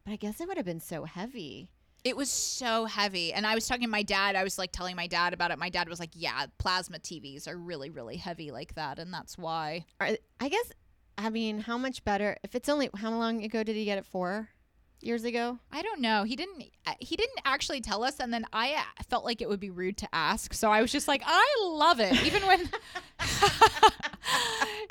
but 0.06 0.12
I 0.12 0.16
guess 0.16 0.40
it 0.40 0.48
would 0.48 0.58
have 0.58 0.66
been 0.66 0.80
so 0.80 1.04
heavy. 1.04 1.70
It 2.06 2.16
was 2.16 2.30
so 2.30 2.86
heavy. 2.86 3.34
And 3.34 3.48
I 3.48 3.56
was 3.56 3.68
talking 3.68 3.84
to 3.84 3.90
my 3.90 4.04
dad. 4.04 4.36
I 4.36 4.44
was 4.44 4.58
like 4.58 4.72
telling 4.72 4.96
my 4.96 5.08
dad 5.08 5.34
about 5.34 5.52
it. 5.52 5.58
My 5.58 5.70
dad 5.70 5.90
was 5.90 6.00
like, 6.00 6.12
yeah, 6.14 6.46
plasma 6.60 7.00
TVs 7.00 7.48
are 7.48 7.58
really, 7.58 7.90
really 7.90 8.18
heavy 8.18 8.52
like 8.52 8.76
that. 8.76 9.00
And 9.00 9.12
that's 9.14 9.38
why. 9.38 9.86
I 10.00 10.50
guess, 10.50 10.72
I 11.18 11.30
mean, 11.30 11.60
how 11.60 11.78
much 11.78 12.04
better? 12.06 12.38
If 12.44 12.56
it's 12.56 12.70
only, 12.70 12.90
how 12.96 13.12
long 13.12 13.44
ago 13.44 13.64
did 13.64 13.76
he 13.76 13.86
get 13.86 13.98
it 13.98 14.06
for? 14.06 14.50
Years 15.06 15.24
ago? 15.24 15.60
I 15.72 15.84
don't 15.84 16.02
know. 16.02 16.24
He 16.24 16.36
didn't. 16.36 16.64
uh, 16.88 16.94
He 17.00 17.16
didn't 17.16 17.40
actually 17.46 17.80
tell 17.82 18.04
us, 18.04 18.20
and 18.20 18.34
then 18.34 18.44
I 18.52 18.74
uh, 18.74 19.04
felt 19.08 19.24
like 19.24 19.40
it 19.42 19.48
would 19.48 19.60
be 19.60 19.70
rude 19.70 19.98
to 19.98 20.08
ask, 20.14 20.54
so 20.54 20.72
I 20.72 20.82
was 20.82 20.92
just 20.92 21.08
like, 21.08 21.22
"I 21.26 21.46
love 21.64 22.00
it," 22.00 22.14
even 22.26 22.44
when, 22.48 22.60
even 22.60 22.70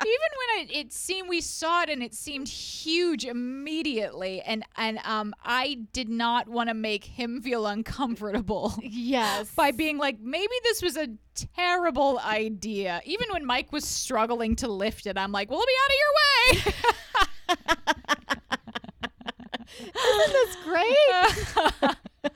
when 0.01 0.59
it, 0.59 0.71
it 0.71 0.93
seemed 0.93 1.27
we 1.29 1.41
saw 1.41 1.81
it 1.83 1.89
and 1.89 2.01
it 2.01 2.13
seemed 2.13 2.47
huge 2.47 3.25
immediately, 3.25 4.41
and 4.41 4.63
and 4.77 4.99
um, 5.03 5.33
I 5.43 5.79
did 5.93 6.07
not 6.09 6.47
want 6.47 6.69
to 6.69 6.73
make 6.73 7.03
him 7.05 7.41
feel 7.41 7.65
uncomfortable. 7.67 8.73
Yes. 8.83 9.51
by 9.55 9.71
being 9.71 9.97
like, 9.97 10.19
maybe 10.19 10.53
this 10.63 10.81
was 10.81 10.95
a 10.97 11.09
terrible 11.55 12.19
idea. 12.19 13.01
Even 13.05 13.27
when 13.31 13.45
Mike 13.45 13.71
was 13.71 13.83
struggling 13.85 14.55
to 14.57 14.67
lift 14.69 15.05
it, 15.07 15.17
I'm 15.17 15.31
like, 15.31 15.49
well, 15.51 15.59
be 15.59 15.73
out 15.83 15.91
of 15.91 15.95
your 15.99 16.73
way. 17.85 17.93
Isn't 19.79 20.33
this 20.33 20.55
great? 20.63 21.95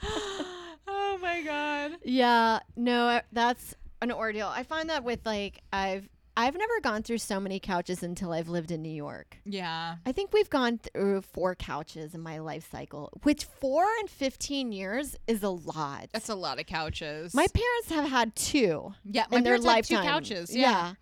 oh 0.88 1.18
my 1.22 1.42
God. 1.42 1.98
yeah. 2.04 2.60
No, 2.76 3.22
that's 3.32 3.76
an 4.02 4.12
ordeal. 4.12 4.48
I 4.48 4.64
find 4.64 4.90
that 4.90 5.04
with 5.04 5.26
like, 5.26 5.62
I've, 5.74 6.08
I've 6.38 6.56
never 6.56 6.80
gone 6.82 7.04
through 7.04 7.18
so 7.18 7.38
many 7.40 7.60
couches 7.60 8.02
until 8.02 8.32
I've 8.32 8.48
lived 8.48 8.72
in 8.72 8.82
New 8.82 8.94
York. 8.94 9.38
Yeah. 9.46 9.96
I 10.06 10.12
think 10.14 10.32
we've 10.32 10.50
gone 10.50 10.78
through 10.80 11.22
four 11.22 11.54
couches 11.56 12.16
in 12.16 12.22
my 12.22 12.40
life 12.40 12.70
cycle, 12.72 13.12
which 13.24 13.44
four 13.44 13.86
and 14.00 14.10
15 14.10 14.72
years 14.72 15.18
is 15.28 15.44
a 15.44 15.50
lot. 15.50 16.08
That's 16.14 16.30
a 16.30 16.36
lot 16.36 16.60
of 16.60 16.66
couches. 16.66 17.34
my 17.34 17.46
parents 17.54 17.90
have 17.92 18.10
had 18.10 18.36
two 18.38 18.94
yeah, 19.04 19.26
my 19.30 19.40
in 19.40 19.44
their 19.44 19.58
parents 19.60 19.66
had 19.66 19.72
lifetime. 20.00 20.04
two 20.04 20.10
couches. 20.10 20.56
Yeah. 20.56 20.94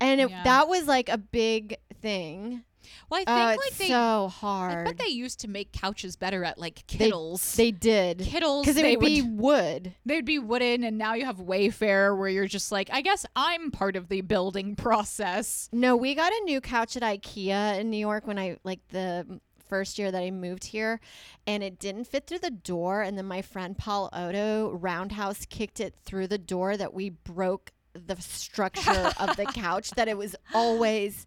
And 0.00 0.20
it, 0.20 0.30
Yeah. 0.30 0.42
that 0.44 0.66
was 0.68 0.86
like 0.88 1.08
a 1.08 1.18
big 1.18 1.76
thing. 2.02 2.64
Well, 3.08 3.20
I 3.20 3.24
think 3.24 3.60
Oh, 3.60 3.64
like 3.66 3.76
they, 3.78 3.88
so 3.88 4.26
I 4.26 4.28
hard. 4.30 4.84
bet 4.86 4.98
they 4.98 5.08
used 5.08 5.40
to 5.40 5.48
make 5.48 5.72
couches 5.72 6.16
better 6.16 6.44
at 6.44 6.58
like 6.58 6.86
They- 6.86 6.98
Kittles. 6.98 7.54
They 7.56 7.70
did. 7.70 8.20
Kittles, 8.20 8.64
Because 8.64 8.76
it 8.76 8.82
they 8.82 8.96
would 8.96 9.04
be 9.06 9.22
wood. 9.22 9.94
They'd 10.06 10.24
be 10.24 10.38
wooden, 10.38 10.84
and 10.84 10.96
now 10.98 11.14
you 11.14 11.24
have 11.24 11.38
Wayfair, 11.38 12.16
where 12.16 12.28
you're 12.28 12.46
just 12.46 12.70
like, 12.72 12.88
I 12.92 13.00
guess 13.02 13.26
I'm 13.36 13.70
part 13.70 13.96
of 13.96 14.08
the 14.08 14.20
building 14.22 14.76
process. 14.76 15.68
No, 15.72 15.96
we 15.96 16.14
got 16.14 16.32
a 16.32 16.40
new 16.44 16.60
couch 16.60 16.96
at 16.96 17.02
IKEA 17.02 17.78
in 17.80 17.90
New 17.90 17.96
York 17.98 18.26
when 18.26 18.38
I 18.38 18.56
like 18.64 18.80
the 18.88 19.40
first 19.68 19.98
year 20.00 20.10
that 20.10 20.20
I 20.20 20.32
moved 20.32 20.64
here 20.64 20.98
and 21.46 21.62
it 21.62 21.78
didn't 21.78 22.04
fit 22.08 22.26
through 22.26 22.40
the 22.40 22.50
door 22.50 23.02
and 23.02 23.16
then 23.16 23.26
my 23.26 23.40
friend 23.40 23.78
Paul 23.78 24.08
Odo 24.12 24.72
roundhouse 24.72 25.46
kicked 25.48 25.78
it 25.78 25.94
through 26.04 26.26
the 26.26 26.38
door 26.38 26.76
that 26.76 26.92
we 26.92 27.10
broke 27.10 27.70
the 27.92 28.16
structure 28.20 29.12
of 29.20 29.36
the 29.36 29.44
couch 29.54 29.90
that 29.92 30.08
it 30.08 30.18
was 30.18 30.34
always 30.54 31.24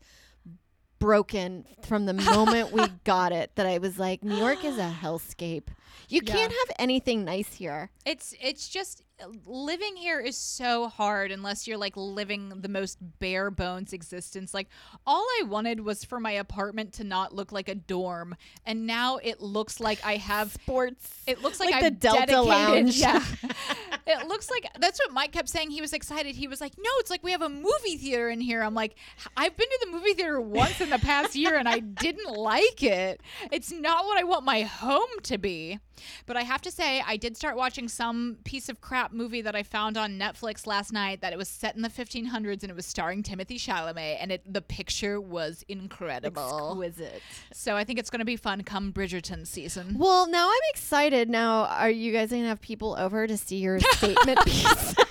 broken 1.04 1.66
from 1.82 2.06
the 2.06 2.13
moment 2.13 2.72
we 2.72 2.82
got 3.04 3.34
it 3.34 3.52
that 3.56 3.66
I 3.66 3.78
was 3.78 4.00
like 4.00 4.24
New 4.24 4.38
York 4.38 4.63
is 4.63 4.78
a 4.78 4.89
hellscape. 5.02 5.68
You 6.08 6.22
Yeah. 6.24 6.34
can't 6.34 6.52
have 6.52 6.76
anything 6.80 7.26
nice 7.26 7.56
here. 7.56 7.89
It's 8.06 8.34
it's 8.42 8.70
just 8.70 9.04
living 9.45 9.95
here 9.95 10.19
is 10.19 10.36
so 10.36 10.88
hard 10.88 11.32
unless 11.32 11.68
you're 11.68 11.78
like 11.78 11.95
living 11.95 12.49
the 12.61 12.68
most 12.68 12.97
bare 13.20 13.51
bones 13.51 13.93
existence. 13.93 14.53
Like 14.53 14.68
all 15.05 15.26
I 15.39 15.43
wanted 15.43 15.82
was 15.82 16.03
for 16.03 16.20
my 16.20 16.32
apartment 16.32 16.93
to 16.93 17.03
not 17.03 17.34
look 17.34 17.51
like 17.51 17.70
a 17.70 17.76
dorm, 17.76 18.36
and 18.66 18.86
now 18.86 19.18
it 19.18 19.41
looks 19.41 19.80
like 19.80 20.03
I 20.05 20.18
have 20.18 20.51
Sports 20.51 21.09
It 21.28 21.41
looks 21.41 21.59
like, 21.59 21.72
Like 21.72 21.82
the 21.82 21.88
I've 21.88 21.99
Delta 21.99 22.26
dedicated, 22.26 22.47
Lounge. 22.47 22.97
Yeah, 22.97 23.24
it 24.07 24.28
looks 24.28 24.49
like 24.49 24.68
that's 24.80 24.99
what 24.99 25.14
Mike 25.14 25.32
kept 25.32 25.49
saying. 25.49 25.72
He 25.72 25.82
was 25.82 25.93
excited. 25.93 26.36
He 26.36 26.47
was 26.47 26.59
like, 26.61 26.74
"No, 26.78 26.89
it's 26.97 27.09
like 27.09 27.24
we 27.24 27.32
have 27.32 27.41
a 27.41 27.49
movie 27.49 27.97
theater 27.97 28.30
in 28.30 28.41
here." 28.41 28.64
I'm 28.64 28.76
like, 28.76 28.95
"I've 29.38 29.55
been 29.55 29.68
to 29.70 29.80
the 29.86 29.91
movie 29.91 30.14
theater 30.14 30.41
once 30.41 30.82
in 30.82 30.89
the 30.89 30.99
past 30.99 31.36
year 31.36 31.55
and 31.57 31.68
I 31.70 31.80
didn't 31.80 32.32
like 32.32 32.84
it. 32.84 33.22
It's 33.51 33.72
not 33.72 34.05
what 34.05 34.20
I 34.20 34.24
want 34.24 34.43
my 34.43 34.61
home 34.61 35.09
to 35.24 35.38
be." 35.38 35.80
But 36.26 36.38
I 36.38 36.41
have 36.44 36.62
to 36.64 36.72
say, 36.72 37.02
I 37.06 37.18
did 37.18 37.38
start 37.38 37.56
watching 37.56 37.88
some 37.88 38.38
piece 38.44 38.70
of 38.70 38.82
crap 38.82 39.12
movie 39.12 39.41
that 39.41 39.56
I 39.56 39.64
found 39.64 39.98
on 39.98 40.18
Netflix 40.18 40.66
last 40.68 40.91
night 40.91 41.22
that 41.22 41.34
it 41.34 41.38
was 41.38 41.48
set 41.48 41.76
in 41.76 41.82
the 41.82 41.89
1500s 41.89 42.62
and 42.64 42.70
it 42.70 42.76
was 42.76 42.86
starring 42.86 43.24
Timothée 43.24 43.56
Chalamet 43.56 44.18
and 44.20 44.32
it 44.32 44.41
the 44.52 44.62
picture 44.62 45.20
was 45.20 45.64
incredible. 45.68 46.82
Exquisite. 46.84 47.22
So 47.54 47.76
I 47.76 47.84
think 47.84 48.00
it's 48.00 48.10
going 48.10 48.20
to 48.20 48.26
be 48.26 48.36
fun 48.36 48.64
come 48.64 48.91
Bridgerton 48.91 49.46
season. 49.48 49.96
Well, 49.98 50.28
now 50.28 50.48
I'm 50.48 50.70
excited. 50.74 51.30
Now, 51.30 51.66
are 51.66 51.89
you 51.89 52.12
guys 52.12 52.32
gonna 52.32 52.48
have 52.48 52.62
people 52.62 52.96
over 52.98 53.28
to 53.28 53.38
see 53.38 53.58
your 53.58 53.80
statement 53.91 54.39
piece? 54.46 54.96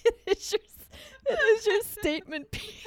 it 0.04 0.38
is 0.38 0.52
your, 0.52 0.60
it 1.26 1.38
is 1.58 1.66
your 1.66 1.82
statement 1.82 2.50
piece. 2.50 2.86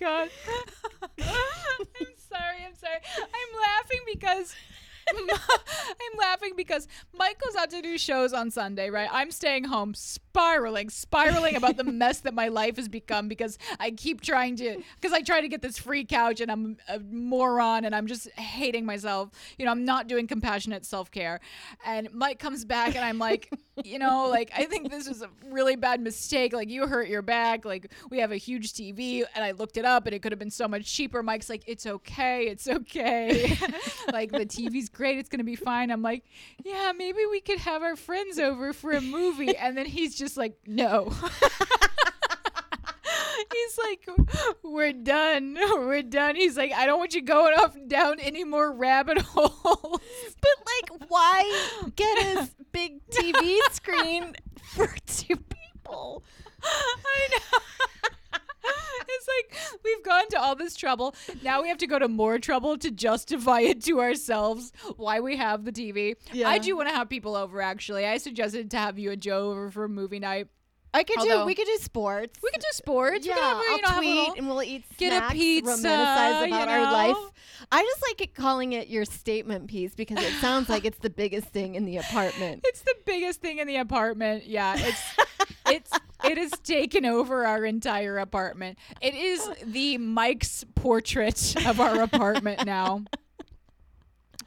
God. 0.00 0.30
I'm 1.18 2.16
sorry. 2.16 2.64
I'm 2.66 2.74
sorry. 2.74 2.98
I'm 3.18 3.60
laughing 3.60 4.00
because 4.12 4.54
I'm 5.10 6.18
laughing 6.18 6.52
because 6.56 6.86
Mike 7.12 7.40
goes 7.40 7.56
out 7.56 7.70
to 7.70 7.82
do 7.82 7.98
shows 7.98 8.32
on 8.32 8.50
Sunday, 8.50 8.90
right? 8.90 9.08
I'm 9.10 9.30
staying 9.30 9.64
home 9.64 9.94
spiraling, 9.94 10.90
spiraling 10.90 11.56
about 11.56 11.76
the 11.76 11.84
mess 11.84 12.20
that 12.20 12.34
my 12.34 12.48
life 12.48 12.76
has 12.76 12.88
become 12.88 13.28
because 13.28 13.58
I 13.78 13.90
keep 13.90 14.20
trying 14.20 14.56
to 14.56 14.82
because 15.00 15.12
I 15.12 15.22
try 15.22 15.40
to 15.40 15.48
get 15.48 15.62
this 15.62 15.78
free 15.78 16.04
couch 16.04 16.40
and 16.40 16.50
I'm 16.50 16.76
a 16.88 16.98
moron 17.00 17.84
and 17.84 17.94
I'm 17.94 18.06
just 18.06 18.30
hating 18.32 18.84
myself. 18.86 19.30
You 19.58 19.64
know, 19.64 19.70
I'm 19.70 19.84
not 19.84 20.06
doing 20.06 20.26
compassionate 20.26 20.84
self-care. 20.84 21.40
And 21.84 22.12
Mike 22.12 22.38
comes 22.38 22.64
back 22.64 22.94
and 22.94 23.04
I'm 23.04 23.18
like, 23.18 23.50
you 23.84 23.98
know, 23.98 24.28
like 24.28 24.50
I 24.56 24.64
think 24.64 24.90
this 24.90 25.06
is 25.06 25.22
a 25.22 25.30
really 25.50 25.76
bad 25.76 26.00
mistake. 26.00 26.52
Like 26.52 26.70
you 26.70 26.86
hurt 26.86 27.08
your 27.08 27.22
back. 27.22 27.64
Like 27.64 27.92
we 28.10 28.18
have 28.18 28.32
a 28.32 28.36
huge 28.36 28.72
TV 28.72 29.24
and 29.34 29.44
I 29.44 29.52
looked 29.52 29.76
it 29.76 29.84
up 29.84 30.06
and 30.06 30.14
it 30.14 30.22
could 30.22 30.32
have 30.32 30.38
been 30.38 30.50
so 30.50 30.68
much 30.68 30.92
cheaper. 30.92 31.22
Mike's 31.22 31.48
like, 31.48 31.62
it's 31.66 31.86
okay, 31.86 32.46
it's 32.46 32.68
okay. 32.68 33.56
like 34.12 34.32
the 34.32 34.46
TV's 34.46 34.88
great, 34.88 35.18
it's 35.18 35.28
gonna 35.28 35.44
be 35.44 35.56
fine. 35.56 35.90
I'm 35.90 36.02
like, 36.02 36.24
yeah, 36.64 36.92
maybe 36.96 37.20
we 37.30 37.40
could 37.40 37.58
have 37.58 37.82
our 37.82 37.96
friends 37.96 38.38
over 38.38 38.72
for 38.72 38.92
a 38.92 39.00
movie. 39.00 39.56
And 39.56 39.76
then 39.76 39.86
he's 39.86 40.14
just 40.14 40.36
like, 40.36 40.56
no. 40.66 41.12
He's 43.52 43.78
like, 43.78 44.08
we're 44.62 44.92
done. 44.92 45.58
We're 45.72 46.02
done. 46.02 46.36
He's 46.36 46.56
like, 46.56 46.72
I 46.72 46.86
don't 46.86 46.98
want 46.98 47.14
you 47.14 47.22
going 47.22 47.54
off 47.54 47.76
down 47.88 48.20
any 48.20 48.44
more 48.44 48.72
rabbit 48.72 49.18
holes. 49.22 50.00
But 50.40 50.50
like, 50.66 51.08
why 51.08 51.90
get 51.96 52.36
a 52.36 52.48
big 52.72 53.04
TV 53.10 53.58
screen 53.72 54.34
for 54.62 54.88
two 55.06 55.36
people? 55.36 56.22
I 56.62 57.28
know. 57.32 57.58
it's 59.08 59.28
like 59.28 59.80
we've 59.84 60.04
gone 60.04 60.28
to 60.30 60.40
all 60.40 60.54
this 60.54 60.76
trouble. 60.76 61.14
Now 61.42 61.62
we 61.62 61.68
have 61.68 61.78
to 61.78 61.86
go 61.86 61.98
to 61.98 62.08
more 62.08 62.38
trouble 62.38 62.78
to 62.78 62.90
justify 62.90 63.60
it 63.60 63.82
to 63.84 64.00
ourselves 64.00 64.72
why 64.96 65.20
we 65.20 65.36
have 65.36 65.64
the 65.64 65.72
TV. 65.72 66.14
Yeah. 66.32 66.48
I 66.48 66.58
do 66.58 66.76
want 66.76 66.88
to 66.88 66.94
have 66.94 67.08
people 67.08 67.34
over 67.34 67.60
actually. 67.60 68.06
I 68.06 68.18
suggested 68.18 68.70
to 68.72 68.78
have 68.78 68.98
you 68.98 69.10
and 69.10 69.20
Joe 69.20 69.50
over 69.50 69.70
for 69.70 69.84
a 69.84 69.88
movie 69.88 70.20
night. 70.20 70.48
I 70.92 71.04
could 71.04 71.18
Although- 71.18 71.40
do. 71.42 71.46
We 71.46 71.54
could 71.54 71.66
do 71.66 71.76
sports. 71.80 72.38
We 72.42 72.50
could 72.50 72.60
do 72.60 72.66
sports. 72.72 73.24
Yeah, 73.26 73.34
we 73.34 73.40
could 73.40 73.44
have, 73.44 73.56
I'll 73.56 73.76
you 73.76 73.82
know, 73.82 73.88
have 73.88 73.96
a 73.96 74.00
tweet 74.00 74.14
little- 74.16 74.34
and 74.38 74.48
we'll 74.48 74.62
eat 74.62 74.84
get 74.96 75.12
a 75.12 75.16
snacks, 75.18 75.32
pizza, 75.34 75.70
romanticize 75.88 76.40
you 76.48 76.54
about 76.54 76.68
our 76.68 76.92
life. 76.92 77.16
I 77.70 77.82
just 77.82 78.02
like 78.02 78.20
it 78.22 78.34
calling 78.34 78.72
it 78.72 78.88
your 78.88 79.04
statement 79.04 79.68
piece 79.68 79.94
because 79.94 80.18
it 80.24 80.32
sounds 80.40 80.68
like 80.68 80.84
it's 80.84 80.98
the 80.98 81.10
biggest 81.10 81.48
thing 81.48 81.74
in 81.76 81.84
the 81.84 81.98
apartment. 81.98 82.62
It's 82.66 82.82
the 82.82 82.94
biggest 83.06 83.40
thing 83.40 83.58
in 83.58 83.66
the 83.68 83.76
apartment. 83.76 84.46
Yeah, 84.46 84.74
it's 84.76 85.02
it's 85.66 85.90
it 86.24 86.36
has 86.38 86.50
taken 86.64 87.04
over 87.06 87.46
our 87.46 87.64
entire 87.64 88.18
apartment. 88.18 88.78
It 89.00 89.14
is 89.14 89.48
the 89.64 89.98
Mike's 89.98 90.64
portrait 90.74 91.54
of 91.66 91.80
our 91.80 92.02
apartment 92.02 92.64
now. 92.66 93.04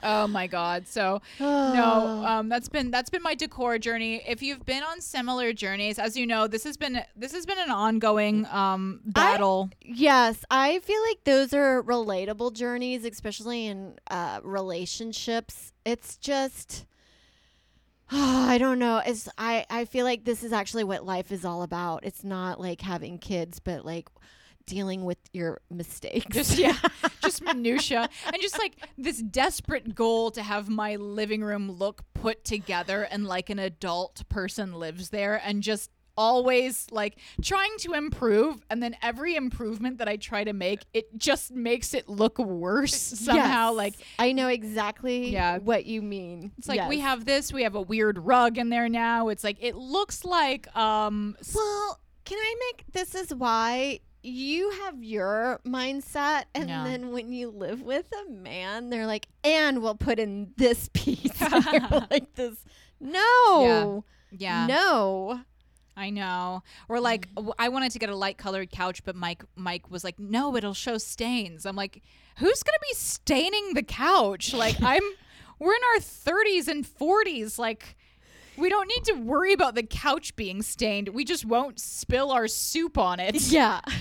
Oh 0.04 0.28
my 0.28 0.48
god. 0.48 0.88
So 0.88 1.22
no, 1.40 2.24
um 2.26 2.50
that's 2.50 2.70
been 2.70 2.92
that's 2.92 3.10
been 3.10 3.24
my 3.24 3.36
decor 3.36 3.78
journey. 3.80 4.22
If 4.28 4.42
you've 4.42 4.66
been 4.66 4.84
on 4.84 5.02
similar 5.02 5.54
journeys, 5.54 5.98
as 5.98 6.16
you 6.18 6.28
know, 6.28 6.48
this 6.48 6.64
has 6.66 6.78
been 6.78 7.02
this 7.16 7.32
has 7.34 7.46
been 7.46 7.60
an 7.60 7.70
ongoing 7.70 8.46
um 8.48 9.00
battle. 9.06 9.70
Yes, 9.82 10.44
I 10.52 10.80
feel 10.80 11.02
like 11.10 11.24
those 11.24 11.54
are 11.54 11.82
relatable 11.84 12.54
journeys, 12.54 13.06
especially 13.06 13.68
in 13.68 13.96
uh, 14.10 14.40
relationships. 14.44 15.72
It's 15.86 16.18
just, 16.18 16.86
I 18.12 18.58
don't 18.58 18.80
know. 18.80 19.02
It's 19.06 19.30
I 19.38 19.66
I 19.70 19.86
feel 19.86 20.06
like 20.06 20.26
this 20.26 20.44
is 20.44 20.52
actually 20.54 20.84
what 20.84 21.06
life 21.06 21.32
is 21.32 21.46
all 21.46 21.64
about. 21.64 22.04
It's 22.06 22.24
not 22.24 22.60
like 22.60 22.82
having 22.82 23.18
kids, 23.18 23.60
but 23.60 23.86
like 23.86 24.08
dealing 24.66 25.04
with 25.06 25.18
your 25.34 25.62
mistakes. 25.70 26.26
just 26.36 26.58
yeah, 26.58 26.78
just 27.24 27.42
minutia, 27.44 28.10
and 28.26 28.42
just 28.42 28.58
like 28.58 28.76
this 28.98 29.22
desperate 29.22 29.94
goal 29.96 30.32
to 30.32 30.42
have 30.44 30.70
my 30.70 30.96
living 30.96 31.44
room 31.44 31.72
look 31.72 32.04
put 32.14 32.44
together 32.44 33.04
and 33.04 33.26
like 33.28 33.50
an 33.50 33.60
adult 33.60 34.28
person 34.30 34.74
lives 34.74 35.10
there, 35.10 35.42
and 35.44 35.62
just 35.64 35.90
always 36.16 36.86
like 36.92 37.18
trying 37.42 37.76
to 37.80 37.94
improve 37.94 38.64
and 38.70 38.84
then 38.84 38.96
every 39.02 39.36
improvement 39.36 39.98
that 39.98 40.08
I 40.08 40.16
try 40.18 40.44
to 40.44 40.54
make 40.54 40.82
it 40.94 41.18
just 41.18 41.50
makes 41.52 41.96
it 41.96 42.08
look 42.08 42.38
worse 42.38 42.94
somehow 42.94 43.70
Yes, 43.70 43.76
like 43.78 43.94
I 44.20 44.32
know 44.32 44.48
exactly 44.48 45.32
Yeah. 45.34 45.58
what 45.58 45.88
you 45.88 46.04
mean. 46.04 46.52
it's 46.60 46.68
like 46.70 46.88
we 46.88 47.00
have 47.00 47.26
this 47.26 47.52
we 47.52 47.64
have 47.64 47.74
a 47.74 47.82
weird 47.82 48.20
rug 48.20 48.60
in 48.60 48.70
there 48.70 48.88
now 48.90 49.30
it's 49.30 49.44
like 49.44 49.58
it 49.60 49.76
looks 49.76 50.24
like 50.24 50.68
um 50.78 51.36
Well, 51.56 52.00
can 52.26 52.38
I 52.38 52.56
make 52.72 52.86
this 52.94 53.16
is 53.16 53.34
why 53.34 54.02
you 54.24 54.72
have 54.84 55.04
your 55.04 55.60
mindset 55.66 56.46
and 56.56 56.70
Yeah. 56.70 56.84
then 56.86 57.12
when 57.12 57.32
you 57.34 57.50
live 57.50 57.82
with 57.82 58.06
a 58.26 58.32
man, 58.32 58.90
they're 58.90 59.06
like, 59.08 59.28
and 59.44 59.82
we'll 59.82 59.96
put 59.96 60.18
in 60.20 60.54
this 60.58 60.90
piece. 60.94 61.42
Like 62.10 62.34
this. 62.36 62.56
No. 63.00 64.04
yeah 64.32 64.66
No. 64.68 65.42
I 65.96 66.10
know. 66.10 66.64
Or 66.90 67.00
like 67.00 67.34
mm. 67.36 67.52
I 67.60 67.70
wanted 67.70 67.92
to 67.92 68.00
get 68.00 68.10
a 68.10 68.16
light 68.16 68.38
colored 68.38 68.72
couch, 68.72 69.04
but 69.04 69.16
Mike 69.16 69.44
Mike 69.56 69.92
was 69.92 70.04
like, 70.04 70.18
"No, 70.18 70.56
it'll 70.56 70.74
show 70.74 70.98
stains." 70.98 71.68
I'm 71.68 71.76
like, 71.76 72.02
"Who's 72.40 72.64
going 72.64 72.74
to 72.74 72.80
be 72.90 72.96
staining 72.96 73.74
the 73.76 73.84
couch?" 73.84 74.54
Like 74.56 74.78
I'm 74.82 75.04
we're 75.60 75.74
in 75.76 75.82
our 75.94 76.00
30s 76.00 76.68
and 76.68 76.84
40s 76.84 77.60
like 77.60 77.96
we 78.58 78.70
don't 78.70 78.88
need 78.88 79.04
to 79.06 79.14
worry 79.14 79.54
about 79.54 79.76
the 79.76 79.84
couch 79.84 80.36
being 80.36 80.62
stained. 80.62 81.10
We 81.10 81.24
just 81.24 81.46
won't 81.46 81.80
spill 81.80 82.32
our 82.32 82.48
soup 82.48 82.98
on 82.98 83.20
it. 83.20 83.36
Yeah. 83.54 83.82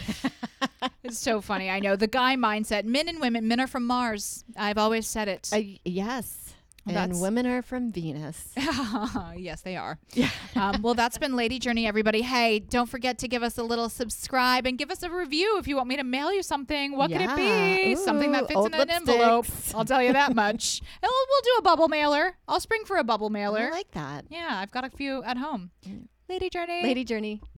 It's 1.05 1.19
so 1.19 1.41
funny. 1.41 1.69
I 1.69 1.81
know 1.81 1.97
the 1.97 2.07
guy 2.07 2.37
mindset. 2.37 2.85
Men 2.85 3.09
and 3.09 3.21
women, 3.21 3.49
men 3.49 3.59
are 3.61 3.67
from 3.67 3.87
Mars. 3.87 4.45
I've 4.57 4.79
always 4.79 5.07
said 5.07 5.27
it. 5.29 5.51
Uh, 5.53 5.61
yes. 5.85 6.42
And 6.85 6.97
That's- 6.97 7.21
women 7.21 7.47
are 7.47 7.63
from 7.63 7.93
Venus. 7.93 8.49
yes, 9.37 9.61
they 9.61 9.77
are. 9.77 9.99
Yeah. 10.15 10.31
Um, 10.57 10.83
well, 10.83 10.95
that's 10.95 11.17
been 11.17 11.37
Lady 11.37 11.61
Journey, 11.61 11.87
everybody. 11.87 12.23
Hey, 12.23 12.59
don't 12.59 12.89
forget 12.89 13.19
to 13.19 13.29
give 13.29 13.45
us 13.45 13.57
a 13.57 13.63
little 13.63 13.89
subscribe 13.89 14.67
and 14.67 14.77
give 14.77 14.91
us 14.91 15.05
a 15.05 15.11
review 15.11 15.59
if 15.59 15.69
you 15.69 15.77
want 15.77 15.89
me 15.89 15.97
to 15.97 16.03
mail 16.03 16.33
you 16.33 16.43
something. 16.43 16.97
What 16.97 17.13
could 17.13 17.21
it 17.21 17.37
be? 17.37 17.91
Yeah. 17.91 17.95
something 17.97 18.33
that 18.33 18.49
fits 18.49 18.67
in 18.67 18.75
an 18.75 18.91
envelope. 18.91 19.47
I'll 19.75 19.85
tell 19.85 20.03
you 20.03 20.13
that 20.13 20.35
much. 20.45 20.81
we'll, 21.03 21.13
we'll 21.29 21.41
do 21.43 21.51
a 21.59 21.63
bubble 21.63 21.87
mailer. 21.89 22.37
I'll 22.49 22.59
spring 22.61 22.85
for 22.85 22.97
a 22.97 23.05
bubble 23.05 23.31
mailer. 23.31 23.69
I 23.69 23.71
like 23.71 23.91
that. 23.93 24.25
yeah, 24.29 24.49
I've 24.61 24.73
got 24.73 24.85
a 24.85 24.91
few 24.91 25.23
at 25.23 25.37
home. 25.37 25.71
Lady 26.29 26.49
Journey. 26.49 26.83
Lady 26.83 27.05
Journey. 27.05 27.43